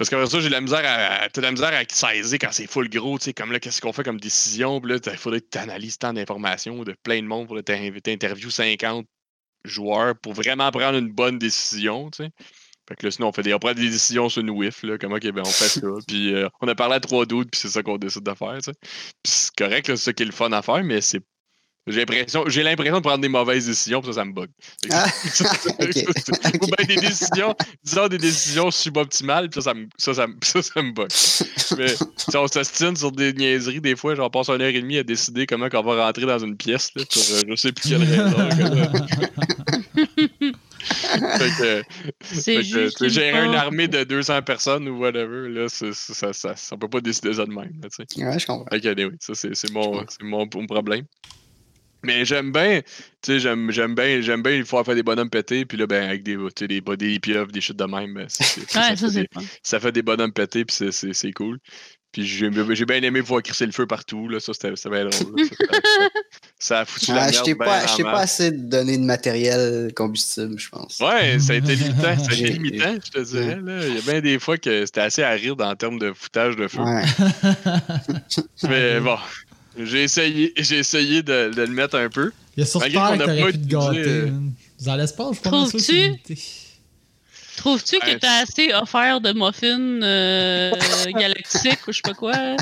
Parce 0.00 0.08
qu'après 0.08 0.28
ça, 0.28 0.40
j'ai 0.40 0.48
de 0.48 0.52
la 0.52 0.62
misère 0.62 0.80
à. 0.82 1.28
T'as 1.28 1.42
de 1.42 1.46
la 1.46 1.52
misère 1.52 1.74
à 1.74 1.82
saisir 1.86 2.38
quand 2.40 2.52
c'est 2.52 2.66
full 2.66 2.88
gros, 2.88 3.18
tu 3.18 3.24
sais, 3.26 3.34
comme 3.34 3.52
là, 3.52 3.60
qu'est-ce 3.60 3.82
qu'on 3.82 3.92
fait 3.92 4.02
comme 4.02 4.18
décision, 4.18 4.80
puis 4.80 4.92
là, 4.92 4.98
il 5.04 5.18
faudrait 5.18 5.42
que 5.42 5.48
tu 5.52 5.58
analyses 5.58 5.98
tant 5.98 6.14
d'informations 6.14 6.84
de 6.84 6.96
plein 7.02 7.20
de 7.20 7.26
monde 7.26 7.48
pour 7.48 7.62
t'interviewer 7.62 8.50
50 8.50 9.06
joueurs 9.66 10.14
pour 10.18 10.32
vraiment 10.32 10.70
prendre 10.70 10.96
une 10.96 11.12
bonne 11.12 11.38
décision, 11.38 12.10
tu 12.10 12.24
sais. 12.24 12.30
Fait 12.88 12.96
que 12.96 13.04
là, 13.04 13.10
sinon, 13.10 13.28
on, 13.28 13.32
fait 13.32 13.42
des, 13.42 13.52
on 13.52 13.58
prend 13.58 13.74
des 13.74 13.90
décisions 13.90 14.30
sur 14.30 14.40
une 14.40 14.48
whiff, 14.48 14.84
là, 14.84 14.96
comment 14.96 15.18
ben, 15.18 15.42
on 15.44 15.44
fait 15.44 15.68
ça. 15.68 15.86
Puis 16.08 16.32
euh, 16.32 16.48
on 16.62 16.68
a 16.68 16.74
parlé 16.74 16.94
à 16.94 17.00
trois 17.00 17.26
doutes, 17.26 17.50
puis 17.50 17.60
c'est 17.60 17.68
ça 17.68 17.82
qu'on 17.82 17.98
décide 17.98 18.22
de 18.22 18.32
faire, 18.32 18.56
tu 18.56 18.70
sais. 18.70 18.78
Puis 18.80 19.32
c'est 19.34 19.54
correct, 19.54 19.88
là, 19.88 19.98
c'est 19.98 20.04
ça 20.04 20.12
qui 20.14 20.22
est 20.22 20.26
le 20.26 20.32
fun 20.32 20.50
à 20.52 20.62
faire, 20.62 20.82
mais 20.82 21.02
c'est. 21.02 21.20
J'ai 21.86 22.00
l'impression, 22.00 22.44
j'ai 22.46 22.62
l'impression 22.62 22.96
de 22.96 23.00
prendre 23.02 23.20
des 23.20 23.28
mauvaises 23.28 23.66
décisions, 23.66 24.00
puis 24.00 24.08
ça, 24.12 24.20
ça 24.20 24.24
me 24.24 24.32
bug. 24.32 24.48
Fait 24.82 24.88
que 24.88 24.94
Ah. 24.94 25.06
Ou 26.62 26.66
bien 26.66 26.86
des 26.86 26.96
décisions, 27.00 27.54
disons 27.82 28.06
des 28.08 28.18
décisions 28.18 28.70
suboptimales, 28.70 29.48
puis 29.48 29.62
ça, 29.62 29.70
ça, 29.70 29.74
me- 29.74 29.88
ça, 29.98 30.14
ça, 30.14 30.26
ça, 30.42 30.62
ça 30.62 30.82
me 30.82 30.92
bug. 30.92 31.08
Mais 31.78 31.88
sais, 31.88 32.36
on 32.36 32.46
s'ostine 32.46 32.94
sur 32.96 33.10
des 33.12 33.32
niaiseries, 33.32 33.80
des 33.80 33.96
fois, 33.96 34.14
genre, 34.14 34.26
on 34.26 34.30
passe 34.30 34.48
une 34.50 34.60
heure 34.60 34.68
et 34.68 34.80
demie 34.80 34.98
à 34.98 35.02
décider 35.02 35.46
comment 35.46 35.68
on 35.72 35.82
va 35.82 36.06
rentrer 36.06 36.26
dans 36.26 36.38
une 36.38 36.56
pièce, 36.56 36.90
là, 36.94 37.02
pour 37.10 37.22
euh, 37.22 37.40
je 37.48 37.54
sais 37.56 37.72
plus 37.72 37.88
quelle 37.88 38.02
raison. 38.04 38.48
que. 38.50 39.42
Fait 40.80 41.50
que, 41.58 41.82
fait 42.20 42.62
que, 42.98 43.08
gérer 43.08 43.44
une 43.46 43.54
armée 43.54 43.88
de 43.88 44.04
200 44.04 44.42
personnes 44.42 44.88
ou 44.88 44.98
whatever, 44.98 45.48
là, 45.48 45.66
c'est- 45.68 45.92
ça, 45.92 46.32
ça, 46.32 46.56
ça, 46.56 46.74
on 46.74 46.78
peut 46.78 46.88
pas 46.88 47.00
décider 47.00 47.32
ça 47.34 47.44
de 47.44 47.50
même, 47.50 47.72
là. 47.82 47.88
Ouais, 48.16 48.38
je 48.38 48.46
comprends. 48.46 48.64
Ok, 48.76 48.84
anyway, 48.86 49.12
ça 49.20 49.34
c'est 49.34 49.54
c'est 49.54 49.70
mon, 49.72 50.04
c'est 50.08 50.22
mon, 50.22 50.46
mon 50.54 50.66
problème. 50.66 51.04
Mais 52.02 52.24
j'aime 52.24 52.50
bien, 52.52 52.80
tu 52.80 53.32
sais, 53.32 53.38
j'aime 53.40 53.70
j'aime 53.70 53.94
bien, 53.94 54.20
j'aime 54.20 54.42
bien, 54.42 54.52
il 54.52 54.64
faut 54.64 54.82
faire 54.82 54.94
des 54.94 55.02
bonhommes 55.02 55.30
pétés, 55.30 55.64
puis 55.66 55.76
là, 55.76 55.86
ben, 55.86 56.08
avec 56.08 56.22
des, 56.22 56.34
tu 56.34 56.40
sais, 56.58 56.66
des 56.68 56.80
body 56.80 57.20
pieuvres, 57.20 57.52
des 57.52 57.60
shit 57.60 57.76
de 57.76 57.84
même, 57.84 58.14
ben, 58.14 58.26
c'est- 58.28 58.44
c'est- 58.44 58.70
ça, 58.70 58.80
Ouais, 58.80 58.88
fait 58.90 58.96
ça, 58.96 59.08
c'est 59.10 59.20
des, 59.22 59.28
fun. 59.32 59.40
ça 59.62 59.80
fait 59.80 59.92
des 59.92 60.02
bonhommes 60.02 60.32
pétés, 60.32 60.64
puis 60.64 60.74
c'est- 60.76 60.92
c'est 60.92 61.12
c'est 61.12 61.32
cool. 61.32 61.58
Puis 62.12 62.26
j'ai 62.26 62.50
j'ai 62.74 62.84
bien 62.86 63.00
aimé 63.02 63.20
pouvoir 63.20 63.40
crisser 63.40 63.66
le 63.66 63.70
feu 63.72 63.86
partout, 63.86 64.26
là, 64.28 64.40
ça 64.40 64.52
c'était 64.52 64.74
c'était 64.74 64.90
bien 64.90 65.04
drôle. 65.08 65.32
là. 65.36 65.44
Ça, 66.58 66.80
a 66.80 66.84
foutu 66.84 67.12
la 67.12 67.22
Ah, 67.22 67.28
je 67.28 67.32
merde 67.34 67.44
t'ai 67.44 67.54
ben 67.54 67.64
pas, 67.66 67.84
en 67.84 67.86
je 67.86 67.96
t'ai 67.96 68.02
pas 68.02 68.18
assez 68.18 68.50
donné 68.50 68.98
de 68.98 69.04
matériel 69.04 69.92
combustible, 69.94 70.58
je 70.58 70.68
pense. 70.70 70.98
Ouais, 70.98 71.38
ça 71.38 71.52
a 71.52 71.56
été 71.56 71.76
limitant, 71.76 72.18
ça 72.18 72.30
a 72.32 72.34
été 72.34 72.48
limitant, 72.50 72.94
je 73.04 73.10
te 73.12 73.20
dirais. 73.20 73.60
Là. 73.62 73.86
Il 73.86 73.94
y 73.94 73.98
a 73.98 74.00
bien 74.00 74.20
des 74.20 74.40
fois 74.40 74.58
que 74.58 74.84
c'était 74.86 75.02
assez 75.02 75.22
aride 75.22 75.62
en 75.62 75.76
termes 75.76 76.00
de 76.00 76.12
foutage 76.12 76.56
de 76.56 76.66
feu. 76.66 76.80
Ouais. 76.80 77.02
Mais 78.68 78.98
bon, 79.00 79.16
j'ai 79.78 80.02
essayé, 80.04 80.52
j'ai 80.56 80.78
essayé 80.78 81.22
de, 81.22 81.50
de 81.54 81.62
le 81.62 81.68
mettre 81.72 81.96
un 81.96 82.08
peu. 82.08 82.32
Il 82.56 82.60
y 82.60 82.62
a 82.62 82.66
sur 82.66 82.80
Malgré 82.80 82.98
Terre 82.98 83.08
qu'on 83.08 83.20
a 83.20 83.26
pas 83.26 83.52
pu 83.52 83.58
te 83.60 83.66
gâter. 83.66 83.98
euh. 84.08 84.30
Dans 84.84 84.96
l'espace, 84.96 85.36
je 85.44 85.48
sûr 85.48 85.72
que 85.72 85.78
c'est 85.78 86.20
Trouves-tu? 87.56 87.98
que 87.98 88.16
t'as 88.18 88.42
assez 88.42 88.72
offert 88.72 89.20
de 89.20 89.32
muffins 89.32 90.02
euh, 90.02 90.72
galactiques 91.12 91.86
ou 91.86 91.92
je 91.92 91.96
sais 91.96 92.02
pas 92.02 92.14
quoi? 92.14 92.56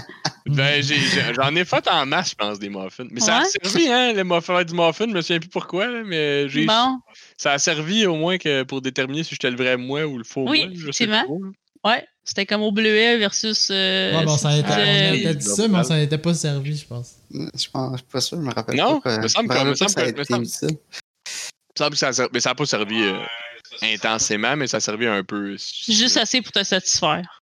Ben, 0.47 0.83
j'en 0.83 1.55
ai 1.55 1.65
fait 1.65 1.87
en 1.89 2.05
masse, 2.05 2.31
je 2.31 2.35
pense, 2.35 2.59
des 2.59 2.69
muffins. 2.69 3.07
Mais 3.11 3.21
ça 3.21 3.39
a 3.39 3.45
servi, 3.45 3.87
hein, 3.89 4.13
le 4.13 4.25
muffin 4.25 4.65
du 4.65 4.75
muffin, 4.75 5.07
je 5.09 5.15
me 5.15 5.21
souviens 5.21 5.39
plus 5.39 5.51
pourquoi, 5.51 5.87
là, 5.87 6.03
mais 6.05 6.49
j'ai 6.49 6.67
Bon, 6.67 6.99
ça 7.37 7.53
a 7.53 7.59
servi 7.59 8.07
au 8.07 8.17
moins 8.17 8.39
que 8.39 8.65
pour 8.65 8.81
déterminer 8.83 9.23
si 9.23 9.31
j'étais 9.35 9.51
le 9.51 9.57
vrai 9.57 9.77
moi 9.77 10.05
ou 10.05 10.19
le 10.19 10.25
faux 10.25 10.49
Oui, 10.49 10.67
moi. 10.67 10.75
Je 10.75 10.91
sais 10.91 11.05
effectivement. 11.05 11.53
ouais. 11.85 12.05
C'était 12.29 12.45
comme 12.45 12.61
au 12.61 12.71
bleuet 12.73 13.17
versus. 13.17 13.71
Euh, 13.71 14.13
Ouais, 14.19 14.25
mais 14.27 14.31
on 14.31 14.37
s'en 14.37 14.51
était, 14.51 14.69
on 14.69 14.79
euh, 14.79 15.13
était 15.15 15.35
dit 15.37 15.47
ça, 15.47 15.67
mais 15.67 15.79
on 15.79 15.83
s'en 15.83 15.97
était 15.97 16.19
pas 16.19 16.35
servi, 16.35 16.77
je 16.77 16.87
pense. 16.87 17.15
Je 17.33 17.69
pense, 17.73 17.93
je 17.93 17.97
suis 17.97 18.07
pas 18.13 18.21
sûr, 18.21 18.37
je 18.37 18.43
me 18.43 18.53
rappelle 18.53 18.77
Non, 18.77 19.01
pas. 19.01 19.17
me 19.19 19.29
semble 19.29 19.49
que- 19.49 19.55
ça 19.55 19.61
a 19.63 19.65
que- 19.65 20.17
me 20.17 20.21
été 20.21 20.25
semble- 20.25 20.45
utile. 20.45 20.79
Ça, 21.79 21.89
ça 21.95 22.09
a 22.09 22.13
ser- 22.13 22.29
mais 22.35 22.41
ça 22.41 22.51
n'a 22.51 22.55
pas 22.55 22.67
servi 22.67 23.01
euh, 23.03 23.19
intensément, 23.81 24.57
mais 24.57 24.67
ça 24.67 24.77
a 24.77 24.81
servi 24.81 25.07
un 25.07 25.25
peu. 25.25 25.57
Juste 25.89 26.19
assez 26.19 26.43
pour 26.43 26.53
te 26.53 26.63
satisfaire. 26.65 27.41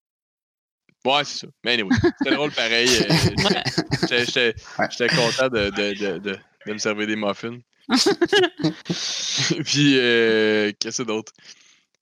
Ouais, 1.05 1.23
c'est 1.23 1.39
ça. 1.39 1.47
Mais 1.63 1.73
anyway, 1.75 1.95
c'était 2.19 2.35
drôle 2.35 2.51
pareil. 2.51 2.89
euh. 2.89 3.13
J'étais 4.09 4.53
Ouais. 4.79 5.07
content 5.15 5.47
de, 5.47 5.69
de, 5.69 5.93
de, 5.97 6.17
de, 6.17 6.37
de 6.67 6.73
me 6.73 6.77
servir 6.77 7.07
des 7.07 7.15
muffins. 7.15 7.57
Puis, 9.65 9.97
euh, 9.97 10.71
qu'est-ce 10.79 10.87
que 10.89 10.91
c'est 10.91 11.05
d'autre? 11.05 11.31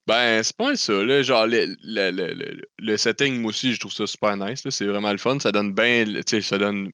Ben, 0.07 0.41
c'est 0.43 0.55
pas 0.57 0.75
ça, 0.75 0.93
là. 1.03 1.21
Genre, 1.21 1.45
le, 1.47 1.75
le, 1.83 2.11
le, 2.11 2.33
le- 2.33 2.61
le 2.79 2.97
setting, 2.97 3.39
moi 3.39 3.49
aussi, 3.49 3.73
je 3.73 3.79
trouve 3.79 3.93
ça 3.93 4.07
super 4.07 4.35
nice. 4.35 4.63
C'est 4.69 4.85
vraiment 4.87 5.11
le 5.11 5.17
fun. 5.17 5.39
Ça 5.39 5.51
donne 5.51 5.73
bien, 5.73 6.05
tu 6.05 6.21
sais, 6.27 6.41
ça 6.41 6.57
donne 6.57 6.91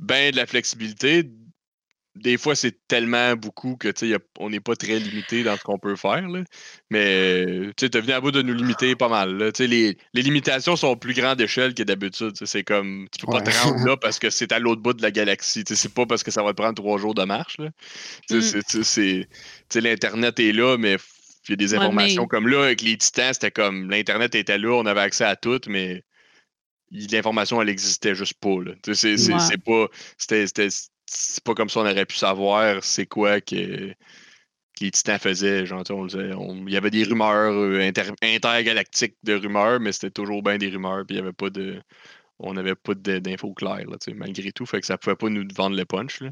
de 0.00 0.36
la 0.36 0.46
flexibilité. 0.46 1.30
Des 2.16 2.36
fois, 2.36 2.56
c'est 2.56 2.76
tellement 2.88 3.36
beaucoup 3.36 3.76
que, 3.76 3.86
tu 3.88 4.00
sais, 4.00 4.08
y 4.08 4.14
a- 4.14 4.18
on 4.40 4.50
n'est 4.50 4.58
pas 4.60 4.74
très 4.74 4.98
limité 4.98 5.44
dans 5.44 5.56
ce 5.56 5.62
qu'on 5.62 5.78
peut 5.78 5.94
faire, 5.94 6.26
là. 6.28 6.42
Mais, 6.90 7.46
tu 7.76 7.86
sais, 7.86 7.90
t'as 7.90 8.00
venu 8.00 8.12
à 8.12 8.20
bout 8.20 8.32
de 8.32 8.42
nous 8.42 8.52
limiter 8.52 8.96
pas 8.96 9.08
mal, 9.08 9.36
là. 9.38 9.52
Tu 9.52 9.58
sais, 9.62 9.66
les, 9.68 9.96
les 10.12 10.22
limitations 10.22 10.74
sont 10.74 10.96
plus 10.96 11.14
grandes 11.14 11.38
d'échelle 11.38 11.72
que 11.72 11.84
d'habitude. 11.84 12.32
C'est 12.44 12.64
comme, 12.64 13.06
tu 13.16 13.24
peux 13.24 13.30
pas 13.32 13.40
te 13.42 13.56
rendre 13.56 13.84
là 13.86 13.96
parce 14.00 14.18
que 14.18 14.28
c'est 14.28 14.50
à 14.50 14.58
l'autre 14.58 14.82
bout 14.82 14.92
de 14.92 15.02
la 15.02 15.12
galaxie. 15.12 15.62
Tu 15.62 15.76
sais, 15.76 15.82
C'est 15.82 15.94
pas 15.94 16.04
parce 16.04 16.24
que 16.24 16.32
ça 16.32 16.42
va 16.42 16.50
te 16.50 16.56
prendre 16.56 16.74
trois 16.74 16.98
jours 16.98 17.14
de 17.14 17.22
marche, 17.24 17.58
Mm. 17.60 18.40
l'Internet 19.80 20.40
est 20.40 20.52
là, 20.52 20.76
mais 20.78 20.96
il 21.48 21.50
y 21.50 21.54
a 21.54 21.56
des 21.56 21.72
Ouais, 21.72 21.78
informations 21.80 22.22
mais- 22.22 22.28
comme 22.28 22.48
là, 22.48 22.64
avec 22.64 22.82
les 22.82 22.96
titans, 22.96 23.32
c'était 23.32 23.50
comme 23.50 23.90
l'Internet 23.90 24.34
était 24.34 24.58
là, 24.58 24.70
on 24.74 24.86
avait 24.86 25.00
accès 25.00 25.24
à 25.24 25.36
tout, 25.36 25.60
mais 25.68 26.02
l'information, 26.90 27.60
elle 27.62 27.68
existait 27.68 28.14
juste 28.14 28.34
pas. 28.40 28.56
C'est 28.84 29.16
c'est- 29.16 29.32
Ouais. 29.32 29.38
c'est 29.40 29.62
pas. 29.62 29.88
c'était- 30.18 30.46
c'était- 30.46 30.68
C'est 31.12 31.42
pas 31.42 31.54
comme 31.54 31.68
ça 31.68 31.80
on 31.80 31.86
aurait 31.90 32.06
pu 32.06 32.14
savoir 32.14 32.84
c'est 32.84 33.04
quoi 33.06 33.40
que, 33.40 33.88
que 33.90 33.94
les 34.80 34.92
titans 34.92 35.18
faisaient. 35.18 35.66
Genre, 35.66 35.82
on 35.90 36.06
il 36.68 36.72
y 36.72 36.76
avait 36.76 36.90
des 36.92 37.02
rumeurs 37.02 37.52
euh, 37.52 37.80
inter- 37.80 38.12
intergalactiques 38.22 39.16
de 39.24 39.34
rumeurs, 39.34 39.80
mais 39.80 39.90
c'était 39.90 40.12
toujours 40.12 40.40
bien 40.44 40.56
des 40.56 40.68
rumeurs, 40.68 41.04
puis 41.04 41.16
il 41.16 41.18
y 41.18 41.22
avait 41.22 41.32
pas 41.32 41.50
de. 41.50 41.82
On 42.38 42.54
n'avait 42.54 42.76
pas 42.76 42.94
de- 42.94 43.18
d'infos 43.18 43.52
claires, 43.54 43.90
là, 43.90 43.96
malgré 44.14 44.52
tout. 44.52 44.66
Fait 44.66 44.80
que 44.80 44.86
ça 44.86 44.96
pouvait 44.98 45.16
pas 45.16 45.28
nous 45.30 45.44
vendre 45.52 45.76
le 45.76 45.84
punch. 45.84 46.20
Là. 46.20 46.30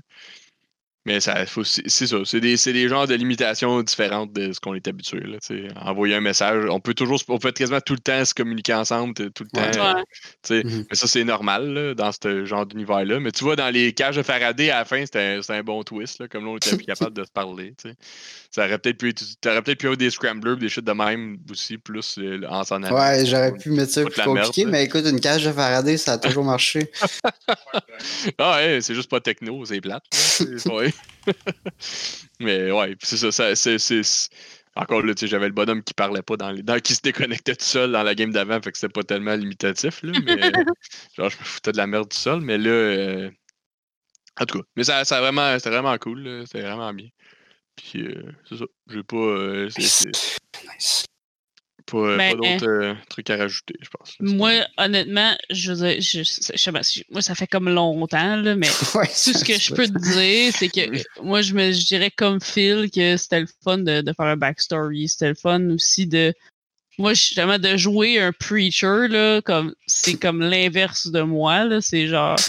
Mais 1.09 1.21
ça, 1.21 1.47
faut- 1.47 1.65
c'est 1.65 1.83
c'est 1.89 2.07
ça. 2.07 2.19
C'est 2.25 2.41
des, 2.41 2.57
c'est 2.59 2.73
des 2.75 2.87
genres 2.89 3.07
de 3.07 3.15
limitations 3.15 3.83
différentes 3.83 4.33
de 4.35 4.53
ce 4.53 4.61
qu'on 4.61 4.75
est 4.75 4.87
habitué. 4.87 5.21
Là. 5.21 5.39
Envoyer 5.81 6.15
un 6.17 6.21
message. 6.21 6.67
On 6.71 6.81
peut 6.81 6.93
toujours, 6.93 7.19
on 7.29 7.39
peut 7.39 7.51
quasiment 7.51 7.81
tout 7.81 7.95
le 7.95 7.99
temps 8.01 8.23
se 8.27 8.35
communiquer 8.35 8.75
ensemble, 8.75 9.15
tout 9.15 9.45
le 9.55 9.61
Ouais. 9.61 9.71
temps. 9.71 9.95
Ouais. 9.97 10.03
sais. 10.43 10.63
Mhm. 10.65 10.85
Mais 10.91 10.97
ça, 10.97 11.07
c'est 11.07 11.25
normal 11.25 11.73
là, 11.73 11.95
dans 11.95 12.13
ce 12.13 12.45
genre 12.45 12.67
d'univers-là. 12.67 13.21
Mais 13.21 13.33
tu 13.33 13.43
vois, 13.43 13.57
dans 13.57 13.71
les 13.73 13.93
cages 13.95 14.17
de 14.17 14.23
Faraday, 14.23 14.69
à 14.71 14.81
la 14.81 14.85
fin, 14.85 15.05
c'était 15.05 15.41
un, 15.49 15.55
un 15.55 15.63
bon 15.63 15.83
twist. 15.83 16.21
Là, 16.21 16.29
comme 16.29 16.45
là, 16.45 16.51
on 16.51 16.57
était 16.59 16.77
plus 16.77 16.85
capable 16.87 17.15
de 17.17 17.25
se 17.25 17.31
parler. 17.31 17.75
tu 17.83 17.89
sais. 17.89 17.95
Ça 18.51 18.67
aurait 18.67 18.79
peut-être 18.79 18.99
pu 18.99 19.09
être. 19.11 19.23
T'aurais 19.41 19.63
peut-être 19.63 19.79
pu 19.79 19.87
avoir 19.87 19.97
des 19.97 20.11
scramblers, 20.11 20.57
des 20.57 20.69
shit 20.69 20.85
de 20.85 20.93
même 20.93 21.39
aussi, 21.51 21.79
plus 21.79 22.17
euh, 22.19 22.41
en 22.49 22.65
s'en 22.65 22.83
allant. 22.83 22.97
Ouais, 22.97 23.25
j'aurais 23.27 23.53
pu 23.57 23.71
mettre 23.71 23.93
ça 23.93 24.05
plus 24.05 24.13
merde, 24.17 24.39
compliqué, 24.39 24.65
mais 24.67 24.85
écoute, 24.85 25.05
une 25.07 25.21
cage 25.21 25.45
de 25.45 25.53
Faraday, 25.53 25.97
ça 25.97 26.13
a 26.13 26.19
toujours 26.19 26.45
marché. 26.45 26.91
Ah 28.39 28.57
ouais, 28.59 28.81
c'est 28.81 28.95
juste 28.95 29.11
pas 29.11 29.21
techno, 29.21 29.65
c'est 29.65 29.81
plate. 29.81 30.05
ouais. 30.67 30.93
Mais 32.41 32.71
ouais, 32.73 32.97
c'est 33.03 33.17
ça, 33.17 33.33
ça 33.33 33.55
c'est, 33.57 34.03
Encore 34.77 35.03
là, 35.03 35.15
tu 35.15 35.21
sais, 35.21 35.27
j'avais 35.29 35.49
le 35.49 35.53
bonhomme 35.55 35.83
qui 35.83 35.95
parlait 35.95 36.23
pas 36.23 36.37
dans 36.37 36.51
les. 36.51 36.63
Dans, 36.63 36.79
qui 36.81 36.95
se 36.95 37.01
déconnectait 37.03 37.57
tout 37.57 37.65
seul 37.65 37.93
dans 37.93 38.03
la 38.03 38.15
game 38.15 38.31
d'avant, 38.33 38.61
fait 38.63 38.73
que 38.73 38.79
c'était 38.79 38.93
pas 38.93 39.03
tellement 39.03 39.35
limitatif, 39.35 40.03
là, 40.03 40.15
mais 40.25 40.53
genre 41.17 41.31
je 41.31 41.39
me 41.39 41.45
foutais 41.45 41.73
de 41.73 41.77
la 41.79 41.87
merde 41.87 42.09
tout 42.09 42.17
seul, 42.19 42.41
mais 42.41 42.59
là. 42.59 42.71
euh, 42.71 43.31
En 44.41 44.47
tout 44.47 44.59
cas, 44.61 44.65
mais 44.77 44.85
ça, 44.85 45.03
vraiment, 45.21 45.55
c'était 45.59 45.71
vraiment 45.71 45.97
cool, 45.99 46.45
c'était 46.47 46.63
vraiment 46.63 46.93
bien. 46.95 47.09
Puis 47.77 48.03
euh, 48.07 48.33
c'est 48.49 48.59
ça. 48.59 48.65
J'ai 48.89 49.03
pas. 49.03 49.17
euh, 49.17 49.69
Nice. 49.79 51.05
Pas, 51.91 51.99
euh, 51.99 52.17
Ben, 52.17 52.31
pas 52.31 52.37
d'autres 52.37 52.69
euh, 52.69 52.95
trucs 53.09 53.31
à 53.31 53.37
rajouter, 53.37 53.75
je 53.81 53.89
pense. 53.89 54.15
Moi, 54.21 54.53
honnêtement, 54.77 55.37
je, 55.51 55.73
veux 55.73 55.89
dire, 55.89 56.01
je, 56.01 56.23
je 56.23 56.57
sais 56.57 56.73
pas 56.73 56.83
si- 56.83 57.05
moi, 57.11 57.23
ça 57.23 57.35
fait 57.35 57.47
comme 57.47 57.69
longtemps, 57.69 58.37
là, 58.37 58.55
mais 58.55 58.69
Ouais, 58.95 59.07
tout 59.07 59.33
ce 59.33 59.45
que 59.45 59.59
je 59.59 59.75
peux 59.75 59.87
te 59.87 59.99
dire, 60.13 60.53
c'est 60.57 60.69
que 60.69 61.03
moi, 61.23 61.43
je 61.43 61.55
me 61.55 61.73
je 61.73 61.87
dirais 61.87 62.11
comme 62.11 62.41
Phil 62.41 62.91
que 62.91 63.17
c'était 63.17 63.41
le 63.41 63.49
fun 63.65 63.79
de, 63.79 64.01
de 64.01 64.13
faire 64.13 64.27
un 64.27 64.37
backstory. 64.37 65.09
C'était 65.09 65.29
le 65.29 65.35
fun 65.35 65.71
aussi 65.71 66.07
de. 66.07 66.35
Moi, 66.99 67.15
justement, 67.15 67.59
de 67.59 67.77
jouer 67.77 68.21
un 68.21 68.33
preacher, 68.33 69.07
là, 69.09 69.41
comme 69.43 69.75
c'est 69.87 70.15
comme 70.21 70.41
l'inverse 70.41 71.07
de 71.09 71.23
moi, 71.23 71.65
là. 71.65 71.81
C'est 71.81 72.07
genre. 72.09 72.37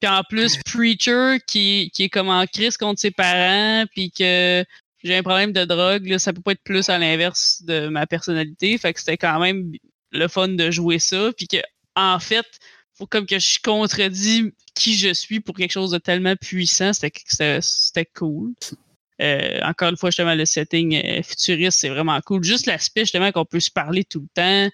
Puis 0.00 0.10
en 0.10 0.22
plus, 0.28 0.58
preacher 0.64 1.36
qui, 1.46 1.90
qui 1.94 2.04
est 2.04 2.08
comme 2.08 2.28
en 2.28 2.44
crise 2.46 2.76
contre 2.76 3.00
ses 3.00 3.12
parents, 3.12 3.84
puis 3.94 4.10
que 4.10 4.64
j'ai 5.02 5.16
un 5.16 5.22
problème 5.22 5.52
de 5.52 5.64
drogue, 5.64 6.06
là, 6.06 6.18
ça 6.18 6.32
peut 6.32 6.40
pas 6.40 6.52
être 6.52 6.62
plus 6.62 6.88
à 6.88 6.98
l'inverse 6.98 7.62
de 7.64 7.88
ma 7.88 8.06
personnalité. 8.06 8.76
Fait 8.78 8.92
que 8.92 9.00
c'était 9.00 9.16
quand 9.16 9.40
même 9.40 9.72
le 10.12 10.28
fun 10.28 10.48
de 10.48 10.70
jouer 10.70 10.98
ça. 10.98 11.32
Puis 11.36 11.48
que, 11.48 11.58
en 11.96 12.18
fait, 12.18 12.46
faut 12.94 13.06
comme 13.06 13.26
que 13.26 13.38
je 13.38 13.58
contredis 13.60 14.52
qui 14.74 14.96
je 14.96 15.12
suis 15.12 15.40
pour 15.40 15.56
quelque 15.56 15.72
chose 15.72 15.90
de 15.90 15.98
tellement 15.98 16.36
puissant. 16.36 16.92
C'était 16.92 18.08
cool. 18.14 18.54
Euh, 19.20 19.60
encore 19.62 19.90
une 19.90 19.96
fois, 19.96 20.10
justement, 20.10 20.34
le 20.34 20.44
setting 20.44 20.96
euh, 20.96 21.22
futuriste, 21.22 21.78
c'est 21.80 21.88
vraiment 21.88 22.20
cool. 22.20 22.42
Juste 22.42 22.66
l'aspect, 22.66 23.02
justement, 23.02 23.30
qu'on 23.32 23.44
peut 23.44 23.60
se 23.60 23.70
parler 23.70 24.04
tout 24.04 24.20
le 24.20 24.28
temps, 24.34 24.70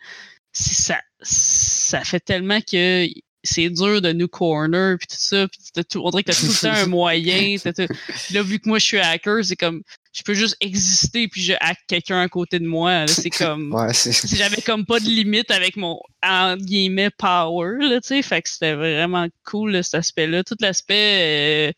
ça, 0.53 1.01
ça 1.21 2.05
fait 2.05 2.21
tellement 2.21 2.61
que 2.61 3.07
c'est 3.45 3.71
dur 3.71 4.03
de 4.03 4.13
nous 4.13 4.29
corner, 4.29 4.97
puis 4.99 5.07
tout 5.07 5.17
ça. 5.19 5.47
Puis 5.49 5.85
tout, 5.89 6.01
on 6.05 6.11
dirait 6.11 6.23
que 6.25 6.31
t'as 6.33 6.39
tout 6.41 6.47
le 6.47 6.61
temps 6.61 6.73
un 6.75 6.87
moyen. 6.89 7.57
t'as 7.63 7.87
là, 8.33 8.43
vu 8.43 8.59
que 8.59 8.69
moi, 8.69 8.79
je 8.79 8.85
suis 8.85 8.99
hacker, 8.99 9.45
c'est 9.45 9.57
comme, 9.57 9.83
je 10.13 10.23
peux 10.23 10.35
juste 10.35 10.57
exister, 10.61 11.29
puis 11.29 11.43
je 11.43 11.53
hack 11.61 11.79
quelqu'un 11.87 12.21
à 12.21 12.29
côté 12.29 12.59
de 12.59 12.67
moi. 12.67 12.91
là. 13.01 13.07
C'est 13.07 13.31
comme 13.31 13.73
Ouais, 13.75 13.93
c'est. 13.95 14.13
si 14.13 14.37
j'avais 14.37 14.61
comme 14.63 14.85
pas 14.87 14.99
de 15.01 15.07
limite 15.07 15.51
avec 15.51 15.77
mon 15.77 16.01
entre 16.25 16.65
guillemets 16.65 17.11
power 17.11 17.77
là 17.81 18.01
tu 18.01 18.09
sais 18.09 18.23
fait 18.23 18.43
que 18.43 18.49
c'était 18.49 18.75
vraiment 18.75 19.29
cool 19.45 19.71
là, 19.73 19.83
cet 19.85 19.95
aspect 19.95 20.27
là 20.27 20.43
tout 20.43 20.57
l'aspect 20.61 21.69
euh, 21.69 21.73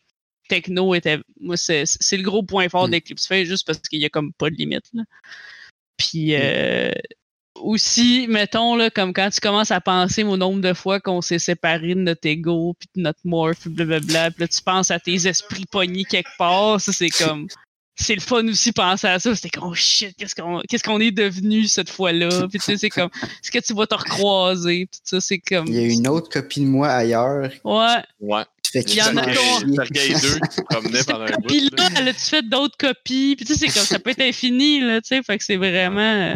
techno 0.49 0.95
était 0.95 1.19
moi 1.39 1.57
c'est 1.57 1.83
c'est 1.85 2.17
le 2.17 2.23
gros 2.23 2.41
point 2.41 2.67
fort 2.69 2.87
Mm. 2.87 2.91
d'Eclipse 2.91 3.27
juste 3.43 3.67
parce 3.67 3.77
qu'il 3.79 3.99
y 4.01 4.05
a 4.05 4.09
comme 4.09 4.33
pas 4.33 4.49
de 4.49 4.55
limite 4.55 4.85
là 4.93 5.03
puis 5.97 6.33
euh, 6.33 6.91
aussi 7.63 8.25
mettons 8.29 8.75
là 8.75 8.89
comme 8.89 9.13
quand 9.13 9.29
tu 9.29 9.39
commences 9.39 9.71
à 9.71 9.81
penser 9.81 10.23
au 10.23 10.37
nombre 10.37 10.61
de 10.61 10.73
fois 10.73 10.99
qu'on 10.99 11.21
s'est 11.21 11.39
séparé 11.39 11.95
de 11.95 12.01
notre 12.01 12.25
ego 12.27 12.75
puis 12.79 12.89
de 12.95 13.01
notre 13.01 13.19
morph 13.23 13.67
blablabla 13.67 14.31
puis 14.31 14.41
là 14.41 14.47
tu 14.47 14.61
penses 14.61 14.91
à 14.91 14.99
tes 14.99 15.27
esprits 15.27 15.65
pognés 15.71 16.03
quelque 16.05 16.29
part 16.37 16.79
ça 16.81 16.91
c'est 16.91 17.09
comme 17.09 17.47
c'est 17.95 18.15
le 18.15 18.21
fun 18.21 18.47
aussi 18.47 18.71
penser 18.71 19.05
à 19.05 19.19
ça. 19.19 19.35
C'était 19.35 19.49
comme 19.49 19.69
oh 19.69 19.75
shit, 19.75 20.15
qu'est-ce 20.17 20.33
qu'on 20.33 20.61
qu'est-ce 20.67 20.83
qu'on 20.83 20.99
est 21.01 21.11
devenu 21.11 21.67
cette 21.67 21.89
fois-là. 21.89 22.47
Puis 22.49 22.57
tu 22.57 22.65
sais, 22.65 22.77
c'est 22.77 22.89
comme 22.89 23.09
est-ce 23.43 23.51
que 23.51 23.59
tu 23.59 23.73
vas 23.75 23.85
te 23.85 23.93
recroiser? 23.93 24.87
Puis 24.89 24.99
tout 25.01 25.01
ça, 25.03 25.21
c'est 25.21 25.37
comme 25.39 25.67
Il 25.67 25.73
y 25.75 25.77
a 25.79 25.83
une 25.83 26.07
autre 26.07 26.29
copie 26.29 26.61
de 26.61 26.65
moi 26.67 26.87
ailleurs 26.89 27.51
Ouais. 27.63 27.97
Ouais. 28.21 28.43
fait 28.71 28.81
Il 28.87 28.95
y 28.95 29.01
en 29.03 29.17
a 29.17 29.21
crissement 29.23 29.75
qu'on- 29.75 29.83
chier. 29.93 30.09
Sergei 30.09 30.13
2 30.13 30.39
qui 30.47 30.55
se 30.55 30.61
promenait 30.61 31.03
pendant 31.03 31.25
un 31.25 31.31
bout. 31.37 31.47
Puis 31.47 31.59
là. 31.59 31.89
là, 31.89 31.89
elle 31.97 32.07
a-tu 32.07 32.19
fait 32.21 32.49
d'autres 32.49 32.77
copies? 32.77 33.35
Puis 33.35 33.45
tu 33.45 33.53
sais, 33.53 33.67
c'est 33.67 33.73
comme 33.77 33.85
ça 33.85 33.99
peut 33.99 34.11
être 34.11 34.21
infini, 34.21 34.79
là, 34.79 34.99
tu 35.01 35.09
sais. 35.09 35.21
Fait 35.21 35.37
que 35.37 35.43
c'est 35.43 35.57
vraiment. 35.57 36.35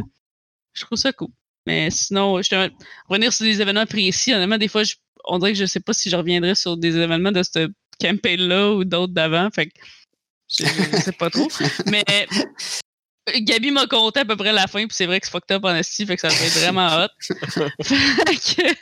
Euh, 0.75 0.79
je 0.79 0.85
trouve 0.85 0.97
ça 0.97 1.13
cool. 1.13 1.29
Mais 1.67 1.89
sinon, 1.89 2.41
je 2.41 2.49
te 2.49 2.69
revenir 3.09 3.33
sur 3.33 3.45
des 3.45 3.61
événements 3.61 3.85
précis, 3.85 4.33
honnêtement, 4.33 4.57
des 4.57 4.67
fois, 4.67 4.83
je- 4.83 4.95
on 5.25 5.39
dirait 5.39 5.53
que 5.53 5.57
je 5.59 5.65
sais 5.65 5.79
pas 5.79 5.93
si 5.93 6.09
je 6.09 6.15
reviendrai 6.15 6.55
sur 6.55 6.77
des 6.77 6.95
événements 6.97 7.31
de 7.31 7.41
cette 7.43 7.71
campaign-là 7.99 8.73
ou 8.73 8.83
d'autres 8.83 9.13
d'avant. 9.13 9.49
Fait 9.51 9.67
que 9.67 9.73
je, 10.49 10.63
je 10.65 10.97
sais 11.01 11.11
pas 11.11 11.29
trop. 11.29 11.47
Mais 11.87 12.03
Gabi 13.33 13.71
m'a 13.71 13.87
compté 13.87 14.19
à 14.19 14.25
peu 14.25 14.35
près 14.35 14.53
la 14.53 14.67
fin, 14.67 14.85
puis 14.85 14.95
c'est 14.95 15.07
vrai 15.07 15.19
que 15.19 15.25
c'est 15.25 15.31
fucked 15.31 15.51
up 15.55 15.65
en 15.65 15.73
esti, 15.73 16.05
fait 16.05 16.15
que 16.15 16.21
ça 16.21 16.27
va 16.27 16.35
être 16.35 16.59
vraiment 16.59 16.87
hot. 16.87 17.07
Fait 17.83 18.35
que, 18.35 18.75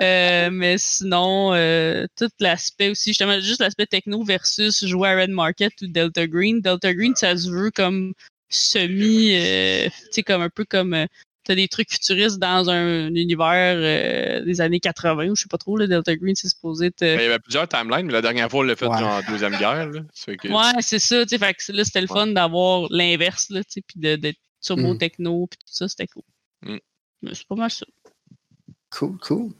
euh, 0.00 0.50
mais 0.52 0.78
sinon, 0.78 1.52
euh, 1.52 2.06
tout 2.16 2.28
l'aspect 2.38 2.90
aussi, 2.90 3.10
justement, 3.10 3.40
juste 3.40 3.60
l'aspect 3.60 3.86
techno 3.86 4.22
versus 4.22 4.86
jouer 4.86 5.08
à 5.08 5.16
Red 5.16 5.30
Market 5.30 5.72
ou 5.82 5.88
Delta 5.88 6.28
Green. 6.28 6.60
Delta 6.60 6.94
Green, 6.94 7.16
ça 7.16 7.36
se 7.36 7.50
veut 7.50 7.72
comme 7.72 8.14
semi, 8.54 9.34
euh, 9.34 9.88
tu 9.88 10.08
sais, 10.12 10.22
comme 10.22 10.42
un 10.42 10.50
peu 10.50 10.64
comme 10.64 10.94
euh, 10.94 11.06
t'as 11.44 11.54
des 11.56 11.66
trucs 11.68 11.90
futuristes 11.90 12.38
dans 12.38 12.70
un 12.70 13.08
univers 13.14 13.76
euh, 13.78 14.44
des 14.44 14.60
années 14.60 14.78
80 14.80 15.28
ou 15.30 15.36
je 15.36 15.42
sais 15.42 15.48
pas 15.48 15.58
trop, 15.58 15.76
le 15.76 15.88
Delta 15.88 16.14
Green, 16.14 16.34
c'est 16.36 16.48
supposé 16.48 16.86
être. 16.86 17.02
euh, 17.02 17.16
Ben, 17.16 17.22
il 17.22 17.24
y 17.24 17.28
avait 17.28 17.38
plusieurs 17.40 17.66
timelines, 17.68 18.06
mais 18.06 18.12
la 18.12 18.22
dernière 18.22 18.48
fois, 18.50 18.60
on 18.60 18.62
l'a 18.62 18.76
fait 18.76 18.86
Ouais. 18.86 18.98
genre 18.98 19.22
en 19.24 19.30
Deuxième 19.32 19.56
Guerre. 19.58 19.88
Là. 19.90 20.00
Que- 20.26 20.48
Ouais, 20.48 20.80
c'est 20.82 20.98
ça, 21.00 21.22
tu 21.24 21.30
sais, 21.30 21.38
fait 21.38 21.54
que 21.54 21.72
là, 21.72 21.84
c'était 21.84 22.00
le 22.00 22.06
fun 22.06 22.28
d'avoir 22.28 22.86
l'inverse, 22.90 23.48
là, 23.50 23.64
tu 23.64 23.70
sais, 23.72 23.80
puis 23.86 23.98
de- 24.00 24.16
d'être 24.16 24.38
turbo 24.64 24.94
Mm. 24.94 24.98
techno, 24.98 25.46
puis 25.48 25.58
tout 25.58 25.72
ça, 25.74 25.88
c'était 25.88 26.06
cool. 26.06 26.22
Mm. 26.64 26.78
Mais 27.22 27.34
c'est 27.34 27.46
pas 27.48 27.56
mal 27.56 27.70
ça. 27.70 27.86
Cool, 28.90 29.18
cool. 29.18 29.52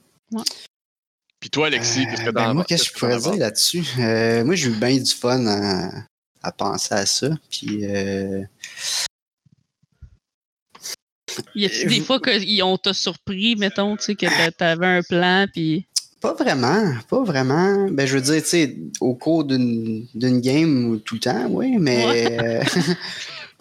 Puis 1.40 1.50
toi, 1.50 1.66
Alexis, 1.66 2.04
qu'est-ce 2.06 2.22
que 2.22 2.28
Euh, 2.28 2.32
t'en 2.32 2.40
ben, 2.48 2.54
moi, 2.54 2.64
qu'est-ce 2.64 2.84
que 2.84 2.94
je 2.94 2.98
pourrais 3.00 3.18
dire 3.18 3.34
là-dessus? 3.36 3.84
Euh, 3.98 4.44
moi, 4.44 4.54
j'ai 4.54 4.68
eu 4.68 4.74
bien 4.76 4.96
du 4.96 5.10
fun 5.10 5.44
à, 5.46 5.90
à 6.42 6.52
penser 6.52 6.94
à 6.94 7.06
ça. 7.06 7.28
Puis, 7.50 7.84
euh, 7.84 8.42
Y 11.54 11.64
a-tu 11.66 11.86
Euh, 11.86 11.88
des 11.88 12.00
fois 12.00 12.20
qu'on 12.20 12.76
t'a 12.78 12.92
surpris, 12.92 13.56
mettons, 13.56 13.96
tu 13.96 14.04
sais, 14.04 14.14
que 14.14 14.26
t'a- 14.26 14.50
t'avais 14.50 14.86
un 14.86 15.02
plan, 15.02 15.46
puis. 15.52 15.86
pas 16.20 16.34
vraiment, 16.34 16.92
pas 17.08 17.22
vraiment. 17.24 17.88
Ben, 17.90 18.06
je 18.06 18.14
veux 18.16 18.20
dire, 18.22 18.42
tu 18.42 18.48
sais, 18.48 18.76
au 19.00 19.14
cours 19.14 19.44
d'une 19.44 20.06
game, 20.40 21.00
tout 21.00 21.14
le 21.16 21.20
temps, 21.20 21.46
oui, 21.50 21.76
mais. 21.78 22.38
euh, 22.40 22.62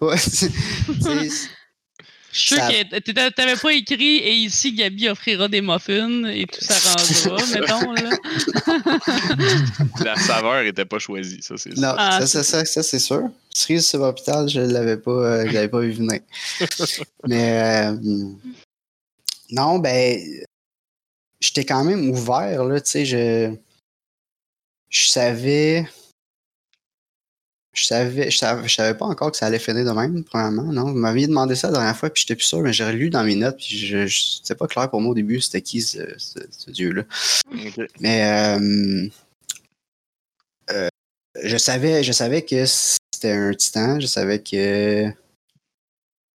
Je 2.32 2.38
suis 2.38 2.48
sûr 2.48 2.56
Ça- 2.56 2.72
que 2.72 3.28
t'avais 3.30 3.56
pas 3.56 3.72
écrit 3.74 4.16
et 4.18 4.32
ici 4.32 4.72
Gabi 4.72 5.08
offrira 5.08 5.48
des 5.48 5.60
muffins 5.60 6.24
et 6.24 6.46
tout 6.46 6.64
s'arrangera, 6.64 7.36
mettons. 7.60 7.92
Là. 7.92 8.10
La 10.04 10.16
saveur 10.16 10.60
était 10.62 10.86
pas 10.86 10.98
choisie, 10.98 11.42
ça, 11.42 11.56
c'est 11.58 11.76
Non, 11.76 11.94
Ah, 11.96 12.20
ça, 12.20 12.26
ça, 12.26 12.42
ça, 12.42 12.64
ça, 12.64 12.82
c'est 12.82 12.98
sûr. 12.98 13.28
Cerise 13.54 13.86
sur 13.86 13.98
l'hôpital, 13.98 14.48
je 14.48 14.60
l'avais 14.60 14.96
pas, 14.96 15.10
euh, 15.10 15.46
je 15.46 15.52
l'avais 15.52 15.68
pas 15.68 15.80
vu 15.80 15.92
venir. 15.92 16.20
Mais 17.28 17.92
euh, 17.92 17.96
non, 19.50 19.78
ben, 19.78 20.18
j'étais 21.38 21.64
quand 21.66 21.84
même 21.84 22.08
ouvert, 22.10 22.64
là, 22.64 22.80
tu 22.80 22.90
sais, 22.90 23.04
je, 23.04 23.54
je 24.88 25.06
savais, 25.08 25.86
je 27.74 27.84
savais, 27.84 28.30
je 28.30 28.36
savais, 28.36 28.68
je 28.68 28.74
savais 28.74 28.96
pas 28.96 29.06
encore 29.06 29.30
que 29.30 29.36
ça 29.38 29.46
allait 29.46 29.58
finir 29.58 29.84
de 29.84 29.90
même, 29.90 30.24
premièrement, 30.24 30.64
non? 30.72 30.84
Vous 30.92 30.98
m'aviez 30.98 31.26
demandé 31.26 31.54
ça 31.54 31.68
la 31.68 31.74
dernière 31.78 31.96
fois, 31.96 32.10
puis 32.10 32.20
j'étais 32.22 32.36
plus 32.36 32.44
sûr, 32.44 32.60
mais 32.60 32.72
j'ai 32.72 32.90
lu 32.92 33.08
dans 33.08 33.24
mes 33.24 33.34
notes, 33.34 33.56
puis 33.56 33.78
je, 33.78 34.06
je- 34.06 34.22
c'était 34.42 34.54
pas 34.54 34.66
clair 34.68 34.90
pour 34.90 35.00
moi 35.00 35.12
au 35.12 35.14
début, 35.14 35.40
c'était 35.40 35.62
qui 35.62 35.80
ce, 35.80 35.98
ce- 36.18 36.38
ce 36.50 36.70
dieu-là. 36.70 37.04
Mais 38.00 38.24
euh, 38.58 39.08
euh, 40.70 40.88
je 41.42 41.56
savais, 41.56 42.02
je 42.04 42.12
savais 42.12 42.42
que 42.42 42.64
c'était 42.66 43.32
un 43.32 43.52
titan, 43.54 44.00
je 44.00 44.06
savais 44.06 44.40
que 44.42 45.06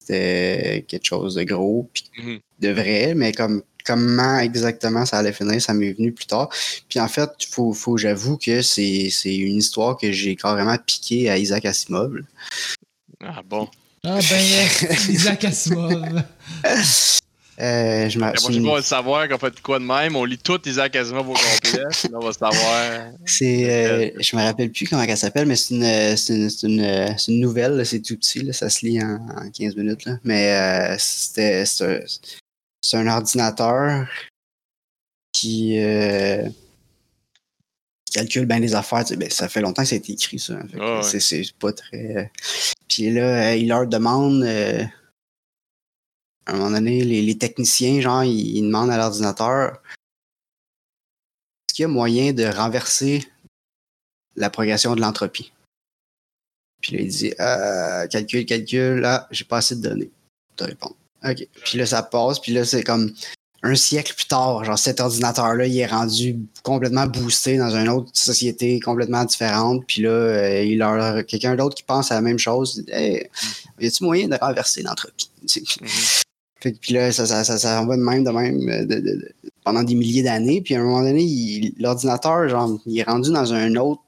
c'était 0.01 0.85
quelque 0.87 1.05
chose 1.07 1.35
de 1.35 1.43
gros 1.45 1.89
puis 1.93 2.05
Mhm. 2.19 2.39
de 2.61 2.69
vrai, 2.71 3.15
mais 3.15 3.33
comme 3.33 3.63
comment 3.85 4.39
exactement 4.39 5.07
ça 5.07 5.19
allait 5.19 5.33
finir, 5.33 5.61
ça 5.61 5.75
m'est 5.75 5.93
venu 5.93 6.13
plus 6.13 6.27
tard. 6.27 6.49
Puis 6.89 6.99
en 6.99 7.09
fait, 7.09 7.31
faut, 7.51 7.73
faut 7.73 7.97
j'avoue 7.97 8.37
que 8.37 8.63
c'est 8.63 9.09
c'est 9.11 9.37
une 9.37 9.59
histoire 9.59 9.97
que 9.97 10.11
j'ai 10.11 10.37
carrément 10.37 10.77
piqué 10.79 11.31
à 11.31 11.39
Isaac 11.39 11.65
Asimov. 11.65 12.17
Ah 13.21 13.43
bon? 13.45 13.69
Ah 14.05 14.19
ben 14.31 14.41
yes, 14.41 15.09
Isaac 15.09 15.45
Asimov. 15.45 16.25
Euh, 17.61 18.09
je 18.09 18.19
me 18.19 18.25
La 18.25 18.33
prochaine 18.33 18.63
fois, 18.63 18.73
on 18.73 18.75
va 18.77 18.83
savoir 18.83 19.29
qu'on 19.29 19.39
fait 19.39 19.61
quoi 19.61 19.79
de 19.79 19.85
même. 19.85 20.17
On 20.17 20.25
lit 20.25 20.39
tout 20.39 20.61
Isaac 20.67 20.97
Asimov 20.97 21.31
au 21.31 21.35
complet. 21.35 21.85
puis 21.91 22.09
là, 22.11 22.19
on 22.21 22.25
va 22.25 22.33
savoir. 22.33 23.13
C'est, 23.27 23.71
euh, 23.71 24.11
je 24.19 24.37
me 24.37 24.43
rappelle 24.43 24.73
plus 24.73 24.89
comment 24.89 25.03
elle 25.03 25.17
s'appelle, 25.17 25.47
mais 25.47 25.55
c'est 25.55 25.75
une, 25.75 26.17
c'est 26.17 26.67
une, 26.67 27.17
c'est 27.17 27.33
une, 27.33 27.41
nouvelle, 27.41 27.87
c'est 27.87 28.01
tout 28.01 28.17
petit, 28.17 28.41
là, 28.41 28.53
ça 28.53 28.69
se 28.69 28.85
lit 28.85 29.01
en, 29.01 29.21
en 29.37 29.51
15 29.51 29.77
minutes. 29.77 30.05
Là. 30.05 30.19
Mais 30.25 30.51
euh, 30.51 30.97
c'était, 30.99 31.65
c'est 32.85 32.99
un, 32.99 33.07
ordinateur 33.07 34.07
qui 35.33 35.79
euh, 35.79 36.47
calcule 38.13 38.45
bien 38.45 38.59
les 38.61 38.75
affaires. 38.75 39.05
ben, 39.17 39.31
ça 39.31 39.49
fait 39.49 39.63
longtemps 39.63 39.83
que 39.83 39.89
ça 39.89 39.95
a 39.95 39.99
été 39.99 40.13
écrit, 40.13 40.39
ça. 40.39 40.59
Ah 40.79 41.01
ouais. 41.01 41.21
c'est, 41.21 41.53
pas 41.59 41.73
très. 41.73 42.17
euh, 42.17 42.25
Puis 42.89 43.11
là, 43.11 43.53
euh, 43.53 43.57
il 43.57 43.69
leur 43.69 43.87
demande. 43.87 44.43
euh, 44.43 44.85
à 46.47 46.53
un 46.53 46.57
moment 46.57 46.73
donné, 46.73 47.03
les, 47.03 47.23
les 47.23 47.39
techniciens, 47.39 48.03
genre, 48.03 48.23
ils, 48.23 48.59
ils 48.59 48.63
demandent 48.63 48.91
à 48.91 48.99
l'ordinateur 48.99 49.81
est-ce 51.67 51.75
qu'il 51.75 51.83
y 51.85 51.87
a 51.87 51.89
moyen 51.89 52.35
de 52.35 52.45
renverser 52.45 53.27
la 54.37 54.51
progression 54.51 54.95
de 54.95 55.01
l'entropie? 55.01 55.53
Puis 56.83 56.97
là, 56.97 57.03
il 57.03 57.09
dit 57.09 57.33
euh, 57.41 58.07
calcul, 58.09 58.45
calcul, 58.45 59.01
là, 59.01 59.27
j'ai 59.31 59.45
pas 59.47 59.57
assez 59.57 59.77
de 59.77 59.81
données 59.81 60.11
pour 60.49 60.57
te 60.57 60.65
répondre. 60.65 60.97
OK. 61.29 61.47
Puis 61.65 61.79
là, 61.79 61.87
ça 61.87 62.03
passe, 62.03 62.39
puis 62.39 62.53
là, 62.53 62.65
c'est 62.65 62.83
comme 62.83 63.13
un 63.67 63.75
siècle 63.75 64.13
plus 64.15 64.27
tard, 64.27 64.63
genre 64.65 64.79
cet 64.79 65.01
ordinateur-là, 65.01 65.67
il 65.67 65.79
est 65.79 65.87
rendu 65.87 66.37
complètement 66.63 67.07
boosté 67.07 67.57
dans 67.57 67.75
une 67.75 67.89
autre 67.89 68.11
société 68.13 68.79
complètement 68.79 69.25
différente. 69.25 69.83
Puis 69.87 70.03
là, 70.03 70.11
euh, 70.11 70.65
il 70.65 70.83
a 70.83 71.23
quelqu'un 71.23 71.57
d'autre 71.57 71.75
qui 71.75 71.83
pense 71.83 72.13
à 72.13 72.17
la 72.17 72.21
même 72.21 72.39
chose. 72.39 72.85
Hey, 72.89 73.27
y 73.81 73.87
a-tu 73.87 74.05
moyen 74.05 74.29
de 74.29 74.37
renverser 74.37 74.83
l'entropie? 74.83 75.31
Mhm. 75.81 76.73
Puis 76.81 76.95
là, 76.95 77.13
ça, 77.13 77.27
ça, 77.27 77.45
ça, 77.45 77.59
ça 77.59 77.85
va 77.85 77.95
de 77.95 78.01
même, 78.01 78.25
de 78.25 78.31
même, 78.31 78.69
euh, 78.71 78.87
de- 78.87 78.95
de- 78.95 79.17
de- 79.17 79.35
pendant 79.65 79.83
des 79.83 79.95
milliers 79.95 80.23
d'années. 80.23 80.63
Puis 80.63 80.75
à 80.75 80.81
un 80.81 80.85
moment 80.85 81.03
donné, 81.03 81.23
il- 81.23 81.75
l'ordinateur, 81.79 82.49
genre, 82.49 82.79
il 82.87 82.99
est 82.99 83.03
rendu 83.03 83.31
dans 83.31 83.53
une 83.53 83.77
autre 83.77 84.01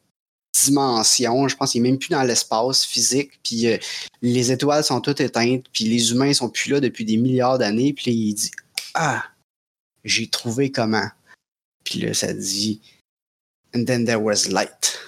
dimension. 0.64 1.48
Je 1.48 1.57
pense 1.57 1.72
qu'il 1.72 1.80
est 1.80 1.88
même 1.88 1.98
plus 1.98 2.09
dans 2.11 2.22
l'espace 2.22 2.84
physique. 2.84 3.32
Puis 3.42 3.66
euh, 3.68 3.78
les 4.22 4.52
étoiles 4.52 4.84
sont 4.84 5.00
toutes 5.00 5.20
éteintes. 5.20 5.64
Puis 5.72 5.84
les 5.84 6.11
humains 6.12 6.32
sont 6.32 6.48
plus 6.48 6.70
là 6.70 6.80
depuis 6.80 7.04
des 7.04 7.16
milliards 7.16 7.59
d'années. 7.59 7.92
Puis 7.92 8.11
là, 8.11 8.16
il 8.16 8.34
dit 8.34 8.50
Ah, 8.94 9.24
j'ai 10.04 10.26
trouvé 10.28 10.70
comment. 10.70 11.09
Puis 11.84 12.00
là, 12.00 12.14
ça 12.14 12.32
dit 12.32 12.80
And 13.74 13.84
then 13.84 14.04
there 14.04 14.20
was 14.20 14.48
light. 14.50 14.98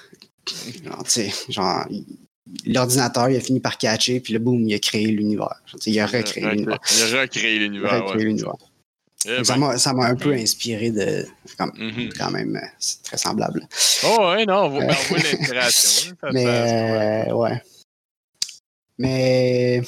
Genre, 0.84 1.04
tu 1.04 1.10
sais, 1.10 1.32
genre, 1.48 1.84
il- 1.90 2.04
l'ordinateur, 2.64 3.28
il 3.28 3.36
a 3.36 3.40
fini 3.40 3.60
par 3.60 3.76
catcher. 3.78 4.20
Puis 4.20 4.32
là, 4.32 4.38
boum, 4.38 4.66
il 4.68 4.74
a 4.74 4.78
créé 4.78 5.06
l'univers. 5.06 5.60
Il 5.86 6.00
a 6.00 6.06
recréé 6.06 6.44
l'univers. 6.52 6.78
Il 7.64 7.68
a 7.86 8.00
recréé 8.04 8.24
l'univers. 8.24 8.56
Eh 9.26 9.42
Ça 9.44 9.54
ben. 9.54 9.58
m'a 9.60 9.78
ça 9.78 9.92
m'a 9.92 10.06
un 10.06 10.14
peu 10.14 10.32
inspiré 10.32 10.90
de. 10.90 11.26
Comme, 11.56 11.72
Mhm. 11.76 12.10
quand 12.16 12.30
même, 12.30 12.56
euh, 12.56 12.66
c'est 12.78 13.02
très 13.02 13.16
semblable. 13.18 13.66
Oh, 14.04 14.16
ouais, 14.30 14.46
non, 14.46 14.64
on 14.66 14.68
voit, 14.70 14.80
ben, 14.86 14.94
voit 15.08 15.18
l'inspiration. 15.18 16.12
hein, 16.22 16.30
Mais, 16.32 16.46
euh, 17.28 17.34
ouais. 17.34 17.62
Mais. 18.98 19.82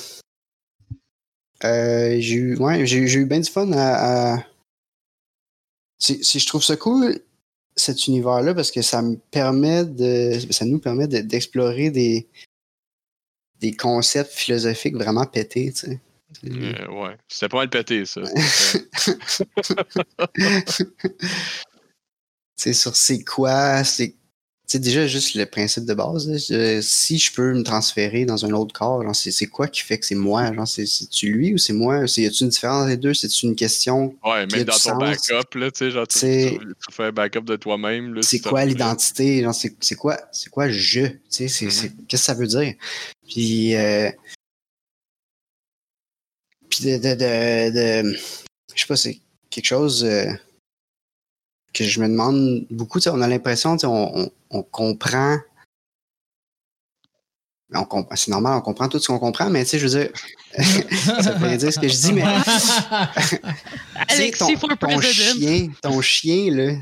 euh, 1.64 2.16
j'ai 2.20 2.34
eu, 2.34 2.56
ouais, 2.56 2.86
j'ai, 2.86 3.06
j'ai 3.06 3.20
eu 3.20 3.26
bien 3.26 3.40
du 3.40 3.50
fun 3.50 3.70
à. 3.72 4.34
à- 4.34 4.46
Si, 5.98 6.24
si 6.24 6.40
je 6.40 6.46
trouve 6.46 6.64
ça 6.64 6.76
cool, 6.76 7.20
cet 7.76 8.06
univers-là, 8.06 8.54
parce 8.54 8.70
que 8.70 8.82
ça 8.82 9.00
me 9.02 9.16
permet 9.30 9.84
de. 9.84 10.38
Ça 10.50 10.64
nous 10.64 10.78
permet 10.80 11.06
de- 11.06 11.20
d'explorer 11.20 11.90
des. 11.90 12.26
des 13.60 13.76
concepts 13.76 14.32
philosophiques 14.32 14.96
vraiment 14.96 15.26
pétés, 15.26 15.70
tu 15.72 15.86
sais. 15.86 16.00
Euh, 16.44 16.86
ouais, 16.88 17.16
c'était 17.28 17.48
pas 17.48 17.58
mal 17.58 17.70
pété, 17.70 18.04
ça. 18.06 18.22
c'est 22.56 22.72
sur 22.72 22.94
c'est 22.94 23.24
quoi, 23.24 23.82
c'est 23.84 24.14
déjà 24.74 25.06
juste 25.06 25.34
le 25.34 25.46
principe 25.46 25.84
de 25.86 25.94
base. 25.94 26.28
là, 26.28 26.36
je- 26.38 26.80
si 26.80 27.18
je 27.18 27.32
peux 27.32 27.54
me 27.54 27.62
transférer 27.64 28.24
dans 28.24 28.44
un 28.44 28.52
autre 28.52 28.72
corps, 28.72 29.02
genre, 29.02 29.16
c'est, 29.16 29.32
c'est 29.32 29.48
quoi 29.48 29.66
qui 29.66 29.80
fait 29.80 29.98
que 29.98 30.06
c'est 30.06 30.14
moi? 30.14 30.52
Genre, 30.52 30.68
c'est, 30.68 30.86
c'est-tu 30.86 31.32
lui 31.32 31.54
ou 31.54 31.58
c'est 31.58 31.72
moi? 31.72 32.06
C'est, 32.06 32.22
y 32.22 32.26
a-tu 32.26 32.44
une 32.44 32.50
différence 32.50 32.82
entre 32.82 32.90
les 32.90 32.96
deux? 32.96 33.12
C'est 33.14 33.42
une 33.42 33.56
question? 33.56 34.14
Ouais, 34.24 34.46
même 34.46 34.64
dans 34.64 34.78
ton 34.78 34.96
backup, 34.98 35.58
là, 35.58 35.70
tu 35.72 35.78
sais, 35.78 35.90
genre, 35.90 36.06
tu, 36.06 36.18
tu- 36.20 36.58
tu 36.58 36.92
fais 36.92 37.04
un 37.04 37.12
backup 37.12 37.40
de 37.40 37.56
toi-même. 37.56 38.22
C'est 38.22 38.38
quoi 38.40 38.64
l'identité? 38.64 39.42
Genre, 39.42 39.54
c'est, 39.54 39.74
c'est 39.80 39.96
quoi, 39.96 40.20
c'est 40.30 40.50
quoi 40.50 40.68
je? 40.68 41.06
Tu 41.06 41.18
sais, 41.30 41.48
c'est, 41.48 41.64
Mhm. 41.64 41.70
c'est- 41.72 41.92
qu'est-ce 42.06 42.22
que 42.22 42.26
ça 42.26 42.34
veut 42.34 42.46
dire? 42.46 42.74
Puis, 43.28 43.74
euh, 43.74 44.10
puis 44.10 44.34
de, 46.82 46.96
de, 46.98 47.14
de, 47.14 48.02
de- 48.12 48.18
je 48.74 48.80
sais 48.80 48.86
pas, 48.86 48.96
c'est 48.96 49.18
quelque 49.50 49.66
chose 49.66 50.04
euh, 50.04 50.26
que 51.72 51.84
je 51.84 52.00
me 52.00 52.08
demande 52.08 52.66
beaucoup. 52.70 52.98
tu 52.98 53.04
sais, 53.04 53.10
On 53.10 53.20
a 53.20 53.28
l'impression, 53.28 53.76
on, 53.84 54.20
on, 54.22 54.30
on 54.50 54.62
comprend. 54.62 55.38
On 57.72 57.84
comp- 57.84 58.08
c'est 58.16 58.32
normal, 58.32 58.58
on 58.58 58.60
comprend 58.62 58.88
tout 58.88 58.98
ce 58.98 59.06
qu'on 59.06 59.20
comprend, 59.20 59.48
mais 59.48 59.62
tu 59.64 59.70
sais, 59.70 59.78
je 59.78 59.86
veux 59.86 60.00
dire, 60.04 60.10
ça 61.22 61.32
veut 61.34 61.46
rien 61.46 61.56
dire 61.56 61.72
ce 61.72 61.78
que 61.78 61.86
je 61.86 61.94
dis, 61.96 62.12
mais 62.12 62.22
Alexis 64.08 64.56
for 64.56 64.68
ton 64.76 64.76
president. 64.98 65.38
chien, 65.38 65.70
ton 65.80 66.00
chien, 66.00 66.50
là, 66.52 66.72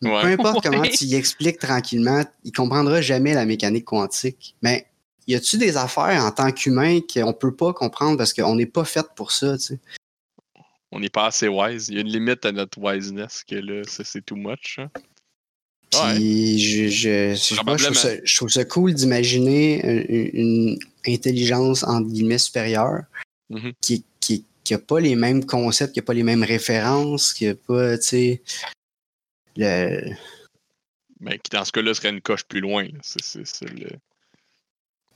peu 0.00 0.08
Ouais. 0.08 0.32
importe 0.32 0.62
comment 0.62 0.82
tu 0.82 1.04
y 1.04 1.14
expliques 1.16 1.58
tranquillement, 1.58 2.24
il 2.44 2.52
comprendra 2.52 3.02
jamais 3.02 3.34
la 3.34 3.44
mécanique 3.44 3.84
quantique. 3.84 4.54
Mais 4.62 4.86
y 5.28 5.34
a-tu 5.36 5.58
des 5.58 5.76
affaires 5.76 6.24
en 6.24 6.30
tant 6.32 6.50
qu'humain 6.50 7.00
qu'on 7.00 7.32
peut 7.32 7.54
pas 7.54 7.72
comprendre 7.72 8.16
parce 8.18 8.32
qu'on 8.32 8.54
n'est 8.56 8.66
pas 8.66 8.84
fait 8.84 9.06
pour 9.14 9.30
ça, 9.32 9.56
tu 9.58 9.64
sais? 9.64 9.78
On 10.90 11.00
n'est 11.00 11.10
pas 11.10 11.26
assez 11.26 11.48
wise. 11.48 11.88
Il 11.88 11.94
y 11.94 11.98
a 11.98 12.00
une 12.00 12.08
limite 12.08 12.44
à 12.46 12.52
notre 12.52 12.78
wiseness 12.78 13.44
que 13.44 13.56
là, 13.56 13.82
c'est 13.86 14.24
too 14.24 14.36
much. 14.36 14.78
hein. 14.78 14.90
Ouais. 15.94 16.14
Je, 16.18 16.88
je, 16.88 17.30
je, 17.32 17.34
sais 17.36 17.56
pas, 17.64 17.76
je, 17.76 17.84
trouve 17.84 17.94
ça, 17.96 18.00
Probablement. 18.08 18.22
je 18.24 18.36
trouve 18.36 18.48
ça 18.50 18.64
cool 18.66 18.92
d'imaginer 18.94 19.82
une, 19.84 20.78
une 21.06 21.14
intelligence 21.14 21.82
entre 21.84 22.08
guillemets 22.08 22.38
supérieure 22.38 23.04
Mhm. 23.50 23.72
qui, 23.80 24.04
qui, 24.20 24.44
qui 24.62 24.74
a 24.74 24.78
pas 24.78 25.00
les 25.00 25.14
mêmes 25.16 25.46
concepts, 25.46 25.94
qui 25.94 26.00
a 26.00 26.02
pas 26.02 26.12
les 26.12 26.22
mêmes 26.22 26.42
références, 26.42 27.32
qui 27.32 27.46
a 27.46 27.54
pas, 27.54 27.96
tu 27.96 28.04
sais, 28.04 28.42
le, 29.56 30.10
Mais 31.20 31.38
qui, 31.38 31.48
dans 31.50 31.64
ce 31.64 31.72
cas-là, 31.72 31.94
serait 31.94 32.10
une 32.10 32.20
coche 32.20 32.44
plus 32.44 32.60
loin. 32.60 32.86
c'est 33.02 33.70
le... 33.72 33.88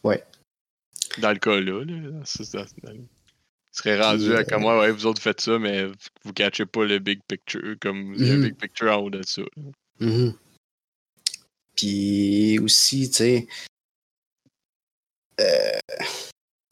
Ouais. 0.04 0.24
Dans 1.18 1.32
le 1.32 1.38
cas-là, 1.38 1.84
là, 1.84 2.20
c'est 2.24 2.44
ça. 2.44 2.64
Il 2.84 3.06
serait 3.72 4.00
rendu 4.00 4.34
à 4.34 4.44
comme 4.44 4.64
ouais, 4.64 4.78
ouais, 4.78 4.90
vous 4.92 5.06
autres 5.06 5.22
faites 5.22 5.40
ça, 5.40 5.58
mais 5.58 5.86
vous 6.24 6.32
catchez 6.34 6.66
pas 6.66 6.84
le 6.84 6.98
big 6.98 7.20
picture, 7.26 7.76
comme 7.80 8.14
il 8.16 8.26
y 8.26 8.30
a 8.30 8.34
un 8.34 8.36
Mhm. 8.36 8.44
big 8.44 8.56
picture 8.56 8.92
en 8.92 8.96
haut 9.02 9.10
de 9.10 9.22
ça. 9.24 9.42
là. 9.56 9.62
Mhm. 10.00 10.34
Puis 11.76 12.58
aussi, 12.58 13.08
tu 13.10 13.16
sais, 13.16 13.46
euh, 15.40 15.78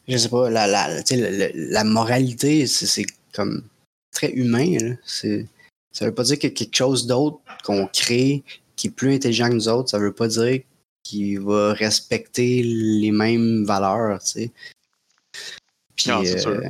je 0.08 0.16
sais 0.16 0.28
pas, 0.28 0.50
la, 0.50 0.66
la, 0.66 1.84
moralité, 1.84 2.66
c'est 2.66 3.06
comme 3.32 3.64
très 4.12 4.30
humain. 4.32 4.76
Là. 4.78 4.94
Ça 5.92 6.04
veut 6.04 6.14
pas 6.14 6.24
dire 6.24 6.38
que 6.38 6.48
quelque 6.48 6.76
chose 6.76 7.06
d'autre 7.06 7.40
qu'on 7.64 7.86
crée 7.86 8.42
qui 8.76 8.88
est 8.88 8.90
plus 8.90 9.14
intelligent 9.14 9.48
que 9.48 9.54
nous 9.54 9.68
autres, 9.68 9.88
ça 9.90 9.98
veut 9.98 10.12
pas 10.12 10.28
dire 10.28 10.62
qu'il 11.02 11.40
va 11.40 11.72
respecter 11.72 12.62
les 12.62 13.10
mêmes 13.10 13.64
valeurs, 13.64 14.20
tu 14.22 14.30
sais. 14.30 14.50
Puis, 15.96 16.10
Non, 16.10 16.22
c'est 16.24 16.38
sûr. 16.38 16.50
euh, 16.50 16.68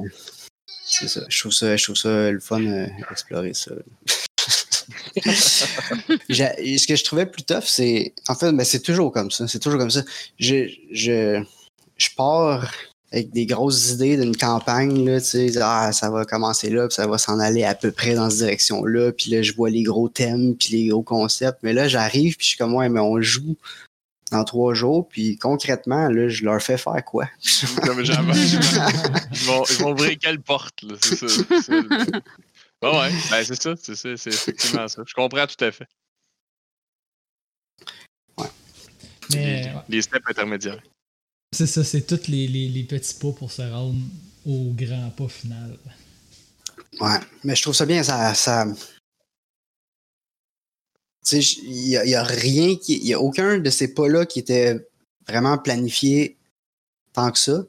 c'est 0.87 1.09
ça. 1.09 1.20
Je 1.28 1.41
trouve 1.41 1.53
ça, 1.53 1.76
je 1.76 1.85
trouve 1.85 1.97
ça 1.97 2.31
le 2.31 2.41
fun 2.41 2.64
euh, 2.64 2.87
d'explorer 3.09 3.55
ça. 3.55 3.72
Ce 5.22 6.87
que 6.87 6.97
je 6.97 7.05
trouvais 7.05 7.26
plus 7.26 7.43
tough, 7.45 7.64
c'est. 7.64 8.12
En 8.28 8.35
fait, 8.35 8.53
ben, 8.53 8.64
c'est 8.64 8.81
toujours 8.83 9.12
comme 9.12 9.31
ça. 9.31 9.47
C'est 9.47 9.59
toujours 9.61 9.78
comme 9.78 9.91
ça. 9.91 10.03
Je, 10.39 10.68
je, 10.91 11.43
je 11.97 12.09
pars 12.16 12.72
avec 13.12 13.31
des 13.33 13.47
grosses 13.47 13.91
idées 13.91 14.16
d'une 14.16 14.37
campagne, 14.37 15.05
là, 15.05 15.20
tu 15.20 15.26
sais, 15.26 15.53
ah, 15.61 15.91
ça 15.93 16.11
va 16.11 16.24
commencer 16.24 16.70
là, 16.70 16.87
puis 16.87 16.95
ça 16.95 17.09
va 17.09 17.18
s'en 17.18 17.41
aller 17.41 17.64
à 17.64 17.74
peu 17.74 17.91
près 17.91 18.14
dans 18.14 18.31
cette 18.31 18.39
direction-là, 18.39 19.11
puis 19.12 19.33
là, 19.33 19.43
je 19.43 19.53
vois 19.53 19.68
les 19.68 19.83
gros 19.83 20.09
thèmes, 20.09 20.55
puis 20.57 20.68
les 20.70 20.87
gros 20.89 21.03
concepts, 21.03 21.59
mais 21.64 21.72
là, 21.72 21.89
j'arrive, 21.89 22.37
puis 22.37 22.45
je 22.45 22.49
suis 22.51 22.57
comme, 22.59 22.72
ouais, 22.74 22.89
mais 22.89 23.01
on 23.01 23.20
joue 23.20 23.57
dans 24.31 24.45
trois 24.45 24.74
jours, 24.74 25.09
puis 25.09 25.37
concrètement, 25.37 26.09
là, 26.09 26.28
je 26.28 26.45
leur 26.45 26.62
fais 26.62 26.78
faire 26.78 27.05
quoi? 27.05 27.28
Comme 27.85 28.05
jamais. 28.05 28.33
Ils 29.33 29.39
vont, 29.47 29.64
ils 29.64 29.76
vont 29.78 29.93
ouvrir 29.93 30.16
quelle 30.18 30.41
porte, 30.41 30.83
là, 30.83 30.95
c'est 31.03 31.16
ça. 31.16 31.26
c'est 31.62 31.70
le- 31.70 32.22
Ah 32.83 33.01
ouais, 33.01 33.11
ben 33.31 33.45
c'est 33.45 33.61
ça, 33.61 33.74
c'est 33.81 33.95
ça, 33.95 34.16
c'est 34.16 34.31
effectivement 34.31 34.89
ça. 34.89 35.03
Je 35.07 35.14
comprends 35.14 35.47
tout 35.47 35.64
à 35.64 35.70
fait. 35.72 35.87
Mais 39.33 39.37
les, 39.62 39.68
ouais, 39.68 39.83
les 39.89 40.03
steps 40.03 40.26
intermédiaires. 40.28 40.83
c'est 41.53 41.66
ça, 41.66 41.85
c'est 41.85 42.03
tous 42.03 42.26
les, 42.28 42.49
les, 42.49 42.68
les 42.68 42.83
petits 42.85 43.14
pas 43.14 43.33
pour 43.33 43.51
se 43.53 43.62
rendre 43.62 43.95
au 44.47 44.72
grand 44.74 45.11
pas 45.11 45.28
final. 45.28 45.76
Ouais, 47.01 47.18
mais 47.45 47.55
je 47.55 47.62
trouve 47.62 47.74
ça 47.74 47.87
bien, 47.87 48.03
ça. 48.03 48.35
ça... 48.35 48.66
Il 51.33 51.89
y, 51.89 51.97
a- 51.97 52.05
y 52.07 52.14
a 52.14 52.23
rien 52.23 52.77
qui. 52.77 52.97
Il 52.99 53.07
y 53.07 53.12
a 53.14 53.21
aucun 53.21 53.59
de 53.59 53.71
ces 53.71 53.93
pas-là 53.95 54.27
qui 54.27 54.39
était 54.39 54.89
vraiment 55.29 55.59
planifié 55.59 56.37
tant 57.12 57.31
que 57.31 57.39
ça. 57.39 57.64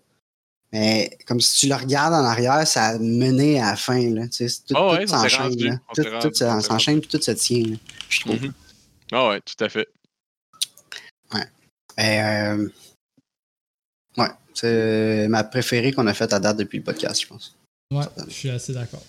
Mais 0.73 1.17
comme 1.27 1.41
si 1.41 1.59
tu 1.59 1.67
le 1.67 1.75
regardes 1.75 2.13
en 2.13 2.23
arrière, 2.25 2.65
ça 2.65 2.85
a 2.87 2.97
mené 2.97 3.59
à 3.59 3.71
la 3.71 3.75
fin. 3.75 3.99
Là, 4.11 4.27
tu 4.27 4.33
sais, 4.37 4.47
c'est 4.47 4.63
tout, 4.67 4.73
Ah 4.77 4.93
ouais, 4.93 5.05
s'enchaîne. 5.05 5.81
Tout, 5.93 6.33
s'enchaîne 6.33 7.01
puis 7.01 7.09
tout 7.09 7.21
se 7.21 7.31
tient. 7.31 7.65
là, 7.71 7.75
je 8.09 8.19
trouve. 8.21 8.41
Mhm. 8.41 8.53
Ah 9.11 9.27
ouais, 9.29 9.41
tout 9.41 9.61
à 9.63 9.67
fait. 9.69 9.87
Mais, 11.97 12.23
euh, 12.57 12.69
ouais, 14.17 14.29
c'est 14.53 15.27
ma 15.27 15.43
préférée 15.43 15.91
qu'on 15.91 16.07
a 16.07 16.13
faite 16.13 16.31
à 16.33 16.39
date 16.39 16.57
depuis 16.57 16.77
le 16.77 16.83
podcast, 16.85 17.21
je 17.21 17.27
pense. 17.27 17.55
Ouais, 17.91 18.05
je 18.27 18.31
suis 18.33 18.49
assez 18.49 18.73
d'accord. 18.73 19.03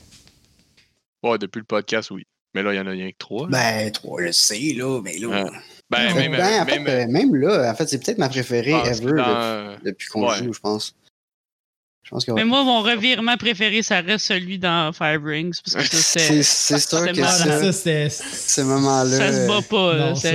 Ouais, 1.22 1.38
depuis 1.38 1.60
le 1.60 1.64
podcast, 1.64 2.10
oui. 2.10 2.24
Mais 2.54 2.62
là, 2.62 2.72
il 2.72 2.76
y 2.76 2.80
en 2.80 2.86
a 2.86 2.90
rien 2.90 3.10
que 3.10 3.16
trois. 3.18 3.48
là. 3.48 3.58
Ben, 3.58 3.90
trois, 3.92 4.22
je 4.22 4.32
sais, 4.32 4.74
là, 4.76 5.00
mais 5.02 5.18
là. 5.18 5.28
Ouais. 5.28 5.50
ben, 5.90 6.14
Ben, 6.14 6.30
même, 6.30 6.34
en 6.34 6.66
fait, 6.66 6.78
même, 6.78 6.86
euh, 6.86 7.12
même 7.12 7.34
là, 7.34 7.70
en 7.70 7.74
fait, 7.74 7.88
c'est 7.88 8.04
peut-être 8.04 8.18
ma 8.18 8.28
préférée 8.28 8.72
que 8.72 8.88
ever 8.88 9.12
dans, 9.16 9.72
depuis, 9.72 9.84
depuis 9.84 10.08
qu'on 10.08 10.28
ouais. 10.28 10.38
joue, 10.38 10.52
je 10.52 10.60
pense. 10.60 10.94
Je 12.04 12.10
pense 12.10 12.24
que 12.26 12.32
Mais 12.32 12.44
moi, 12.44 12.62
mon 12.64 12.82
revirement 12.82 13.36
préféré, 13.36 13.82
ça 13.82 14.00
reste 14.00 14.26
celui 14.26 14.58
dans 14.58 14.92
Five 14.92 15.24
Rings. 15.24 15.58
Parce 15.64 15.88
que 15.88 15.96
ça, 15.96 16.20
c'est 16.20 16.42
sûr 16.42 16.78
c'est 16.98 17.12
que 17.12 17.70
ça, 17.70 18.10
ce 18.10 18.60
moment-là, 18.60 19.16
Ça 19.16 19.32
se 19.32 19.48
bat 19.48 19.62
pas, 19.62 19.94
là. 19.94 20.10
Non, 20.10 20.14
ça, 20.14 20.28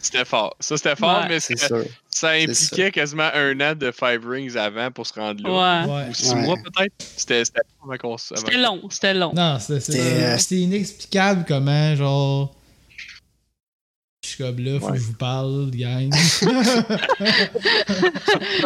C'était. 0.00 0.24
Fort. 0.24 0.54
Ça, 0.60 0.76
c'était 0.76 0.96
fort, 0.96 1.22
Ouais. 1.22 1.28
mais 1.28 1.40
c'est 1.40 1.56
ça, 1.58 2.30
impliquait 2.30 2.90
quasiment 2.90 3.28
un 3.34 3.60
an 3.60 3.74
de 3.74 3.90
Five 3.90 4.26
Rings 4.26 4.56
avant 4.56 4.90
pour 4.90 5.06
se 5.06 5.12
rendre 5.14 5.42
là. 5.42 5.84
Ouais. 5.86 5.92
Ouais. 5.92 6.08
Ou 6.10 6.14
six 6.14 6.32
Ouais. 6.32 6.42
mois, 6.42 6.56
peut-être. 6.56 6.92
C'était 7.16 7.44
c'était 7.44 7.60
long, 8.56 8.80
c'était 8.90 9.14
long. 9.14 9.32
Non, 9.34 9.58
C'était, 9.58 9.98
euh, 10.00 10.38
c'est 10.38 10.56
inexplicable 10.56 11.44
comment, 11.46 11.94
genre. 11.96 12.54
Je 14.38 14.44
suis 14.44 14.54
comme 14.54 14.64
là, 14.64 14.78
faut 14.78 14.86
Ouais. 14.86 14.92
que 14.92 14.98
je 14.98 15.02
vous 15.04 15.12
parle, 15.14 15.70
gang. 15.72 16.12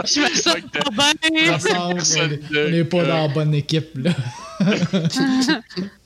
Je 0.05 0.21
me 0.21 0.35
sens 0.35 0.57
pas 0.73 0.91
bien. 1.31 1.55
Ensemble, 1.55 2.03
on 2.55 2.71
n'est 2.71 2.85
pas 2.85 3.05
dans 3.05 3.23
la 3.23 3.29
bonne 3.29 3.55
équipe, 3.55 3.91
là. 3.97 4.11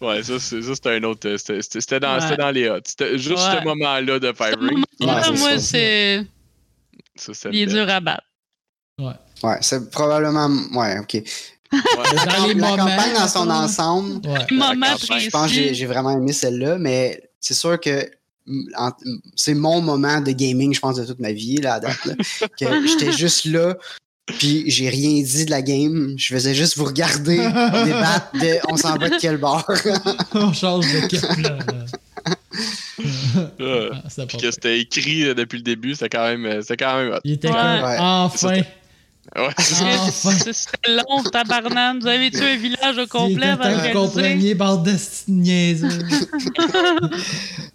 Ouais, 0.01 0.23
ça, 0.23 0.39
c'est- 0.39 0.63
ça, 0.63 0.75
c'était 0.75 0.91
un 0.97 1.03
autre. 1.03 1.29
euh, 1.29 1.37
C'était 1.37 2.01
dans, 2.01 2.15
Ouais. 2.15 2.21
c'était 2.23 2.37
dans 2.37 2.51
les 2.51 2.69
hot. 2.71 2.79
C'était 2.85 3.19
juste 3.19 3.37
Ouais. 3.39 3.59
ce 3.61 3.65
moment-là 3.65 4.19
de 4.19 4.33
Five 4.33 4.57
Rings. 4.61 4.85
Ouais, 5.01 5.07
moi, 5.39 5.59
ça. 5.59 5.59
c'est. 5.59 6.27
Il 7.53 7.59
est 7.61 7.67
le 7.67 7.73
dur 7.73 7.89
à 7.91 8.01
battre. 8.01 8.23
Ouais, 8.99 9.59
c'est 9.61 9.91
probablement. 9.91 10.49
Ouais, 10.75 10.99
ok. 11.01 11.15
Ouais. 11.15 11.23
Dans 11.73 12.47
les 12.47 12.55
la 12.55 12.61
moments, 12.71 12.77
campagne 12.77 13.15
dans 13.15 13.29
son 13.29 13.51
ensemble, 13.51 14.27
Ouais. 14.27 14.47
Je 14.49 15.31
pense 15.31 15.53
que 15.53 15.75
j'ai 15.75 15.87
vraiment 15.87 16.13
aimé 16.13 16.33
celle-là, 16.33 16.79
mais 16.79 17.21
c'est 17.41 17.55
sûr 17.55 17.79
que 17.81 18.09
c'est 19.35 19.55
mon 19.55 19.81
moment 19.81 20.21
de 20.21 20.33
gaming, 20.33 20.73
je 20.75 20.81
pense, 20.81 20.97
de 20.97 21.05
toute 21.05 21.21
ma 21.21 21.33
vie, 21.33 21.57
là, 21.57 21.75
à 21.75 21.81
date. 21.81 22.05
là, 22.05 22.15
que 22.59 22.87
j'étais 22.87 23.13
juste 23.13 23.45
là, 23.47 23.77
puis 24.39 24.65
j'ai 24.67 24.89
rien 24.89 25.23
dit 25.23 25.45
de 25.45 25.51
la 25.51 25.63
game. 25.63 26.15
Je 26.17 26.35
faisais 26.35 26.55
juste 26.55 26.77
vous 26.77 26.85
regarder 26.85 27.37
débattre 27.85 28.33
de 28.35 28.59
on 28.71 28.77
s'en 28.77 28.97
va 28.97 29.09
de 29.09 29.17
quel 29.21 29.37
bord? 29.39 29.65
on 30.35 30.53
change 30.53 30.87
d'équipe, 30.93 31.23
là. 31.39 31.59
Euh, 33.61 33.91
Ah, 33.93 34.25
Puis 34.27 34.39
que 34.39 34.51
c'était 34.51 34.81
écrit 34.81 35.25
euh, 35.25 35.35
depuis 35.35 35.59
le 35.59 35.63
début, 35.63 35.93
c'était 35.95 36.09
quand 36.17 36.25
même, 36.27 36.45
euh, 36.47 36.61
c'était 36.63 36.79
quand 36.79 36.97
même. 36.97 37.19
Il 37.25 37.33
était 37.33 37.49
Ouais. 37.49 37.55
comme, 37.55 37.85
Ouais. 37.85 37.97
enfin. 38.01 38.61
Ouais, 39.37 39.53
c'est 39.59 39.75
ça. 39.75 39.85
Ah, 39.87 39.97
Enfin. 40.09 40.31
C'est- 40.33 40.53
C'était 40.53 40.93
long, 40.93 41.23
tabarnane. 41.23 42.01
Vous 42.01 42.07
avez 42.07 42.31
tué 42.31 42.53
un 42.53 42.57
village 42.57 42.99
au 42.99 43.07
complet 43.07 43.47
avant 43.49 43.65
de 43.65 43.93
compreniez, 43.93 44.55
bande 44.55 44.85
de. 44.85 44.93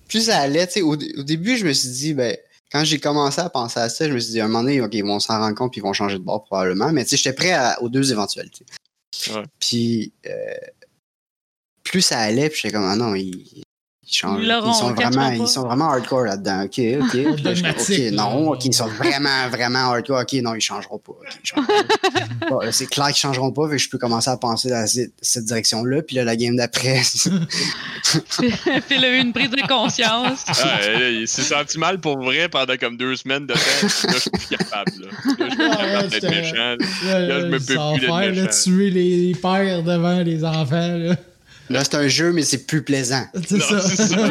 Plus 0.08 0.26
ça 0.26 0.40
allait, 0.40 0.68
tu 0.68 0.74
sais, 0.74 0.82
au, 0.82 0.94
au 0.94 1.24
début, 1.24 1.58
je 1.58 1.66
me 1.66 1.74
suis 1.74 1.90
dit, 1.90 2.14
ben, 2.14 2.36
quand 2.72 2.84
j'ai 2.84 3.00
commencé 3.00 3.40
à 3.42 3.50
penser 3.50 3.80
à 3.80 3.90
ça, 3.90 4.08
je 4.08 4.14
me 4.14 4.20
suis 4.20 4.32
dit, 4.34 4.42
à 4.42 4.46
un 4.46 4.48
moment 4.48 4.64
donné, 4.64 4.82
OK, 4.82 4.94
ils 4.94 5.04
vont 5.04 5.20
s'en 5.20 5.40
rendre 5.40 5.56
compte, 5.56 5.72
puis 5.72 5.80
ils 5.80 5.84
vont 5.84 5.94
changer 5.94 6.18
de 6.18 6.24
bord 6.24 6.44
probablement. 6.46 6.92
Mais 6.92 7.04
tu 7.04 7.12
sais, 7.12 7.18
j'étais 7.18 7.34
prêt 7.34 7.52
à- 7.52 7.82
aux 7.82 7.90
deux 7.90 8.12
éventualités. 8.12 8.66
Ouais. 9.30 9.44
Puis, 9.60 10.14
euh, 10.26 10.32
plus 11.84 12.02
ça 12.02 12.20
allait, 12.20 12.50
puis 12.50 12.60
j'étais 12.64 12.74
comme, 12.74 12.86
ah 12.86 12.96
non, 12.96 13.14
ils, 13.16 13.64
ils 14.12 14.16
changent. 14.18 14.44
Ils 14.44 14.74
sont 14.74 14.94
vraiment, 14.94 15.12
fois 15.12 15.22
pas. 15.30 15.36
ils 15.36 15.48
sont 15.48 15.62
vraiment 15.66 15.90
hardcore 15.92 16.24
là-dedans. 16.26 16.64
OK, 16.64 16.80
OK. 17.02 17.16
OK, 17.80 18.12
non. 18.14 18.50
OK, 18.52 18.66
ils 18.66 18.74
sont 18.74 18.88
vraiment, 18.88 19.48
vraiment 19.50 19.80
hardcore. 19.92 20.22
OK, 20.22 20.34
non, 20.42 20.54
ils 20.56 20.62
changeront 20.62 21.00
pas. 21.00 21.14
OK, 21.14 21.28
ils 21.44 21.48
changeront 21.48 21.66
pas. 21.68 21.84
Bon, 22.50 22.60
c'est 22.72 22.88
clair 22.88 23.08
qu'ils 23.08 23.16
changeront 23.18 23.52
pas, 23.52 23.70
que 23.70 23.78
je 23.78 23.88
peux 23.90 23.98
commencer 24.00 24.30
à 24.30 24.36
penser 24.36 24.70
dans 24.70 24.86
cette, 24.88 25.46
direction-là. 25.46 26.02
Puis 26.02 26.16
là, 26.18 26.24
la 26.26 26.36
game 26.36 26.56
d'après, 26.56 27.02
Phil 28.04 29.06
a 29.06 29.10
eu 29.10 29.20
une 29.20 29.32
prise 29.34 29.50
de 29.52 29.66
conscience. 29.68 30.44
Ouais, 30.48 31.00
là, 31.00 31.10
il 31.10 31.28
s'est 31.28 31.44
senti 31.44 31.78
mal 31.78 32.00
pour 32.00 32.18
vrai 32.18 32.50
pendant 32.50 32.76
comme 32.78 32.98
deux 32.98 33.16
semaines 33.16 33.46
de 33.46 33.54
temps. 33.54 33.60
Là, 34.08 34.14
je 34.14 34.20
suis 34.20 34.30
plus 34.32 34.58
capable. 34.58 34.92
Là, 35.00 35.08
Là, 35.40 35.48
je 35.50 35.54
suis 35.54 35.62
Ah, 35.62 35.76
capable 35.78 36.10
d'être 36.10 36.14
j'étais- 36.14 36.42
méchant. 36.42 36.76
Là, 37.06 37.20
Là, 37.20 37.40
je 37.42 37.46
me 37.46 37.52
peux 37.60 37.66
plus 37.66 38.08
d'être 38.08 38.44
méchant. 38.44 38.64
tuer 38.64 38.90
les 38.90 39.36
pères 39.42 39.84
devant 39.84 40.20
les 40.22 40.44
enfants, 40.44 40.98
là. 40.98 41.16
Là, 41.72 41.84
c'est 41.84 41.96
un 41.96 42.08
jeu, 42.08 42.32
mais 42.32 42.44
c'est 42.44 42.66
plus 42.66 42.84
plaisant. 42.84 43.26
C'est 43.48 43.60
ça. 43.60 43.80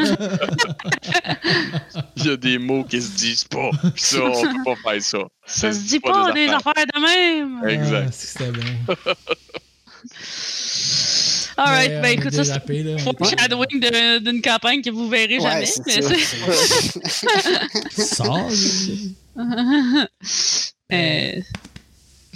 Il 2.16 2.26
y 2.26 2.30
a 2.30 2.36
des 2.36 2.58
mots 2.58 2.84
qui 2.84 3.00
se 3.02 3.10
disent 3.16 3.44
pas. 3.44 3.70
Puis 3.94 4.04
ça, 4.04 4.22
on 4.22 4.42
peut 4.42 4.48
pas 4.64 4.76
faire 4.92 5.02
ça. 5.02 5.18
Ça 5.46 5.72
se 5.72 5.80
dit 5.80 6.00
pas 6.00 6.32
des 6.32 6.48
affaires 6.48 6.74
de 6.74 7.00
même. 7.00 7.68
Exact. 7.68 8.06
Ah, 8.08 8.12
c'était 8.12 8.50
bon. 8.52 8.62
Alright, 11.56 11.90
Mais, 11.90 12.00
ben 12.00 12.08
on 12.08 12.20
écoute, 12.20 12.32
ça 12.32 12.44
c'est 12.44 12.98
foreshadowing 13.00 13.80
d'une 14.20 14.40
campagne 14.40 14.80
que 14.82 14.90
vous 14.90 15.08
verrez 15.08 15.40
jamais. 15.40 15.60
Ouais, 15.60 15.66
c'est 15.66 15.84
mais 15.86 16.02
ça. 17.92 18.34
Euh, 20.92 21.40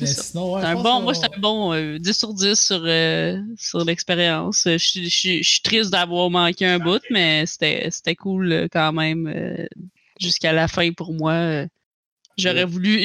Mais 0.01 0.07
ça. 0.07 0.23
sinon, 0.23 0.55
ouais, 0.55 0.63
un 0.65 0.75
bon, 0.75 1.03
moi, 1.03 1.15
c'est 1.15 1.27
un 1.27 1.39
bon 1.39 1.73
euh, 1.73 1.99
10 1.99 2.13
sur 2.19 2.35
10 2.35 2.55
sur, 2.61 2.83
euh, 2.85 3.39
sur 3.57 3.85
l'expérience. 3.85 4.63
Je 4.67 4.77
suis- 4.79 5.05
je 5.09 5.17
suis 5.17 5.43
je 5.43 5.49
suis 5.49 5.63
triste 5.63 5.91
d'avoir 5.91 6.31
manqué 6.31 6.67
un 6.67 6.79
bout, 6.81 7.01
mais 7.11 7.47
c'était 7.47 7.89
c'était 7.91 8.17
cool 8.17 8.53
euh, 8.53 8.67
quand 8.73 8.93
même 8.93 9.27
euh, 9.27 9.67
jusqu'à 10.21 10.53
la 10.53 10.67
fin 10.69 10.91
pour 10.93 11.13
moi. 11.15 11.65
J'aurais 12.37 12.65
voulu. 12.65 13.05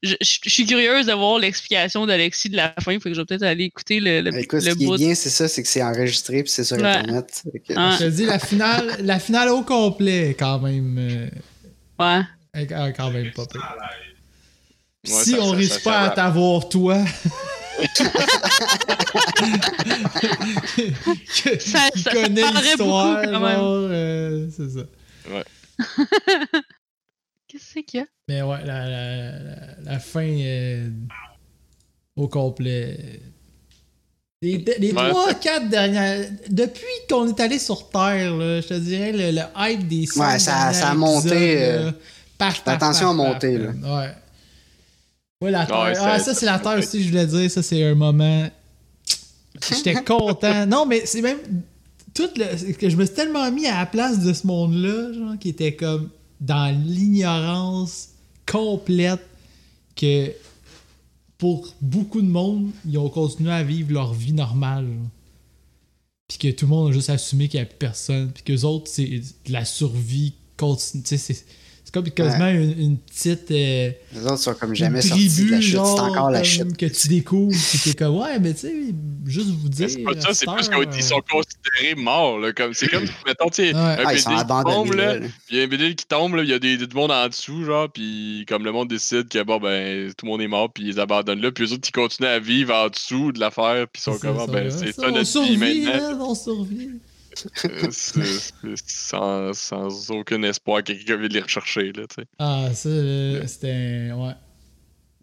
Je, 0.00 0.14
je- 0.20 0.38
je 0.44 0.48
suis 0.48 0.64
curieuse 0.64 1.06
de 1.06 1.12
voir 1.12 1.40
l'explication 1.40 2.06
d'Alexis 2.06 2.50
de 2.50 2.56
la 2.56 2.72
fin, 2.80 2.92
fait 3.00 3.08
que 3.10 3.14
je 3.14 3.20
vais 3.20 3.24
peut-être 3.26 3.42
aller 3.42 3.64
écouter 3.64 3.98
le, 3.98 4.20
le, 4.20 4.32
Écoute, 4.38 4.62
le 4.62 4.70
ce 4.70 4.76
qui 4.76 4.86
bout. 4.86 4.94
est 4.94 4.98
bien, 4.98 5.14
c'est 5.16 5.30
ça, 5.30 5.48
c'est 5.48 5.60
que 5.64 5.68
c'est 5.68 5.82
enregistré 5.82 6.44
puis 6.44 6.52
c'est 6.52 6.62
sur 6.62 6.76
Ouais. 6.76 6.84
Internet. 6.84 7.42
Ah. 7.74 7.96
Je 7.98 8.04
te 8.04 8.10
dis, 8.10 8.24
la 8.26 8.38
finale, 8.38 8.96
la 9.00 9.18
finale 9.18 9.48
au 9.48 9.62
complet, 9.62 10.30
est 10.30 10.34
quand 10.34 10.60
même. 10.60 11.30
Ouais. 11.98 12.20
est 12.54 12.66
quand 12.68 12.92
quand 12.96 13.10
même 13.10 13.32
pas 13.32 13.46
pire. 13.46 13.74
Ouais, 15.10 15.24
si 15.24 15.30
ça- 15.32 15.38
on 15.40 15.50
ça- 15.50 15.56
risque 15.56 15.80
ça- 15.80 15.90
pas 15.90 16.04
ça 16.04 16.04
à 16.04 16.10
t'avoir 16.10 16.68
toi. 16.68 16.98
que- 17.78 18.04
Ça- 21.60 21.90
qui 21.94 22.04
connaît 22.04 22.50
l'histoire, 22.52 23.22
euh, 23.24 24.48
c'est 24.56 24.70
ça. 24.70 24.84
Qu'est-ce 27.48 27.78
qu'il 27.80 28.00
y 28.00 28.02
a? 28.02 28.06
Mais 28.28 28.42
ouais, 28.42 28.64
la, 28.64 28.88
la, 28.88 29.38
la, 29.38 29.56
la 29.84 29.98
fin 29.98 30.26
euh, 30.28 30.88
au 32.16 32.28
complet. 32.28 33.20
Les, 34.42 34.58
les 34.78 34.92
Ouais. 34.92 35.10
3-4 35.10 35.68
dernières. 35.68 36.30
Depuis 36.50 36.84
qu'on 37.08 37.26
est 37.28 37.40
allé 37.40 37.58
sur 37.58 37.88
Terre, 37.90 38.36
là, 38.36 38.60
je 38.60 38.68
te 38.68 38.74
dirais, 38.74 39.10
le, 39.12 39.30
le 39.32 39.42
hype 39.56 39.88
des 39.88 40.06
Ouais, 40.16 40.38
ça- 40.38 40.72
ça 40.72 40.90
a 40.90 40.94
monté, 40.94 41.60
euh, 41.62 41.86
là, 41.86 41.92
paf, 42.36 42.62
paf, 42.62 42.66
l'attention 42.74 43.16
paf, 43.16 43.26
a 43.26 43.32
paf, 43.32 43.32
monté, 43.34 43.58
paf, 43.58 43.74
là. 43.82 43.96
Ouais. 43.98 44.14
Ouais, 45.42 45.50
la 45.50 45.66
Terre. 45.66 45.76
Ouais, 45.82 45.92
ah, 45.98 46.18
ça- 46.18 46.34
c'est 46.34 46.46
la 46.46 46.58
Terre 46.58 46.78
aussi, 46.78 47.02
je 47.02 47.08
voulais 47.10 47.26
dire. 47.26 47.50
Ça, 47.50 47.62
c'est 47.62 47.82
un 47.84 47.94
moment. 47.94 48.48
J'étais 49.68 49.94
content. 50.04 50.66
Non, 50.66 50.86
mais 50.86 51.06
c'est 51.06 51.22
même. 51.22 51.38
Tout 52.14 52.28
le, 52.36 52.72
que 52.72 52.88
je 52.88 52.96
me 52.96 53.04
suis 53.04 53.14
tellement 53.14 53.48
mis 53.52 53.66
à 53.66 53.78
la 53.78 53.86
place 53.86 54.18
de 54.20 54.32
ce 54.32 54.46
monde-là, 54.46 55.12
genre, 55.12 55.38
qui 55.38 55.50
était 55.50 55.76
comme 55.76 56.10
dans 56.40 56.74
l'ignorance 56.84 58.08
complète 58.50 59.20
que 59.94 60.32
pour 61.36 61.72
beaucoup 61.80 62.20
de 62.20 62.26
monde, 62.26 62.70
ils 62.84 62.98
ont 62.98 63.08
continué 63.10 63.52
à 63.52 63.62
vivre 63.62 63.92
leur 63.92 64.12
vie 64.14 64.32
normale. 64.32 64.86
genre. 64.86 65.06
Puis 66.26 66.38
que 66.38 66.48
tout 66.56 66.66
le 66.66 66.70
monde 66.70 66.88
a 66.90 66.92
juste 66.92 67.10
assumé 67.10 67.48
qu'il 67.48 67.58
n'y 67.60 67.62
a 67.62 67.66
plus 67.66 67.78
personne. 67.78 68.32
Puis 68.32 68.42
que 68.42 68.52
les 68.52 68.64
autres, 68.64 68.90
c'est 68.92 69.06
de 69.06 69.52
la 69.52 69.64
survie 69.64 70.34
continue. 70.56 71.02
Tu 71.04 71.16
sais, 71.16 71.18
c'est, 71.34 71.44
c'est 71.88 71.94
comme 71.94 72.10
quasiment 72.10 72.48
une, 72.48 72.78
une 72.78 72.98
petite. 72.98 73.50
euh, 73.50 73.90
Les 74.14 74.26
autres 74.26 74.36
sont 74.36 74.52
comme 74.52 74.74
jamais 74.74 75.00
sortis 75.00 75.26
de 75.26 75.32
tribu, 75.34 75.50
la 75.52 75.60
chute. 75.62 75.70
C'est 75.70 75.76
genre, 75.76 76.02
encore 76.02 76.30
la 76.30 76.40
comme 76.40 76.44
chute. 76.44 76.76
que 76.76 76.84
tu 76.84 77.08
découvres, 77.08 77.56
puis 77.70 77.78
t'es 77.82 77.94
comme, 77.94 78.16
ouais, 78.18 78.38
mais 78.38 78.52
tu 78.52 78.60
sais, 78.60 78.74
juste 79.24 79.48
vous 79.48 79.68
dire. 79.70 79.88
C'est 79.88 80.02
pas 80.02 80.20
ça, 80.20 80.34
c'est 80.34 80.44
plus 80.46 80.68
qu'ils 80.92 81.02
sont 81.02 81.22
considérés 81.30 81.94
morts. 81.96 82.38
Là, 82.40 82.52
comme, 82.52 82.74
c'est 82.74 82.88
comme, 82.88 83.04
mettons, 83.26 83.48
tu 83.48 83.62
sais, 83.62 83.74
Ouais. 83.74 83.80
un 83.80 84.04
Ah, 84.04 84.14
qui 84.14 84.22
tombe, 84.24 84.92
là, 84.92 85.14
puis 85.18 85.30
il 85.50 85.56
y 85.56 85.60
a 85.60 85.64
un 85.64 85.92
qui 85.94 86.06
tombe, 86.06 86.34
là, 86.34 86.42
il 86.42 86.50
y 86.50 86.52
a 86.52 86.58
des, 86.58 86.76
du 86.76 86.94
monde 86.94 87.10
en 87.10 87.26
dessous, 87.26 87.64
genre, 87.64 87.88
puis 87.90 88.44
comme 88.46 88.64
le 88.64 88.72
monde 88.72 88.88
décide 88.88 89.28
que, 89.28 89.42
bon, 89.42 89.58
ben, 89.58 90.10
tout 90.16 90.26
le 90.26 90.30
monde 90.30 90.42
est 90.42 90.48
mort, 90.48 90.70
puis 90.70 90.84
ils 90.88 91.00
abandonnent 91.00 91.40
là, 91.40 91.50
puis 91.52 91.64
eux 91.64 91.72
autres, 91.72 91.88
ils 91.88 91.92
continuent 91.92 92.26
à 92.28 92.38
vivre 92.38 92.74
en 92.74 92.88
dessous 92.90 93.32
de 93.32 93.40
l'affaire, 93.40 93.86
puis 93.90 94.00
ils 94.00 94.04
sont 94.12 94.18
comme, 94.18 94.36
ah, 94.40 94.46
ben, 94.46 94.70
c'est 94.70 94.92
ça, 94.92 95.10
notre 95.10 95.42
vie 95.42 95.56
maintenant. 95.56 96.10
man, 96.10 96.20
on 96.20 96.34
survit. 96.34 96.90
Euh, 97.64 97.88
c'est- 97.90 98.52
sans, 98.86 99.52
sans 99.52 100.10
aucun 100.10 100.42
espoir 100.42 100.82
que 100.82 100.92
quelqu'un 100.92 101.16
vienne 101.16 101.32
les 101.32 101.40
rechercher, 101.40 101.92
là. 101.92 102.04
Ah, 102.38 102.68
ça, 102.74 102.88
euh, 102.88 103.42
c'était. 103.46 104.10
Ouais. 104.12 104.32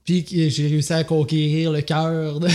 Puis 0.03 0.25
j'ai 0.29 0.67
réussi 0.67 0.93
à 0.93 1.03
conquérir 1.03 1.71
le 1.71 1.81
cœur 1.81 2.39
de. 2.39 2.47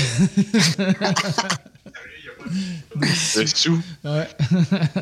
Le 2.96 3.46
sous. 3.54 3.80
ouais. 4.04 4.28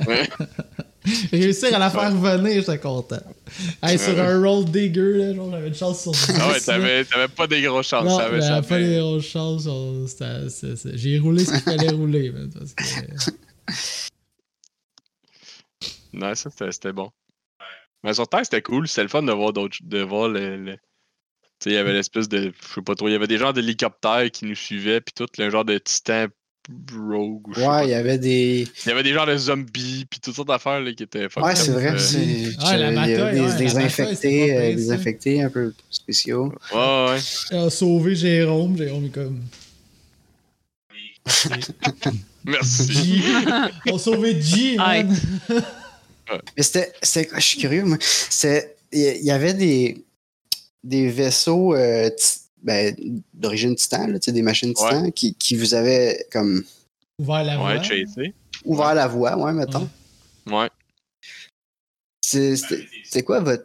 Ouais. 0.06 0.28
Réussir 1.32 1.74
à 1.74 1.78
la 1.78 1.88
faire 1.90 2.11
venir, 2.14 2.54
j'étais 2.61 2.78
content. 2.78 3.20
Hey, 3.82 3.98
sur 3.98 4.18
un 4.20 4.42
roll 4.42 4.64
digger, 4.66 5.12
là, 5.18 5.34
genre, 5.34 5.50
j'avais 5.52 5.68
une 5.68 5.74
chance 5.74 6.02
sur 6.02 6.12
10. 6.12 6.32
Ah 6.38 6.48
ouais, 6.48 6.61
t'avais, 6.61 7.04
t'avais 7.04 7.28
pas 7.28 7.46
des 7.46 7.62
grosses 7.62 7.88
chances. 7.88 8.04
Non, 8.04 8.18
j'avais 8.18 8.66
pas 8.66 8.78
les 8.78 8.98
grosses 8.98 9.24
chances. 9.26 9.68
J'ai 10.94 11.18
roulé 11.18 11.44
ce 11.44 11.52
qu'il 11.52 11.61
fallait 11.61 11.90
rouler, 11.90 12.32
parce 12.59 12.74
que. 12.74 12.84
Non, 16.12 16.34
ça, 16.34 16.50
c'était, 16.70 16.92
bon. 16.92 17.11
Mais 18.04 18.14
sur 18.14 18.28
Terre, 18.28 18.40
c'était 18.44 18.62
cool. 18.62 18.86
C'était 18.88 19.02
le 19.02 19.09
fun 19.09 19.22
de 19.22 19.32
voir 19.32 19.52
d'autres. 19.52 19.78
De 19.82 20.00
voir 20.00 20.28
le. 20.28 20.56
le- 20.56 20.74
Tu 20.74 20.80
sais, 21.64 21.70
il 21.70 21.74
y 21.74 21.76
avait 21.76 21.92
l'espèce 21.92 22.28
de. 22.28 22.52
Je 22.68 22.74
sais 22.74 22.82
pas 22.82 22.94
trop. 22.94 23.09
Il 23.09 23.12
y 23.12 23.14
avait 23.16 23.26
des 23.26 23.38
genres 23.38 23.52
d'hélicoptères 23.52 24.30
qui 24.30 24.44
nous 24.44 24.54
suivaient, 24.54 25.00
puis 25.00 25.12
tout, 25.14 25.26
le 25.36 25.50
genre 25.50 25.64
de 25.64 25.78
titan 25.78 26.26
rogue. 26.94 27.56
Ouais, 27.56 27.86
il 27.86 27.90
y 27.90 27.94
avait 27.94 28.18
des. 28.18 28.68
Il 28.84 28.88
y 28.88 28.92
avait 28.92 29.02
des 29.02 29.12
genres 29.14 29.26
de 29.26 29.36
zombies, 29.36 30.06
puis 30.09 30.20
toutes 30.20 30.34
sortes 30.36 30.48
d'affaires 30.48 30.80
là, 30.80 30.92
qui 30.92 31.02
étaient 31.02 31.26
Ouais, 31.36 31.56
c'est 31.56 31.72
vrai. 31.72 31.92
Euh, 31.94 31.98
c'est- 31.98 32.18
Ouais, 32.18 32.76
la 32.78 32.90
il 32.90 32.94
y 33.11 33.14
avait 33.14 33.32
des, 33.34 33.40
ouais, 33.40 33.56
des 33.56 33.76
infectés, 33.78 34.56
euh, 34.56 34.92
infectés 34.92 35.42
un 35.42 35.50
peu 35.50 35.74
spéciaux. 35.90 36.52
Ouais, 36.72 37.06
ouais. 37.11 37.18
Elle 37.50 37.59
a 37.59 37.70
sauvé 37.70 38.14
Jérôme. 38.14 38.76
Jérôme 38.76 39.06
est 39.06 39.11
comme. 39.11 39.40
Merci. 42.44 42.92
G. 42.92 43.22
On 43.90 43.96
a 43.96 43.98
sauvé 43.98 44.40
G, 44.40 44.76
man. 44.76 45.14
Mais 46.56 46.62
c'était. 46.62 46.92
Je 47.02 47.40
suis 47.40 47.58
curieux, 47.58 47.84
moi. 47.84 47.96
C'est- 48.00 48.76
Il 48.92 49.00
y- 49.24 49.30
avait 49.30 49.52
des, 49.52 50.02
des 50.82 51.08
vaisseaux 51.10 51.74
euh, 51.74 52.08
ben, 52.62 52.96
d'origine 53.34 53.74
titan, 53.76 54.06
là, 54.06 54.18
des 54.18 54.42
machines 54.42 54.72
titan, 54.72 55.10
qui, 55.10 55.34
qui 55.34 55.56
vous 55.56 55.74
avaient 55.74 56.26
comme 56.32 56.64
Ouvert 57.20 57.44
la 57.44 57.56
voie. 57.58 57.74
Ouais, 57.76 58.32
ouvert 58.64 58.94
la 58.94 59.06
voie, 59.08 59.36
ouais, 59.36 59.52
mettons. 59.52 59.88
Ouais. 60.46 60.68
C'est 62.22 63.22
quoi 63.24 63.40
votre. 63.40 63.64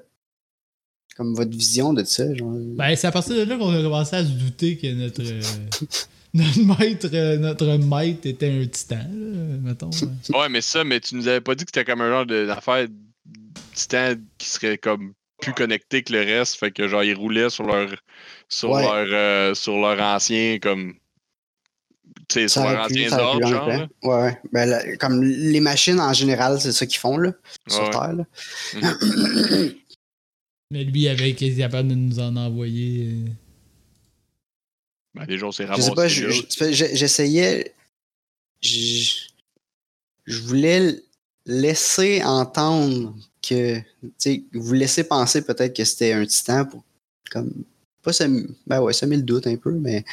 Comme 1.15 1.35
votre 1.35 1.51
vision 1.51 1.93
de 1.93 2.03
ça, 2.03 2.33
genre? 2.33 2.51
Ben, 2.55 2.95
c'est 2.95 3.05
à 3.07 3.11
partir 3.11 3.35
de 3.35 3.43
là 3.43 3.55
qu'on 3.57 3.71
a 3.71 3.81
commencé 3.81 4.15
à 4.15 4.23
se 4.25 4.29
douter 4.31 4.77
que 4.77 4.87
notre. 4.93 5.21
euh, 5.21 5.41
notre 6.33 6.79
maître, 6.79 7.09
euh, 7.13 7.37
notre 7.37 7.77
maître 7.77 8.25
était 8.27 8.49
un 8.49 8.65
titan, 8.65 8.95
là, 8.97 9.57
mettons. 9.61 9.89
ouais. 9.89 10.07
Ouais, 10.39 10.49
mais 10.49 10.61
ça, 10.61 10.83
mais 10.83 10.99
tu 10.99 11.15
nous 11.15 11.27
avais 11.27 11.41
pas 11.41 11.55
dit 11.55 11.65
que 11.65 11.71
c'était 11.73 11.85
comme 11.85 12.01
un 12.01 12.09
genre 12.09 12.25
de- 12.25 12.45
d'affaire 12.45 12.87
titan 13.73 14.13
qui 14.37 14.49
serait 14.49 14.77
comme 14.77 15.13
plus 15.41 15.53
connecté 15.53 16.03
que 16.03 16.13
le 16.13 16.19
reste, 16.19 16.55
fait 16.55 16.71
que 16.71 16.87
genre 16.87 17.03
ils 17.03 17.15
roulaient 17.15 17.49
sur 17.49 17.65
leur 17.65 17.89
sur 18.47 18.69
Ouais. 18.71 18.81
leur 18.83 19.07
euh, 19.11 19.53
sur 19.53 19.77
leur 19.79 19.99
ancien 20.01 20.57
comme 20.59 20.93
tu 22.29 22.39
sais 22.41 22.47
sur 22.47 22.63
leur 22.63 22.85
ancien 22.85 23.11
ordre 23.17 23.45
en 23.45 23.49
genre. 23.49 23.67
là. 23.67 23.87
Ouais, 24.03 24.13
ouais. 24.23 24.37
Ben, 24.53 24.97
comme 24.97 25.21
les 25.23 25.59
machines 25.59 25.99
en 25.99 26.13
général, 26.13 26.59
c'est 26.61 26.71
ça 26.71 26.85
qu'ils 26.85 26.99
font, 26.99 27.17
là, 27.17 27.33
sur 27.67 27.83
Ouais. 27.83 27.89
Terre, 27.89 28.13
là. 28.13 28.25
Mais 30.71 30.83
lui, 30.85 31.07
avec, 31.07 31.39
il 31.41 31.53
est 31.53 31.57
capable 31.57 31.89
de 31.89 31.95
nous 31.95 32.19
en 32.19 32.35
envoyer. 32.35 33.25
Ben 35.15 35.25
déjà 35.25 35.45
on 35.45 35.51
s'est 35.51 35.67
Je 35.75 35.81
sais 35.81 35.91
pas, 35.91 36.01
ramassé 36.03 36.73
je- 36.73 36.95
j'essayais. 36.95 37.73
Je, 38.61 39.27
je 40.25 40.39
voulais 40.41 41.01
laisser 41.45 42.23
entendre 42.23 43.15
que. 43.47 43.79
Vous 44.53 44.73
laisser 44.73 45.03
penser 45.03 45.43
peut-être 45.45 45.75
que 45.75 45.83
c'était 45.83 46.13
un 46.13 46.25
titan 46.25 46.65
pour. 46.65 46.83
Comme. 47.31 47.51
Pas 48.01 48.13
semer. 48.13 48.45
Ben 48.67 48.81
ouais, 48.81 48.93
semer 48.93 49.17
le 49.17 49.23
doute 49.23 49.47
un 49.47 49.55
peu, 49.55 49.71
mais. 49.71 50.03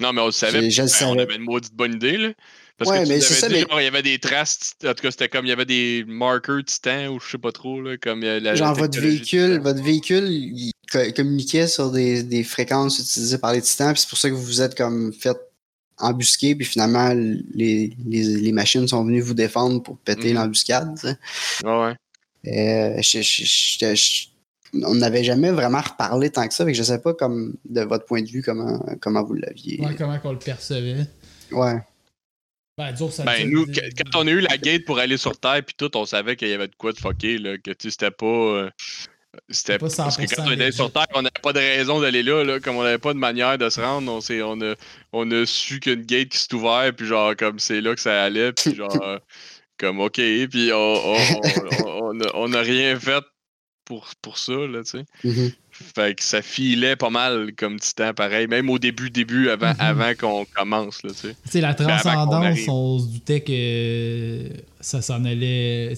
Non, 0.00 0.12
mais 0.12 0.20
on 0.22 0.26
le 0.26 0.32
savait. 0.32 0.70
Je- 0.70 0.76
je 0.76 0.82
le 0.82 0.88
ben, 1.00 1.06
on 1.08 1.18
avait 1.18 1.36
une 1.36 1.42
maudite 1.42 1.74
bonne 1.74 1.94
idée 1.94 2.16
là. 2.16 2.32
Parce 2.80 2.90
Ouais, 2.92 3.00
que 3.00 3.04
tu 3.04 3.08
mais 3.10 3.20
c'est 3.20 3.34
ça, 3.34 3.48
dit, 3.48 3.54
mais- 3.54 3.60
genre, 3.60 3.78
il 3.80 3.84
y 3.84 3.86
avait 3.88 4.02
des 4.02 4.18
traces, 4.18 4.72
en 4.86 4.94
tout 4.94 5.02
cas 5.02 5.10
c'était 5.10 5.28
comme 5.28 5.44
il 5.44 5.50
y 5.50 5.52
avait 5.52 5.66
des 5.66 6.02
marqueurs 6.08 6.64
titans 6.64 7.08
ou 7.08 7.20
je 7.20 7.32
sais 7.32 7.36
pas 7.38 7.52
trop 7.52 7.80
là, 7.82 7.98
comme 7.98 8.22
a 8.24 8.40
la 8.40 8.54
Genre, 8.54 8.74
votre 8.74 8.98
véhicule, 8.98 9.60
votre 9.60 9.82
véhicule, 9.82 10.28
il 10.30 10.72
co- 10.90 11.12
communiquait 11.14 11.66
sur 11.66 11.90
des, 11.92 12.22
des 12.22 12.42
fréquences 12.42 12.98
utilisées 12.98 13.36
par 13.36 13.52
les 13.52 13.60
titans, 13.60 13.92
puis 13.92 14.00
c'est 14.00 14.08
pour 14.08 14.16
ça 14.18 14.30
que 14.30 14.34
vous 14.34 14.42
vous 14.42 14.62
êtes 14.62 14.74
comme 14.74 15.12
fait 15.12 15.36
embusquer, 15.98 16.54
puis 16.54 16.64
finalement, 16.64 17.12
les, 17.12 17.94
les, 18.06 18.22
les 18.22 18.52
machines 18.52 18.88
sont 18.88 19.04
venues 19.04 19.20
vous 19.20 19.34
défendre 19.34 19.82
pour 19.82 19.98
péter 19.98 20.32
l'embuscade. 20.32 20.94
tu 20.98 21.08
sais. 21.08 21.16
Ouais, 21.62 21.78
ouais. 21.84 21.94
Euh, 22.96 23.02
je- 23.02 23.20
je- 23.20 23.44
je- 23.44 23.94
je- 23.94 24.26
on 24.86 24.94
n'avait 24.94 25.22
jamais 25.24 25.50
vraiment 25.50 25.82
reparlé 25.82 26.30
tant 26.30 26.48
que 26.48 26.54
ça, 26.54 26.64
que 26.64 26.72
je 26.72 26.82
sais 26.82 27.00
pas 27.02 27.12
comme 27.12 27.56
de 27.68 27.82
votre 27.82 28.06
point 28.06 28.22
de 28.22 28.28
vue 28.28 28.40
comment, 28.42 28.82
comment 29.02 29.22
vous 29.22 29.34
l'aviez. 29.34 29.78
ouais, 29.84 29.94
comment 29.98 30.18
qu'on 30.18 30.32
le 30.32 30.38
percevait. 30.38 31.04
Ouais. 31.52 31.82
Ben, 33.24 33.36
ça 33.36 33.42
Ben, 33.42 33.50
nous 33.50 33.66
qu- 33.66 33.80
quand 33.96 34.20
on 34.20 34.26
a 34.26 34.30
eu 34.30 34.40
la 34.40 34.56
gate 34.58 34.84
pour 34.84 34.98
aller 34.98 35.16
sur 35.16 35.38
Terre, 35.38 35.62
puis 35.64 35.74
tout, 35.76 35.94
on 35.96 36.06
savait 36.06 36.36
qu'il 36.36 36.48
y 36.48 36.52
avait 36.52 36.68
de 36.68 36.74
quoi 36.76 36.92
de 36.92 36.98
fucké, 36.98 37.38
là, 37.38 37.58
que 37.58 37.70
tu 37.70 37.76
sais, 37.82 37.90
c'était 37.90 38.10
pas. 38.10 38.26
euh, 38.26 38.70
c'était 39.48 39.78
Pas 39.78 39.86
parce 39.88 40.16
que 40.16 40.22
100% 40.24 40.36
quand 40.36 40.42
on 40.48 40.50
était 40.52 40.72
sur 40.72 40.92
Terre, 40.92 41.06
on 41.14 41.22
n'avait 41.22 41.40
pas 41.42 41.52
de 41.52 41.58
raison 41.58 42.00
d'aller 42.00 42.22
là, 42.22 42.42
là, 42.44 42.58
comme 42.60 42.76
on 42.76 42.82
n'avait 42.82 42.98
pas 42.98 43.12
de 43.14 43.18
manière 43.18 43.58
de 43.58 43.68
se 43.70 43.80
rendre, 43.80 44.10
on, 44.12 44.20
on, 44.44 44.60
a, 44.62 44.74
on 45.12 45.30
a 45.30 45.46
su 45.46 45.78
qu'une 45.80 46.02
gate 46.02 46.30
qui 46.30 46.38
s'est 46.38 46.54
ouverte, 46.54 46.96
puis 46.96 47.06
genre, 47.06 47.36
comme 47.36 47.58
c'est 47.58 47.80
là 47.80 47.94
que 47.94 48.00
ça 48.00 48.24
allait, 48.24 48.52
puis 48.52 48.74
genre, 48.74 49.18
comme 49.78 50.00
ok, 50.00 50.14
puis 50.50 50.70
on, 50.72 50.76
on, 50.76 51.16
on, 51.84 52.16
on 52.16 52.20
a, 52.20 52.30
on 52.34 52.52
a 52.52 52.60
rien 52.60 52.98
fait 52.98 53.24
pour, 53.84 54.08
pour 54.22 54.38
ça, 54.38 54.52
là, 54.52 54.82
tu 54.82 54.90
sais. 54.90 55.04
Mhm. 55.24 55.52
Fait 55.94 56.14
que 56.14 56.22
ça 56.22 56.42
filait 56.42 56.94
pas 56.96 57.10
mal 57.10 57.52
comme 57.56 57.80
titan, 57.80 58.12
pareil, 58.14 58.46
même 58.46 58.68
au 58.70 58.78
début, 58.78 59.10
début, 59.10 59.48
avant, 59.48 59.70
Mhm. 59.70 59.76
avant 59.80 60.14
qu'on 60.14 60.44
commence, 60.54 61.02
là, 61.02 61.10
tu 61.18 61.34
sais. 61.50 61.60
La 61.60 61.74
transcendance, 61.74 62.58
on 62.68 62.98
se 62.98 63.06
doutait 63.06 63.40
que 63.40 64.48
ça 64.80 65.00
s'en 65.02 65.24
allait. 65.24 65.94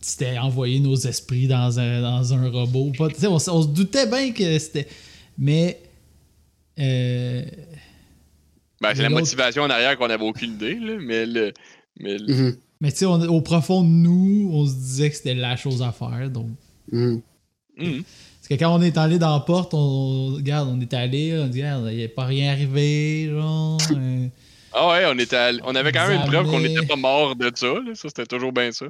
C'était 0.00 0.38
envoyer 0.38 0.80
nos 0.80 0.96
esprits 0.96 1.46
dans 1.48 1.78
un, 1.78 2.02
dans 2.02 2.34
un 2.34 2.50
robot. 2.50 2.92
Pas- 2.96 3.08
tu 3.08 3.20
sais, 3.20 3.26
on, 3.26 3.34
on 3.34 3.62
se 3.62 3.68
doutait 3.68 4.06
bien 4.06 4.32
que 4.32 4.58
c'était. 4.58 4.88
Mais. 5.38 5.80
euh, 6.78 7.42
Ben, 8.80 8.94
c'est 8.94 9.02
la 9.02 9.10
motivation 9.10 9.62
en 9.62 9.70
arrière 9.70 9.96
qu'on 9.96 10.10
avait 10.10 10.24
aucune 10.24 10.54
idée, 10.54 10.74
là, 10.74 10.94
mais 11.00 11.26
le. 11.26 11.52
Mais 12.00 12.16
le- 12.18 12.34
Mhm. 12.34 12.56
mais 12.80 12.90
tu 12.90 12.98
sais, 12.98 13.06
on- 13.06 13.20
au 13.22 13.40
profond 13.42 13.82
de 13.82 13.88
nous, 13.88 14.50
on 14.52 14.66
se 14.66 14.72
disait 14.74 15.10
que 15.10 15.16
c'était 15.16 15.34
la 15.34 15.56
chose 15.56 15.82
à 15.82 15.92
faire. 15.92 16.30
Donc. 16.30 16.48
Mhm. 16.90 17.22
Parce 18.42 18.48
que 18.48 18.54
quand 18.64 18.74
on 18.76 18.82
est 18.82 18.98
allé 18.98 19.18
dans 19.20 19.34
la 19.34 19.40
porte, 19.40 19.72
on, 19.72 20.34
regarde, 20.34 20.68
on 20.68 20.80
est 20.80 20.92
allé, 20.94 21.38
on 21.40 21.46
dit, 21.46 21.62
regarde, 21.62 21.88
il 21.92 21.98
n'est 21.98 22.08
pas 22.08 22.24
rien 22.24 22.50
arrivé, 22.50 23.28
genre. 23.30 23.78
euh, 23.96 24.26
Ah 24.72 24.88
ouais, 24.88 25.04
on, 25.06 25.16
était 25.18 25.36
allé- 25.36 25.60
on 25.64 25.74
avait 25.76 25.92
quand 25.92 26.08
même 26.08 26.20
une 26.22 26.26
preuve 26.26 26.46
qu'on 26.50 26.58
n'était 26.60 26.84
pas 26.84 26.96
mort 26.96 27.36
de 27.36 27.52
ça, 27.54 27.66
là. 27.68 27.94
Ça, 27.94 28.08
c'était 28.08 28.26
toujours 28.26 28.52
bien 28.52 28.72
ça. 28.72 28.86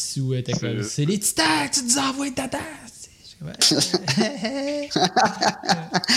Sous 0.00 0.32
était 0.34 0.52
comme, 0.54 0.82
C'est- 0.82 0.88
c'est 0.88 1.04
les 1.04 1.18
titans 1.18 1.68
que 1.70 1.74
tu 1.78 1.84
nous 1.84 1.98
as 1.98 2.02
envoyés 2.08 2.30
de 2.32 2.36
ta 2.36 2.48
tasse. 2.48 2.62
Je 3.22 3.28
suis 3.28 3.36
comme, 3.38 3.52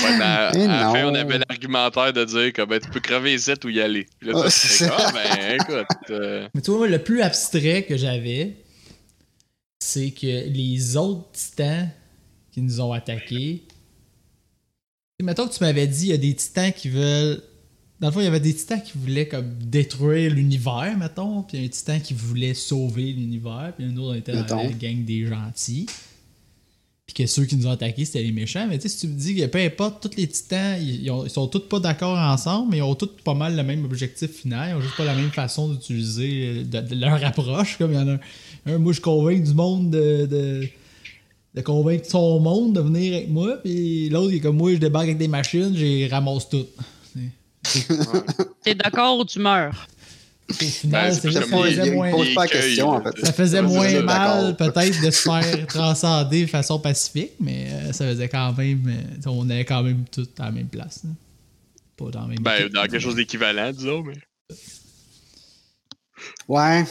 Ouais, 0.03 0.17
mais 0.17 0.23
à, 0.23 0.51
Mais 0.55 0.63
à 0.63 0.67
la 0.67 0.91
fin, 0.91 1.05
on 1.07 1.15
avait 1.15 1.39
l'argumentaire 1.49 2.13
de 2.13 2.23
dire 2.25 2.53
que 2.53 2.63
ben, 2.63 2.79
tu 2.79 2.89
peux 2.89 2.99
crever 2.99 3.33
ici 3.33 3.51
ou 3.65 3.69
y 3.69 3.81
aller. 3.81 4.05
Puis 4.19 4.29
là, 4.29 4.37
Ouais, 4.37 4.45
tu 4.45 4.51
c'est 4.51 4.67
fais, 4.67 4.85
ça. 4.85 4.95
ah, 4.97 5.11
ben, 5.11 5.55
écoute. 5.59 5.87
euh, 6.11 6.47
Mais 6.53 6.61
tu 6.61 6.71
vois, 6.71 6.79
moi, 6.79 6.87
le 6.87 6.99
plus 6.99 7.21
abstrait 7.21 7.83
que 7.83 7.97
j'avais, 7.97 8.55
c'est 9.79 10.11
que 10.11 10.47
les 10.49 10.95
autres 10.97 11.31
titans 11.31 11.89
qui 12.51 12.61
nous 12.61 12.81
ont 12.81 12.91
attaqués. 12.93 13.63
Mettons 15.21 15.47
que 15.47 15.53
tu 15.55 15.63
m'avais 15.63 15.87
dit, 15.87 16.05
il 16.07 16.09
y 16.09 16.13
a 16.13 16.17
des 16.17 16.35
titans 16.35 16.71
qui 16.71 16.89
veulent 16.89 17.41
Dans 17.99 18.07
le 18.07 18.13
fond, 18.13 18.19
il 18.19 18.25
y 18.25 18.27
avait 18.27 18.39
des 18.39 18.53
titans 18.53 18.81
qui 18.81 18.97
voulaient 18.97 19.27
comme 19.27 19.51
détruire 19.59 20.31
l'univers, 20.31 20.95
mettons, 20.97 21.41
puis 21.43 21.63
un 21.65 21.67
titan 21.67 21.99
qui 21.99 22.13
voulait 22.13 22.53
sauver 22.53 23.11
l'univers, 23.11 23.73
puis 23.75 23.85
un 23.87 23.97
autre 23.97 24.15
était 24.17 24.33
dans 24.33 24.41
Mettons. 24.41 24.63
la 24.63 24.71
gang 24.73 25.03
des 25.03 25.25
gentils. 25.25 25.87
Puis 27.07 27.13
que 27.15 27.25
ceux 27.25 27.45
qui 27.45 27.55
nous 27.55 27.65
ont 27.67 27.71
attaqués, 27.71 28.03
c'était 28.05 28.21
les 28.21 28.33
méchants. 28.33 28.67
Mais 28.67 28.77
tu 28.77 28.83
sais, 28.83 28.89
si 28.89 28.99
tu 28.99 29.07
me 29.07 29.17
dis 29.17 29.33
que 29.35 29.45
peu 29.45 29.59
importe, 29.59 30.03
tous 30.07 30.17
les 30.17 30.27
titans, 30.27 30.77
ils, 30.79 31.09
ont- 31.09 31.23
ils 31.23 31.29
sont 31.31 31.47
tous 31.47 31.61
pas 31.61 31.79
d'accord 31.79 32.17
ensemble, 32.19 32.69
mais 32.71 32.77
ils 32.77 32.81
ont 32.83 32.95
tous 32.95 33.09
pas 33.23 33.33
mal 33.33 33.55
le 33.55 33.63
même 33.63 33.85
objectif 33.85 34.29
final. 34.29 34.71
Ils 34.71 34.75
ont 34.75 34.81
juste 34.81 34.97
pas 34.97 35.05
la 35.05 35.15
même 35.15 35.31
façon 35.31 35.69
d'utiliser 35.73 36.65
euh, 36.71 36.81
leur 36.91 37.23
approche. 37.23 37.77
Comme 37.77 37.93
il 37.93 37.95
y 37.95 37.97
en 37.97 38.07
a 38.09 38.13
un, 38.15 38.19
un, 38.67 38.77
moi 38.77 38.93
je 38.93 39.01
convainc 39.01 39.43
du 39.43 39.53
monde 39.53 39.89
de, 39.91 40.25
de, 40.25 40.67
de 41.55 41.61
convaincre 41.61 42.05
son 42.07 42.39
monde 42.39 42.73
de 42.75 42.81
venir 42.81 43.15
avec 43.15 43.29
moi, 43.29 43.57
puis 43.63 44.09
l'autre 44.09 44.31
il 44.31 44.37
est 44.37 44.39
comme 44.41 44.57
moi, 44.57 44.71
je 44.73 44.77
débarque 44.77 45.05
avec 45.05 45.17
des 45.17 45.27
machines, 45.27 45.73
j'ai 45.75 46.07
ramasse 46.07 46.49
tout. 46.49 46.65
T'es 48.63 48.75
d'accord 48.75 49.19
ou 49.19 49.25
tu 49.25 49.39
meurs? 49.39 49.87
Au 50.49 50.53
final, 50.53 51.09
Ben, 51.09 51.13
ça 51.13 51.41
faisait 51.41 51.91
moins, 51.91 52.11
pas 52.33 52.47
question, 52.47 52.89
en 52.91 53.01
fait. 53.03 53.25
ça 53.25 53.33
faisait 53.33 53.61
moins 53.61 54.01
mal 54.01 54.55
peut-être 54.55 55.01
de 55.03 55.11
se 55.11 55.21
faire 55.29 55.67
transcender 55.67 56.43
de 56.45 56.49
façon 56.49 56.79
pacifique, 56.79 57.31
mais 57.41 57.67
euh, 57.69 57.91
ça 57.91 58.07
faisait 58.07 58.29
quand 58.29 58.53
même. 58.53 58.81
euh, 58.87 59.29
on 59.29 59.49
est 59.49 59.65
quand 59.65 59.83
même 59.83 60.05
tous 60.09 60.29
à 60.39 60.45
la 60.45 60.51
même 60.51 60.67
place. 60.67 61.01
là. 61.03 61.09
Pas 61.97 62.11
dans 62.11 62.21
la 62.21 62.27
même 62.27 62.37
Ben, 62.39 62.55
équipe, 62.61 62.73
dans 62.73 62.83
quelque 62.83 62.99
chose 62.99 63.15
d'équivalent, 63.15 63.71
disons, 63.73 64.03
mais. 64.03 64.13
Ouais. 66.47 66.83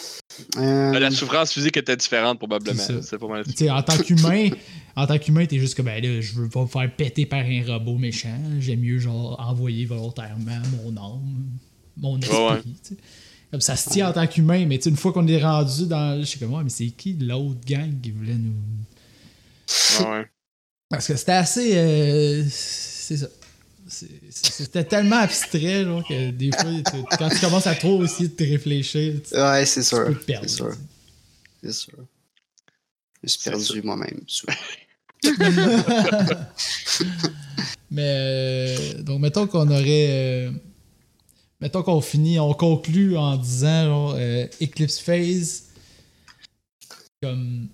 Euh, 0.59 0.99
La 0.99 1.11
souffrance 1.11 1.53
physique 1.53 1.77
était 1.77 1.97
différente, 1.97 2.39
probablement. 2.39 2.83
C'est 3.03 3.19
pas 3.19 3.27
mal. 3.29 3.45
Tu 3.45 3.53
sais, 3.57 3.71
en 3.71 3.83
tant 3.83 3.97
qu'humain, 3.99 4.51
en 4.97 5.07
tant 5.07 5.19
qu'humain, 5.19 5.47
t'es 5.47 5.59
juste 5.59 5.75
comme 5.75 5.87
ben 5.87 6.03
là, 6.03 6.21
je 6.21 6.33
veux 6.35 6.49
pas 6.49 6.63
me 6.63 6.67
faire 6.67 6.91
péter 6.95 7.27
par 7.27 7.41
un 7.41 7.63
robot 7.67 7.97
méchant. 7.97 8.39
J'aime 8.61 8.81
mieux 8.81 8.99
genre 8.99 9.39
envoyer 9.41 9.85
volontairement 9.87 10.61
mon 10.85 10.97
âme, 10.97 11.49
mon 11.97 12.19
esprit. 12.21 12.37
Ouais, 12.37 12.51
ouais. 12.53 12.63
Comme 13.51 13.61
ça 13.61 13.77
se 13.77 13.89
tient 13.91 14.11
en 14.11 14.13
tant 14.13 14.27
qu'humain, 14.27 14.67
mais 14.67 14.77
une 14.77 14.97
fois 14.97 15.13
qu'on 15.13 15.27
est 15.29 15.43
rendu 15.43 15.87
dans. 15.87 16.21
Je 16.21 16.27
sais 16.27 16.39
comme 16.39 16.53
ouais, 16.55 16.65
mais 16.65 16.71
c'est 16.71 16.87
qui 16.89 17.15
l'autre 17.15 17.61
gang 17.67 18.01
qui 18.01 18.11
voulait 18.11 18.35
nous. 18.35 18.53
Ouais, 20.01 20.11
ouais. 20.11 20.27
Parce 20.89 21.07
que 21.09 21.17
c'était 21.17 21.33
assez. 21.33 21.73
euh, 21.77 22.45
c'est 22.49 23.17
ça. 23.17 23.27
C'était 23.89 24.85
tellement 24.85 25.17
abstrait, 25.17 25.85
genre, 25.85 26.07
que 26.07 26.31
des 26.31 26.51
fois, 26.51 26.71
tu- 26.91 27.17
quand 27.19 27.29
tu 27.29 27.39
commences 27.39 27.67
à 27.69 27.75
trop 27.77 27.99
aussi 28.01 28.29
te 28.31 28.43
réfléchir, 28.43 29.21
tu, 29.29 29.35
Ouais, 29.37 29.65
c'est 29.65 29.83
sûr. 29.85 30.07
peux 30.07 30.15
te 30.15 30.25
perdre. 30.25 30.49
C'est 30.49 30.57
sûr. 30.57 30.75
C'est 31.63 31.73
sûr. 31.73 31.93
Je 33.23 33.29
suis 33.29 33.49
perdu 33.51 33.83
moi-même. 33.83 34.21
Mais 37.91 38.03
euh, 38.79 39.03
donc 39.03 39.21
mettons 39.21 39.47
qu'on 39.47 39.69
aurait 39.71 40.07
euh, 40.11 40.51
mettons 41.61 41.83
qu'on 41.83 42.01
finit, 42.01 42.39
on 42.39 42.53
conclut 42.53 43.17
en 43.17 43.37
disant 43.37 43.85
genre 43.85 44.15
euh, 44.19 44.47
Eclipse 44.61 44.99
Phase 44.99 45.65
comme 47.23 47.69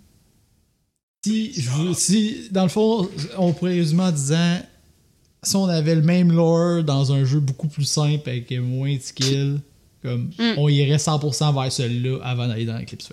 si 1.25 1.53
je 1.61 1.93
si 1.95 2.49
dans 2.51 2.65
le 2.65 2.69
fond 2.69 3.09
on 3.39 3.53
pourrait 3.53 3.75
résumer 3.75 4.03
en 4.05 4.13
disant 4.13 4.61
si 5.45 5.57
on 5.57 5.67
avait 5.69 5.95
le 5.95 6.03
même 6.03 6.31
lore 6.33 6.83
dans 6.85 7.13
un 7.13 7.25
jeu 7.25 7.41
beaucoup 7.41 7.69
plus 7.69 7.85
simple 7.85 8.29
avec 8.29 8.51
moins 8.53 8.95
de 8.97 9.01
skill 9.01 9.61
comme 10.03 10.31
Mm. 10.39 10.55
on 10.59 10.69
irait 10.69 10.99
100% 10.99 11.53
vers 11.53 11.71
celui-là 11.73 12.19
avant 12.23 12.49
d'aller 12.49 12.67
dans 12.67 12.79
Eclipse. 12.81 13.09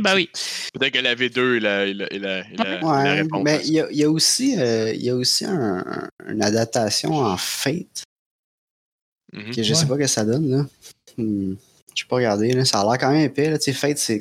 Ben 0.00 0.14
oui. 0.14 0.30
Peut-être 0.72 0.94
que 0.94 0.98
la 1.00 1.14
V2 1.14 1.56
est 1.56 1.60
la, 1.60 1.86
la, 1.86 2.82
Ouais, 2.82 3.20
réponse. 3.20 3.42
mais 3.44 3.60
il 3.64 3.72
y 3.74 3.80
a, 3.80 3.90
il 3.90 3.96
y 3.98 4.04
a 4.04 4.10
aussi, 4.10 4.58
euh, 4.58 4.92
il 4.94 5.02
y 5.02 5.10
a 5.10 5.14
aussi 5.14 5.44
un- 5.44 5.84
un- 5.86 6.08
une 6.32 6.42
adaptation 6.42 7.14
en 7.14 7.36
Fate 7.36 8.02
Mhm. 9.34 9.54
que 9.54 9.62
je 9.62 9.72
Ouais. 9.72 9.78
sais 9.78 9.86
pas 9.86 9.96
que 9.98 10.06
ça 10.06 10.24
donne. 10.24 10.48
Là. 10.50 10.66
Hmm, 11.18 11.54
Je 11.94 12.06
pas 12.06 12.16
regardé. 12.16 12.52
Là. 12.52 12.64
Ça 12.64 12.80
a 12.80 12.84
l'air 12.84 12.98
quand 12.98 13.12
même 13.12 13.20
épais. 13.20 13.50
Là. 13.50 13.60
Sais, 13.60 13.74
Fate, 13.74 13.98
c'est 13.98 14.18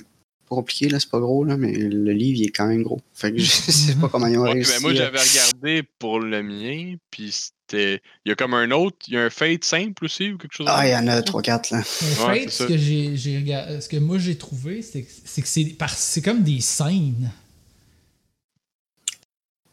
pas 0.52 0.56
compliqué, 0.58 0.90
là, 0.90 1.00
c'est 1.00 1.10
pas 1.10 1.20
gros, 1.20 1.44
là, 1.44 1.56
mais 1.58 1.72
le 1.74 2.12
livre 2.12 2.40
il 2.40 2.46
est 2.46 2.52
quand 2.52 2.68
même 2.68 2.84
gros. 2.84 3.00
Fait 3.14 3.32
que 3.32 3.40
je 3.40 3.46
sais 3.72 3.96
pas 3.96 4.10
comment 4.10 4.28
ils 4.28 4.38
ont 4.38 4.42
Ouais, 4.44 4.54
réussi. 4.54 4.74
ben 4.74 4.82
moi, 4.82 4.94
j'avais 4.94 5.20
regardé 5.20 5.84
pour 5.98 6.20
le 6.20 6.44
mien, 6.44 6.96
puis 7.10 7.32
c'était. 7.32 8.02
Il 8.26 8.30
y 8.30 8.32
a 8.34 8.36
comme 8.36 8.54
un 8.54 8.70
autre, 8.72 8.98
il 9.08 9.14
y 9.14 9.18
a 9.18 9.24
un 9.24 9.30
fade 9.30 9.64
simple 9.64 10.04
aussi, 10.06 10.32
ou 10.34 10.38
quelque 10.38 10.54
chose 10.54 10.68
Ah, 10.70 10.86
il 10.88 10.92
y 10.92 10.96
en 10.96 11.08
a 11.08 11.22
3-4 11.22 11.72
là. 11.72 11.78
Ouais, 11.80 12.42
Fate, 12.42 12.50
ce 12.50 12.64
que 12.66 12.78
j'ai, 12.78 13.16
j'ai 13.16 13.38
regardé- 13.38 13.80
ce 13.80 13.88
que 13.88 13.96
moi 13.98 14.18
j'ai 14.20 14.38
trouvé, 14.38 14.82
c'est 14.82 15.04
que 15.04 15.12
c'est 15.24 15.42
que 15.42 15.48
c'est 15.48 15.64
par- 15.80 15.90
c'est 15.98 16.22
comme 16.22 16.44
des 16.44 16.60
scènes. 16.60 17.32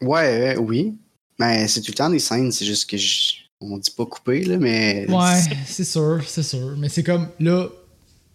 Ouais, 0.01 0.09
ouais, 0.09 0.57
oui. 0.59 0.95
Mais 1.41 1.67
c'est 1.69 1.81
tout 1.83 1.91
le 1.91 1.97
temps 1.97 2.11
des 2.11 2.19
scènes, 2.19 2.51
c'est 2.53 2.65
juste 2.65 2.89
que 2.89 2.97
je... 2.97 3.33
on 3.61 3.79
dit 3.79 3.91
pas 3.91 4.07
couper, 4.07 4.45
là, 4.45 4.59
mais. 4.59 5.07
Ouais, 5.11 5.41
c'est 5.67 5.85
sûr, 5.85 6.21
c'est 6.27 6.43
sûr. 6.43 6.77
Mais 6.79 6.89
c'est 6.89 7.03
comme 7.03 7.29
là, 7.41 7.69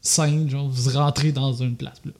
scène, 0.01 0.49
genre 0.49 0.67
vous 0.69 0.89
rentrez 0.91 1.31
dans 1.31 1.53
une 1.53 1.75
place. 1.77 2.01
Là. 2.05 2.11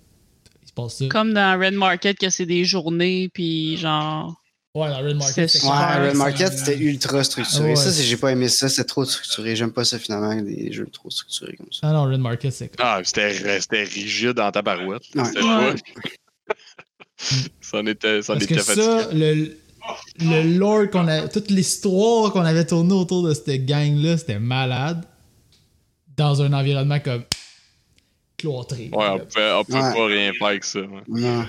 Il 0.76 0.82
se 0.82 0.88
passe 0.88 0.97
ça. 0.97 1.05
Comme 1.07 1.34
dans 1.34 1.59
Red 1.59 1.74
Market, 1.74 2.17
que 2.17 2.30
c'est 2.30 2.45
des 2.45 2.65
journées, 2.65 3.30
puis 3.34 3.78
genre. 3.78 4.36
Ouais, 4.76 4.89
dans 4.89 4.97
Red 5.03 5.17
Market, 5.17 5.47
C'est 5.49 5.63
Ouais, 5.63 6.07
Red 6.09 6.15
Market, 6.15 6.57
c'était 6.57 6.78
ultra 6.80 7.24
structuré. 7.24 7.69
Ouais. 7.69 7.76
Ça, 7.76 7.91
c'est- 7.91 8.03
j'ai 8.03 8.17
pas 8.17 8.32
aimé 8.32 8.47
ça, 8.49 8.67
c'est 8.69 8.86
trop 8.86 9.05
structuré. 9.05 9.55
J'aime 9.55 9.71
pas 9.71 9.84
ça 9.86 9.99
finalement, 9.99 10.34
des 10.41 10.71
jeux 10.74 10.88
trop 10.91 11.11
structurés 11.11 11.55
comme 11.57 11.71
ça. 11.71 11.82
Ah 11.84 11.91
non, 11.93 12.05
Red 12.05 12.19
Market, 12.19 12.51
c'est 12.51 12.71
Ah, 12.80 12.99
c'était 13.03 13.59
c'était 13.59 13.84
rigide 13.84 14.32
dans 14.32 14.51
ta 14.51 14.63
barouette. 14.63 15.03
Ouais. 15.15 15.76
Ça 17.61 17.78
en 17.80 17.86
était, 17.86 18.21
ça 18.24 18.34
en 18.34 18.36
Parce 18.38 18.47
que 18.47 18.53
était 18.55 18.63
ça, 18.63 19.09
le, 19.13 19.55
le 20.19 20.57
lore 20.57 20.89
qu'on 20.89 21.07
a. 21.07 21.28
Toute 21.28 21.49
l'histoire 21.51 22.32
qu'on 22.32 22.41
avait 22.41 22.65
tournée 22.65 22.93
autour 22.93 23.24
de 23.24 23.34
cette 23.34 23.65
gang-là, 23.65 24.17
c'était 24.17 24.39
malade. 24.39 25.05
Dans 26.17 26.41
un 26.41 26.51
environnement 26.53 26.99
comme. 26.99 27.24
Cloîtré. 28.48 28.89
Ouais, 28.94 29.08
on 29.10 29.20
peut, 29.20 29.54
on 29.56 29.64
peut 29.64 29.74
Ouais. 29.74 29.94
pas 29.94 30.06
rien 30.06 30.32
faire 30.34 30.48
avec 30.48 30.64
ça. 30.64 30.80
ouais. 30.80 30.88
Non. 31.08 31.46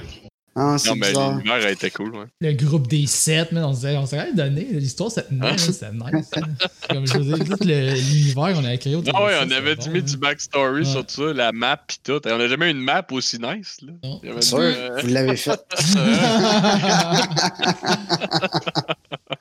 Ah, 0.56 0.76
c'est 0.78 0.90
Non, 0.90 0.94
mais 0.94 1.10
l'univers 1.12 1.56
elle 1.66 1.72
était 1.72 1.90
cool. 1.90 2.14
Ouais. 2.14 2.26
le 2.40 2.52
groupe 2.52 2.86
des 2.86 3.08
sept, 3.08 3.50
mais 3.50 3.58
on 3.60 3.74
s'est 3.74 3.96
on 3.96 4.06
même 4.16 4.36
donné. 4.36 4.64
L'histoire, 4.70 5.10
c'était 5.10 5.26
Hein? 5.40 5.50
nice. 5.50 5.62
C'était 5.68 5.90
nice. 5.90 6.30
hein? 6.36 6.42
C'est 6.80 6.94
Comme 6.94 7.06
je 7.08 7.18
dire, 7.18 7.38
tout 7.44 7.56
le- 7.64 7.94
l'univers 7.94 8.52
qu'on 8.54 8.64
a 8.64 8.76
créé 8.76 8.94
autour 8.94 9.12
Ah 9.16 9.24
ouais, 9.24 9.32
ça, 9.32 9.40
on 9.44 9.50
avait 9.50 9.74
bon, 9.74 9.90
mis 9.90 9.98
hein. 9.98 10.02
du 10.02 10.16
backstory 10.16 10.78
Ouais. 10.78 10.84
sur 10.84 11.04
ça, 11.08 11.32
la 11.32 11.50
map 11.50 11.76
pis 11.88 11.98
tout. 12.04 12.20
On 12.24 12.38
a 12.38 12.46
jamais 12.46 12.68
eu 12.68 12.70
une 12.70 12.78
map 12.82 13.04
aussi 13.10 13.40
nice. 13.40 13.78
Là. 13.82 13.94
Non. 14.04 14.20
Sûr, 14.40 14.58
dit, 14.58 14.64
euh, 14.76 15.00
vous 15.02 15.08
l'avez 15.08 15.34
fait. 15.36 15.60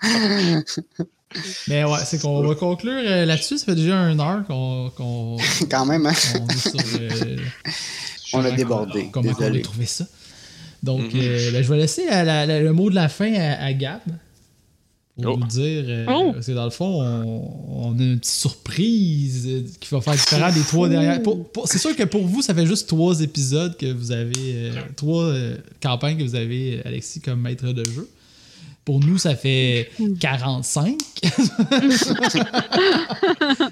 Mais 1.67 1.83
ouais, 1.83 1.99
c'est 2.05 2.21
qu'on 2.21 2.41
va 2.41 2.55
conclure 2.55 2.93
euh, 3.05 3.25
là-dessus. 3.25 3.57
Ça 3.57 3.65
fait 3.65 3.75
déjà 3.75 3.95
une 3.97 4.19
heure 4.19 4.43
qu'on 4.47 4.91
qu'on 4.95 5.37
Quand 5.69 5.85
même, 5.85 6.05
hein? 6.05 6.13
on 6.41 6.47
est 6.47 6.57
sur. 6.57 6.73
euh, 6.99 7.37
On 8.35 8.39
a 8.39 8.43
comment 8.45 8.55
débordé, 8.55 9.09
Comment 9.11 9.31
on 9.39 9.43
a 9.43 9.59
trouvé 9.59 9.85
ça? 9.85 10.05
Donc, 10.81 11.13
Mhm. 11.13 11.19
euh, 11.21 11.51
ben, 11.51 11.63
je 11.63 11.69
vais 11.71 11.77
laisser 11.77 12.05
la- 12.09 12.23
la- 12.23 12.45
la- 12.45 12.59
le 12.61 12.73
mot 12.73 12.89
de 12.89 12.95
la 12.95 13.07
fin 13.07 13.31
à, 13.33 13.63
à 13.63 13.73
Gab. 13.73 14.01
Pour 15.21 15.35
Oh. 15.35 15.37
nous 15.37 15.45
dire. 15.45 15.83
euh, 15.87 16.05
Oh. 16.09 16.31
Parce 16.33 16.47
que 16.47 16.51
dans 16.53 16.63
le 16.65 16.71
fond, 16.71 17.03
on, 17.03 17.89
on 17.91 17.99
a 17.99 18.01
une 18.01 18.19
petite 18.19 18.33
surprise 18.33 19.47
qui 19.79 19.89
va 19.91 20.01
faire 20.01 20.13
différent 20.15 20.49
des 20.51 20.63
trois 20.63 20.89
pour- 21.53 21.67
c'est 21.67 21.77
sûr 21.77 21.95
que 21.95 22.01
pour 22.03 22.25
vous, 22.25 22.41
ça 22.41 22.55
fait 22.55 22.65
juste 22.65 22.87
trois 22.89 23.21
épisodes 23.21 23.77
que 23.77 23.85
vous 23.93 24.11
avez. 24.11 24.31
euh, 24.37 24.71
trois 24.95 25.25
euh, 25.25 25.55
campagnes 25.81 26.17
que 26.17 26.23
vous 26.23 26.33
avez, 26.35 26.81
Alexis, 26.85 27.21
comme 27.21 27.41
maître 27.41 27.67
de 27.67 27.83
jeu. 27.91 28.09
Pour 28.85 28.99
nous, 28.99 29.17
ça 29.17 29.35
fait 29.35 29.89
45. 30.19 30.97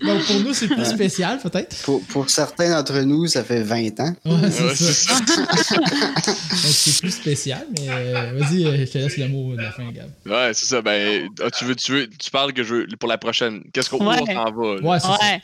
Donc 0.02 0.26
pour 0.26 0.40
nous, 0.40 0.54
c'est 0.54 0.68
plus 0.68 0.86
spécial, 0.86 1.40
peut-être. 1.42 1.76
Pour, 1.84 2.02
pour 2.06 2.30
certains 2.30 2.70
d'entre 2.72 3.00
nous, 3.02 3.28
ça 3.28 3.44
fait 3.44 3.62
20 3.64 4.00
ans. 4.00 4.16
Ouais, 4.26 4.50
c'est 4.52 4.64
ouais, 4.64 4.76
ça. 4.76 5.20
Donc 5.20 6.36
c'est 6.38 7.00
plus 7.02 7.12
spécial, 7.12 7.66
mais 7.78 7.88
euh, 7.90 8.34
vas-y, 8.40 8.66
euh, 8.66 8.86
je 8.86 8.92
te 8.92 8.98
laisse 8.98 9.18
le 9.18 9.28
mot 9.28 9.56
de 9.56 9.62
la 9.62 9.72
fin, 9.72 9.92
Gab. 9.92 10.10
Ouais, 10.26 10.52
c'est 10.54 10.66
ça. 10.66 10.82
Ben, 10.82 11.30
ah, 11.44 11.50
tu 11.52 11.66
veux, 11.66 11.76
tu 11.76 11.92
veux, 11.92 12.08
tu 12.08 12.32
parles 12.32 12.54
que 12.54 12.64
je 12.64 12.76
veux, 12.76 12.88
pour 13.00 13.10
la 13.10 13.18
prochaine. 13.18 13.64
Qu'est-ce 13.74 13.90
qu'on 13.90 14.06
Ouais. 14.08 14.18
s'en 14.18 14.26
va? 14.26 14.76
là? 14.76 14.82
Ouais, 14.82 15.00
c'est 15.00 15.08
Ouais. 15.08 15.42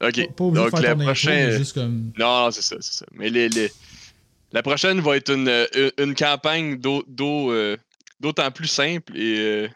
ça. 0.00 0.08
Ok. 0.08 0.14
Pas 0.36 0.44
de 0.44 0.50
Donc, 0.54 0.70
faire 0.70 0.80
le 0.80 0.86
ton 0.86 0.90
intro, 0.92 1.04
prochain. 1.04 1.30
mais 1.30 1.56
juste 1.58 1.72
comme. 1.74 2.12
Non, 2.18 2.44
non, 2.44 2.50
c'est 2.50 2.62
ça, 2.62 2.76
c'est 2.80 2.94
ça. 2.94 3.06
Mais 3.16 3.30
les, 3.30 3.48
les- 3.48 3.72
la 4.52 4.62
prochaine 4.62 5.00
va 5.00 5.16
être 5.16 5.30
une, 5.32 5.48
euh, 5.48 5.66
une 5.98 6.14
campagne 6.14 6.76
d'au- 6.78 7.04
d'au, 7.08 7.50
euh, 7.52 7.76
d'autant 8.20 8.50
plus 8.50 8.68
simple 8.68 9.16
et, 9.16 9.38
euh, 9.38 9.68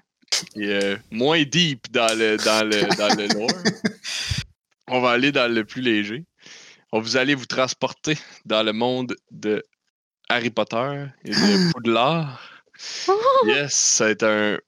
et, 0.57 0.69
euh, 0.69 0.97
moins 1.11 1.43
deep 1.43 1.91
dans 1.91 2.17
le, 2.19 2.37
dans 2.39 2.67
le, 2.67 2.97
dans 2.97 3.15
le 3.17 3.27
lore. 3.35 3.51
On 4.89 5.01
va 5.01 5.11
aller 5.11 5.33
dans 5.33 5.53
le 5.53 5.65
plus 5.65 5.81
léger. 5.81 6.25
On 6.93 7.01
vous 7.01 7.17
allez 7.17 7.35
vous 7.35 7.47
transporter 7.47 8.19
dans 8.45 8.63
le 8.63 8.73
monde 8.73 9.17
de 9.31 9.63
Harry 10.29 10.51
Potter 10.51 11.07
et 11.25 11.31
de 11.31 11.73
Poudlard. 11.73 12.49
Yes, 13.47 14.01
être 14.01 14.25
un 14.25 14.59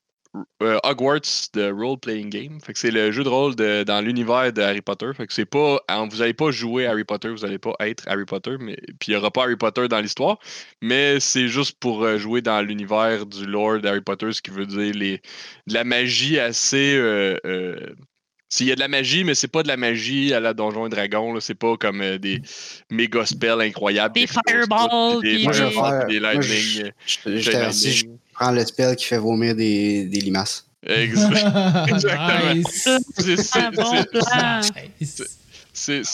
euh, 0.62 0.78
Hogwarts 0.82 1.49
de 1.53 1.70
role-playing 1.70 2.28
game. 2.28 2.61
Fait 2.61 2.72
que 2.72 2.78
c'est 2.78 2.91
le 2.91 3.12
jeu 3.12 3.22
de 3.22 3.28
rôle 3.28 3.55
de- 3.55 3.85
dans 3.85 4.01
l'univers 4.01 4.53
de 4.53 4.62
Harry 4.62 4.80
Potter. 4.80 5.07
Fait 5.16 5.26
que 5.26 5.32
c'est 5.32 5.45
pas. 5.45 5.78
Vous 6.11 6.22
allez 6.22 6.35
pas 6.35 6.51
jouer 6.51 6.87
Harry 6.87 7.05
Potter, 7.05 7.28
vous 7.28 7.45
allez 7.45 7.59
pas 7.59 7.74
être 7.80 8.03
Harry 8.09 8.24
Potter, 8.24 8.57
mais 8.59 8.76
puis 8.99 9.12
il 9.12 9.12
y 9.12 9.16
aura 9.16 9.30
pas 9.30 9.45
Harry 9.45 9.57
Potter 9.57 9.87
dans 9.89 10.01
l'histoire. 10.01 10.39
Mais 10.82 11.20
c'est 11.20 11.49
juste 11.49 11.78
pour 11.78 12.03
euh, 12.05 12.18
jouer 12.18 12.41
dans 12.43 12.61
l'univers 12.62 13.26
du 13.26 13.47
lore 13.47 13.78
d'Harry 13.80 14.01
Potter, 14.01 14.32
ce 14.32 14.43
qui 14.43 14.51
veut 14.51 14.66
dire 14.66 14.93
les, 14.95 15.18
de 15.66 15.74
la 15.74 15.85
magie 15.85 16.39
assez. 16.39 16.97
euh, 16.97 17.37
euh, 17.47 17.76
S'il 18.49 18.66
y 18.68 18.72
a 18.72 18.74
de 18.76 18.80
la 18.80 18.89
magie, 18.89 19.24
mais 19.24 19.35
c'est 19.35 19.49
pas 19.49 19.62
de 19.64 19.68
la 19.68 19.76
magie 19.76 20.32
à 20.35 20.39
la 20.41 20.55
Donjon 20.55 20.87
et 20.87 20.89
Dragon. 20.91 21.39
C'est 21.41 21.55
pas 21.57 21.76
comme 21.76 22.01
euh, 22.03 22.18
des 22.18 22.41
méga 22.91 23.24
spells 23.26 23.61
incroyables. 23.61 24.14
Des 24.14 24.26
fireballs, 24.51 24.89
Des, 25.22 25.37
des- 25.39 25.45
des 26.07 26.20
lightning. 26.20 26.93
Je. 27.07 27.18
Prends 28.35 28.51
le 28.53 28.64
spell 28.64 28.95
qui 28.97 29.07
fait 29.07 29.18
vomir 29.18 29.55
des, 29.55 30.05
des 30.07 30.20
limaces. 30.20 30.66
Exact. 30.87 31.47
Exactement. 31.89 32.62
C'est- 35.76 36.05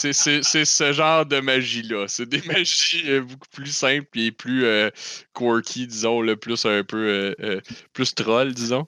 ce 0.65 0.91
genre 0.93 1.25
de 1.25 1.39
magie-là. 1.39 2.05
C'est 2.07 2.27
des 2.27 2.41
magies 2.47 3.03
euh, 3.07 3.21
beaucoup 3.21 3.47
plus 3.51 3.71
simples 3.71 4.07
et 4.19 4.31
plus 4.31 4.65
euh, 4.65 4.89
quirky, 5.35 5.85
disons, 5.85 6.21
le 6.21 6.35
plus 6.35 6.65
un 6.65 6.83
peu 6.83 6.97
euh, 6.97 7.35
euh, 7.41 7.61
plus 7.93 8.15
troll, 8.15 8.53
disons, 8.53 8.87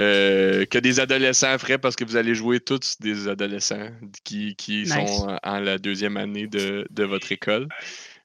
euh, 0.00 0.64
que 0.66 0.78
des 0.78 1.00
adolescents 1.00 1.58
feraient 1.58 1.78
parce 1.78 1.96
que 1.96 2.04
vous 2.04 2.16
allez 2.16 2.34
jouer 2.34 2.60
tous 2.60 2.96
des 3.00 3.26
adolescents 3.26 3.88
qui, 4.22 4.54
qui 4.56 4.82
Nice. 4.82 4.92
sont 4.92 5.28
en- 5.30 5.38
en 5.42 5.58
la 5.60 5.78
deuxième 5.78 6.16
année 6.16 6.46
de, 6.46 6.86
de 6.90 7.04
votre 7.04 7.32
école. 7.32 7.66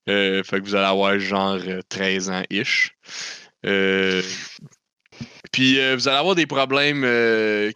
Euh, 0.08 0.44
fait 0.44 0.60
que 0.60 0.66
vous 0.66 0.76
allez 0.76 0.86
avoir 0.86 1.18
genre 1.20 1.58
euh, 1.68 1.82
13 1.90 2.30
ans-ish. 2.30 2.96
Euh, 3.66 4.22
puis 5.52 5.80
euh, 5.80 5.96
vous 5.96 6.08
allez 6.08 6.18
avoir 6.18 6.36
des 6.36 6.46
problèmes. 6.48 7.04
euh, 7.04 7.72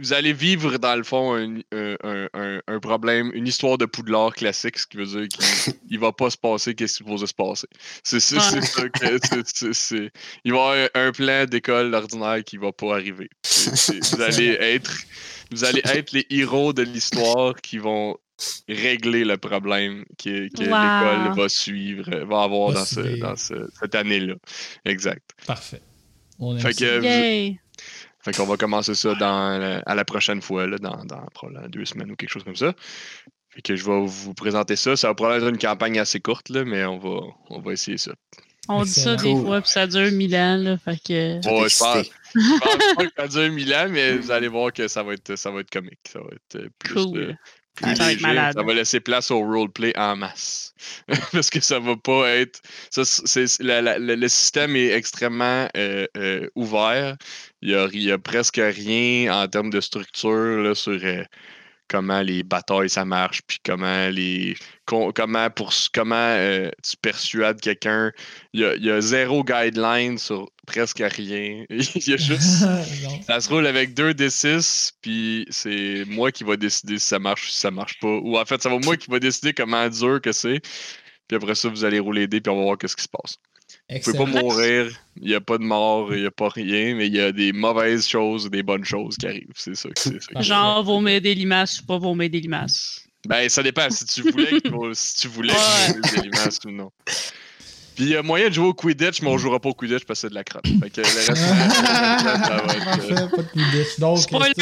vous 0.00 0.12
allez 0.12 0.32
vivre 0.32 0.78
dans 0.78 0.94
le 0.94 1.02
fond 1.02 1.34
un, 1.34 1.56
un- 1.72 1.96
un- 2.04 2.28
un- 2.34 2.60
un 2.68 2.78
problème, 2.78 3.32
une 3.34 3.48
histoire 3.48 3.76
de 3.78 3.84
Poudlard 3.84 4.32
classique, 4.32 4.78
ce 4.78 4.86
qui 4.86 4.96
veut 4.96 5.06
dire 5.06 5.26
qu'il 5.28 5.74
il 5.90 5.98
va 5.98 6.12
pas 6.12 6.30
se 6.30 6.36
passer 6.36 6.70
ce 6.70 6.74
qui 6.76 6.88
supposé 6.88 7.26
se 7.26 7.34
passer. 7.34 7.66
C'est 8.04 8.20
ça 8.20 8.38
que 8.38 10.10
Il 10.44 10.52
va 10.52 10.58
y 10.76 10.82
avoir 10.82 10.88
un 10.94 11.10
plan 11.12 11.44
d'école 11.46 11.92
ordinaire 11.94 12.44
qui 12.44 12.58
va 12.58 12.72
pas 12.72 12.94
arriver. 12.94 13.28
Vous 13.44 14.20
allez 14.22 14.56
être 14.60 14.92
vous 15.50 15.64
allez 15.64 15.82
être 15.84 16.12
les 16.12 16.26
héros 16.30 16.72
de 16.72 16.82
l'histoire 16.82 17.54
qui 17.60 17.78
vont 17.78 18.16
régler 18.68 19.24
le 19.24 19.36
problème 19.38 20.04
que, 20.18 20.48
que 20.48 20.62
Wow. 20.68 21.24
l'école 21.24 21.36
va 21.42 21.48
suivre, 21.48 22.10
va 22.24 22.42
avoir 22.42 22.68
Va 22.70 22.80
dans, 22.80 22.84
ce- 22.84 23.02
suivre. 23.02 23.18
dans 23.28 23.36
ce- 23.36 23.68
cette 23.80 23.94
année-là. 23.94 24.34
Exact. 24.84 25.30
Parfait. 25.46 25.80
On 26.38 26.56
Fait 26.58 26.74
que 26.74 26.98
vous- 27.50 27.56
fait 28.22 28.36
qu'on 28.36 28.46
va 28.46 28.56
commencer 28.56 28.94
ça 28.94 29.14
dans, 29.14 29.58
la- 29.58 29.78
à 29.86 29.94
la 29.94 30.04
prochaine 30.04 30.42
fois, 30.42 30.66
là, 30.66 30.76
dans, 30.78 31.04
dans 31.04 31.24
probablement 31.32 31.68
deux 31.68 31.84
semaines 31.84 32.10
ou 32.10 32.16
quelque 32.16 32.30
chose 32.30 32.44
comme 32.44 32.56
ça. 32.56 32.74
Fait 33.50 33.62
que 33.62 33.74
je 33.76 33.84
vais 33.84 34.04
vous 34.04 34.34
présenter 34.34 34.76
ça. 34.76 34.96
Ça 34.96 35.08
va 35.08 35.14
probablement 35.14 35.46
être 35.46 35.54
une 35.54 35.58
campagne 35.60 35.98
assez 35.98 36.20
courte, 36.20 36.50
là, 36.50 36.64
mais 36.64 36.84
on 36.84 36.98
va, 36.98 37.20
on 37.50 37.60
va 37.60 37.72
essayer 37.72 37.96
ça. 37.98 38.12
On 38.68 38.82
dit 38.82 38.90
ça 38.90 39.14
des 39.14 39.32
fois, 39.32 39.60
puis 39.62 39.70
ça 39.70 39.86
dure 39.86 40.10
mille 40.10 40.34
ans, 40.34 40.56
là, 40.56 40.76
fait 40.76 40.98
que... 41.00 41.36
Ouais, 41.36 41.68
je 41.68 41.78
pense, 41.78 42.10
je 42.34 42.58
pense 42.58 42.94
pas 42.96 43.04
que 43.06 43.12
ça 43.16 43.28
dure 43.28 43.52
mille 43.52 43.72
ans, 43.72 43.86
mais 43.88 44.16
vous 44.18 44.30
allez 44.32 44.48
voir 44.48 44.72
que 44.72 44.88
ça 44.88 45.04
va 45.04 45.14
être, 45.14 45.36
ça 45.36 45.52
va 45.52 45.60
être 45.60 45.70
comique. 45.70 46.00
Ça 46.12 46.18
va 46.18 46.26
être 46.32 46.56
euh, 46.64 46.68
plus, 46.80 46.94
Cool. 46.94 47.16
euh, 47.18 47.32
Ça 47.80 47.86
va 48.04 48.12
être 48.12 48.20
léger. 48.20 48.26
malade. 48.26 48.54
Ça 48.56 48.62
va 48.62 48.74
laisser 48.74 49.00
place 49.00 49.30
au 49.30 49.40
roleplay 49.40 49.92
en 49.96 50.16
masse. 50.16 50.74
Parce 51.32 51.50
que 51.50 51.60
ça 51.60 51.78
va 51.78 51.96
pas 51.96 52.30
être. 52.30 52.60
ça, 52.90 53.04
c'est- 53.04 53.60
la- 53.62 53.82
la- 53.82 53.98
le, 53.98 54.14
le 54.14 54.28
système 54.28 54.76
est 54.76 54.92
extrêmement 54.92 55.68
euh, 55.76 56.06
euh, 56.16 56.48
ouvert. 56.54 57.16
Il 57.62 57.70
y 57.70 57.74
a, 57.74 57.88
il 57.92 58.02
y 58.02 58.12
a 58.12 58.18
presque 58.18 58.60
rien 58.62 59.42
en 59.42 59.48
termes 59.48 59.70
de 59.70 59.80
structure 59.80 60.62
là, 60.62 60.74
sur 60.74 60.92
euh, 61.02 61.22
comment 61.88 62.22
les 62.22 62.42
batailles 62.42 62.90
ça 62.90 63.04
marche, 63.04 63.42
puis 63.46 63.58
comment 63.64 64.08
les. 64.08 64.56
comment 64.86 65.50
pour 65.50 65.72
comment 65.92 66.14
euh, 66.16 66.70
tu 66.82 66.96
persuades 66.96 67.60
quelqu'un. 67.60 68.12
Il 68.52 68.60
y, 68.60 68.64
a, 68.64 68.74
il 68.74 68.84
y 68.84 68.90
a 68.90 69.00
zéro 69.00 69.44
guideline 69.44 70.18
sur 70.18 70.50
presque 70.66 71.02
rien. 71.02 71.64
Il 71.70 72.08
y 72.08 72.14
a 72.14 72.16
juste. 72.16 72.66
Ça 73.26 73.40
se 73.40 73.48
roule 73.48 73.66
avec 73.66 73.94
2 73.94 74.12
D6, 74.12 74.92
puis 75.00 75.46
c'est 75.50 76.04
moi 76.06 76.32
qui 76.32 76.44
va 76.44 76.56
décider 76.56 76.98
si 76.98 77.06
ça 77.06 77.18
marche 77.18 77.48
ou 77.48 77.50
si 77.50 77.58
ça 77.58 77.70
marche 77.70 77.98
pas. 78.00 78.08
Ou 78.08 78.38
en 78.38 78.44
fait, 78.44 78.62
ça 78.62 78.68
va 78.68 78.78
moi 78.78 78.96
qui 78.96 79.10
va 79.10 79.18
décider 79.18 79.52
comment 79.52 79.88
dur 79.88 80.20
que 80.20 80.32
c'est. 80.32 80.60
Puis 81.28 81.36
après 81.36 81.54
ça, 81.54 81.68
vous 81.68 81.84
allez 81.84 81.98
rouler 81.98 82.26
dés, 82.26 82.40
puis 82.40 82.50
on 82.50 82.56
va 82.56 82.62
voir 82.62 82.78
qu'est-ce 82.78 82.96
qui 82.96 83.02
se 83.02 83.08
passe. 83.08 83.36
Vous 83.88 83.98
pouvez 84.00 84.18
Excellent. 84.18 84.24
pas 84.32 84.40
mourir, 84.42 84.90
il 85.20 85.28
n'y 85.28 85.34
a 85.34 85.40
pas 85.40 85.58
de 85.58 85.62
mort, 85.62 86.12
il 86.12 86.20
n'y 86.22 86.26
a 86.26 86.30
pas 86.32 86.48
rien, 86.48 86.96
mais 86.96 87.06
il 87.06 87.14
y 87.14 87.20
a 87.20 87.30
des 87.30 87.52
mauvaises 87.52 88.06
choses 88.08 88.46
et 88.46 88.50
des 88.50 88.64
bonnes 88.64 88.84
choses 88.84 89.16
qui 89.16 89.26
arrivent. 89.26 89.52
C'est 89.54 89.76
ça. 89.76 89.88
c'est 89.96 90.20
ça. 90.20 90.40
Genre, 90.40 90.82
vomir 90.82 91.20
des 91.20 91.34
limaces 91.36 91.80
ou 91.80 91.86
pas 91.86 91.96
vomir 91.98 92.28
des 92.28 92.40
limaces? 92.40 93.02
Ben, 93.28 93.48
ça 93.48 93.62
dépend 93.62 93.88
si 93.90 94.04
tu 94.06 94.22
voulais, 94.30 94.60
que- 94.60 94.92
si 94.94 95.16
tu 95.18 95.28
voulais 95.28 95.52
des 96.14 96.20
limaces 96.22 96.58
ou 96.66 96.70
non. 96.72 96.90
Puis 97.94 98.04
il 98.04 98.08
y 98.10 98.16
a 98.16 98.22
moyen 98.22 98.48
de 98.48 98.54
jouer 98.54 98.66
au 98.66 98.74
Quidditch, 98.74 99.22
mais 99.22 99.28
on 99.28 99.38
jouera 99.38 99.58
pas 99.60 99.68
au 99.70 99.74
Quidditch 99.74 100.04
parce 100.04 100.20
que 100.20 100.26
c'est 100.26 100.30
de 100.30 100.34
la 100.34 100.44
crotte. 100.44 100.66
Fait 100.66 100.90
que 100.90 101.00
le 101.00 101.06
reste, 101.06 101.34
ça 101.34 101.34
va 101.34 102.74
être, 102.74 103.10
euh, 103.22 103.26
pas 103.28 103.36
de 103.42 103.48
Quidditch. 103.52 103.98
Donc, 104.00 104.30
pas 104.30 104.38
de 104.48 104.52
tout 104.52 104.60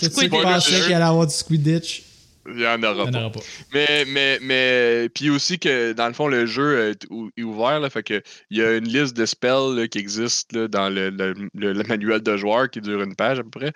ceux 0.00 0.08
qui 0.22 0.28
Quidditch. 0.28 0.42
Pensaient 0.42 0.80
qu'il 0.80 0.94
allait 0.94 1.04
avoir 1.04 1.26
du 1.26 1.34
Quidditch, 1.46 2.02
il 2.54 2.60
y 2.60 2.66
en 2.66 2.78
il 2.78 2.84
aura 2.84 2.94
n'y 3.04 3.08
en 3.08 3.12
pas. 3.12 3.18
aura 3.20 3.32
pas. 3.32 3.40
Mais, 3.72 4.04
mais, 4.06 4.38
mais, 4.42 5.08
puis 5.14 5.30
aussi 5.30 5.58
que 5.58 5.92
dans 5.92 6.06
le 6.08 6.12
fond, 6.14 6.28
le 6.28 6.46
jeu 6.46 6.90
est, 6.90 7.06
ou- 7.10 7.30
est 7.36 7.42
ouvert, 7.42 7.80
là, 7.80 7.90
fait 7.90 8.02
que 8.02 8.22
il 8.50 8.58
y 8.58 8.62
a 8.62 8.76
une 8.76 8.88
liste 8.88 9.16
de 9.16 9.26
spells 9.26 9.74
là, 9.76 9.88
qui 9.88 9.98
existe 9.98 10.52
là, 10.52 10.68
dans 10.68 10.88
le, 10.88 11.10
le- 11.10 11.34
le- 11.54 11.72
le 11.72 11.82
manuel 11.84 12.22
de 12.22 12.36
joueur 12.36 12.70
qui 12.70 12.80
dure 12.80 13.02
une 13.02 13.14
page 13.16 13.38
à 13.38 13.42
peu 13.42 13.50
près. 13.50 13.72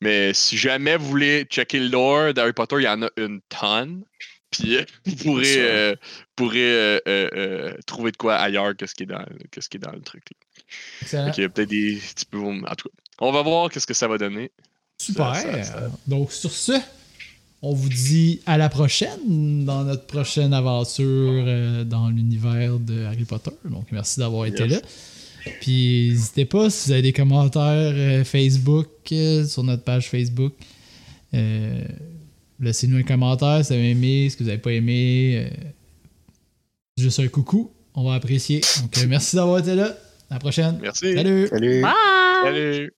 Mais 0.00 0.34
si 0.34 0.56
jamais 0.56 0.96
vous 0.96 1.06
voulez 1.06 1.44
checker 1.44 1.78
le 1.78 1.88
lore 1.88 2.34
d'Harry 2.34 2.52
Potter, 2.52 2.76
il 2.78 2.82
y 2.84 2.88
en 2.88 3.02
a 3.02 3.08
une 3.16 3.40
tonne. 3.48 4.02
Puis 4.50 4.76
euh, 4.76 4.84
vous 5.06 5.16
pourrez, 5.16 5.56
euh, 5.58 5.94
pourrez 6.36 6.72
euh, 6.74 6.98
euh, 7.08 7.28
euh, 7.34 7.74
trouver 7.86 8.10
de 8.12 8.16
quoi 8.16 8.34
ailleurs 8.36 8.76
que 8.76 8.86
ce 8.86 8.94
qui 8.94 9.04
est 9.04 9.06
dans, 9.06 9.24
que 9.50 9.60
ce 9.60 9.68
qui 9.68 9.76
est 9.78 9.80
dans 9.80 9.92
le 9.92 10.00
truc. 10.02 10.24
Là. 10.30 10.62
Excellent. 11.02 11.26
Fait 11.26 11.32
qu'il 11.32 11.42
y 11.42 11.46
a 11.46 11.48
peut-être 11.48 11.68
des 11.70 11.98
petits 12.14 12.26
peu. 12.26 12.38
En 12.38 12.60
tout 12.74 12.88
cas, 12.88 12.94
on 13.20 13.30
va 13.32 13.42
voir 13.42 13.70
qu'est-ce 13.70 13.86
que 13.86 13.94
ça 13.94 14.08
va 14.08 14.18
donner. 14.18 14.50
Super. 14.98 15.34
Ça, 15.36 15.52
ça, 15.52 15.64
ça. 15.64 15.90
Donc, 16.06 16.32
sur 16.32 16.50
ce, 16.50 16.72
on 17.62 17.72
vous 17.74 17.88
dit 17.88 18.40
à 18.46 18.58
la 18.58 18.68
prochaine 18.68 19.64
dans 19.64 19.84
notre 19.84 20.06
prochaine 20.06 20.52
aventure 20.52 21.06
euh, 21.46 21.84
dans 21.84 22.08
l'univers 22.10 22.78
de 22.78 23.04
Harry 23.04 23.24
Potter. 23.24 23.52
Donc, 23.64 23.86
merci 23.92 24.18
d'avoir 24.20 24.46
été 24.46 24.64
Yes. 24.64 24.72
là. 24.72 24.80
Puis, 25.60 26.10
n'hésitez 26.10 26.44
pas 26.44 26.70
si 26.70 26.86
vous 26.88 26.92
avez 26.92 27.02
des 27.02 27.12
commentaires 27.12 27.62
euh, 27.94 28.24
Facebook 28.24 28.88
euh, 29.12 29.44
sur 29.44 29.62
notre 29.64 29.82
page 29.84 30.08
Facebook. 30.08 30.52
euh, 31.34 31.82
Laissez-nous 32.60 32.98
un 32.98 33.02
commentaire 33.02 33.64
si 33.64 33.72
vous 33.72 33.78
avez 33.78 33.90
aimé, 33.90 34.28
ce 34.30 34.36
que 34.36 34.42
vous 34.44 34.48
n'avez 34.50 34.60
pas 34.62 34.72
aimé. 34.72 35.46
euh, 35.50 35.56
juste 36.96 37.18
un 37.20 37.28
coucou. 37.28 37.72
On 37.94 38.04
va 38.04 38.14
apprécier. 38.14 38.60
Donc, 38.80 38.96
euh, 38.98 39.06
merci 39.08 39.34
d'avoir 39.36 39.58
été 39.58 39.74
là. 39.74 39.96
À 40.30 40.34
la 40.34 40.38
prochaine. 40.40 40.78
Merci. 40.80 41.12
Salut! 41.14 41.46
Salut! 41.48 41.82
Bye! 41.82 41.92
Salut. 42.44 42.92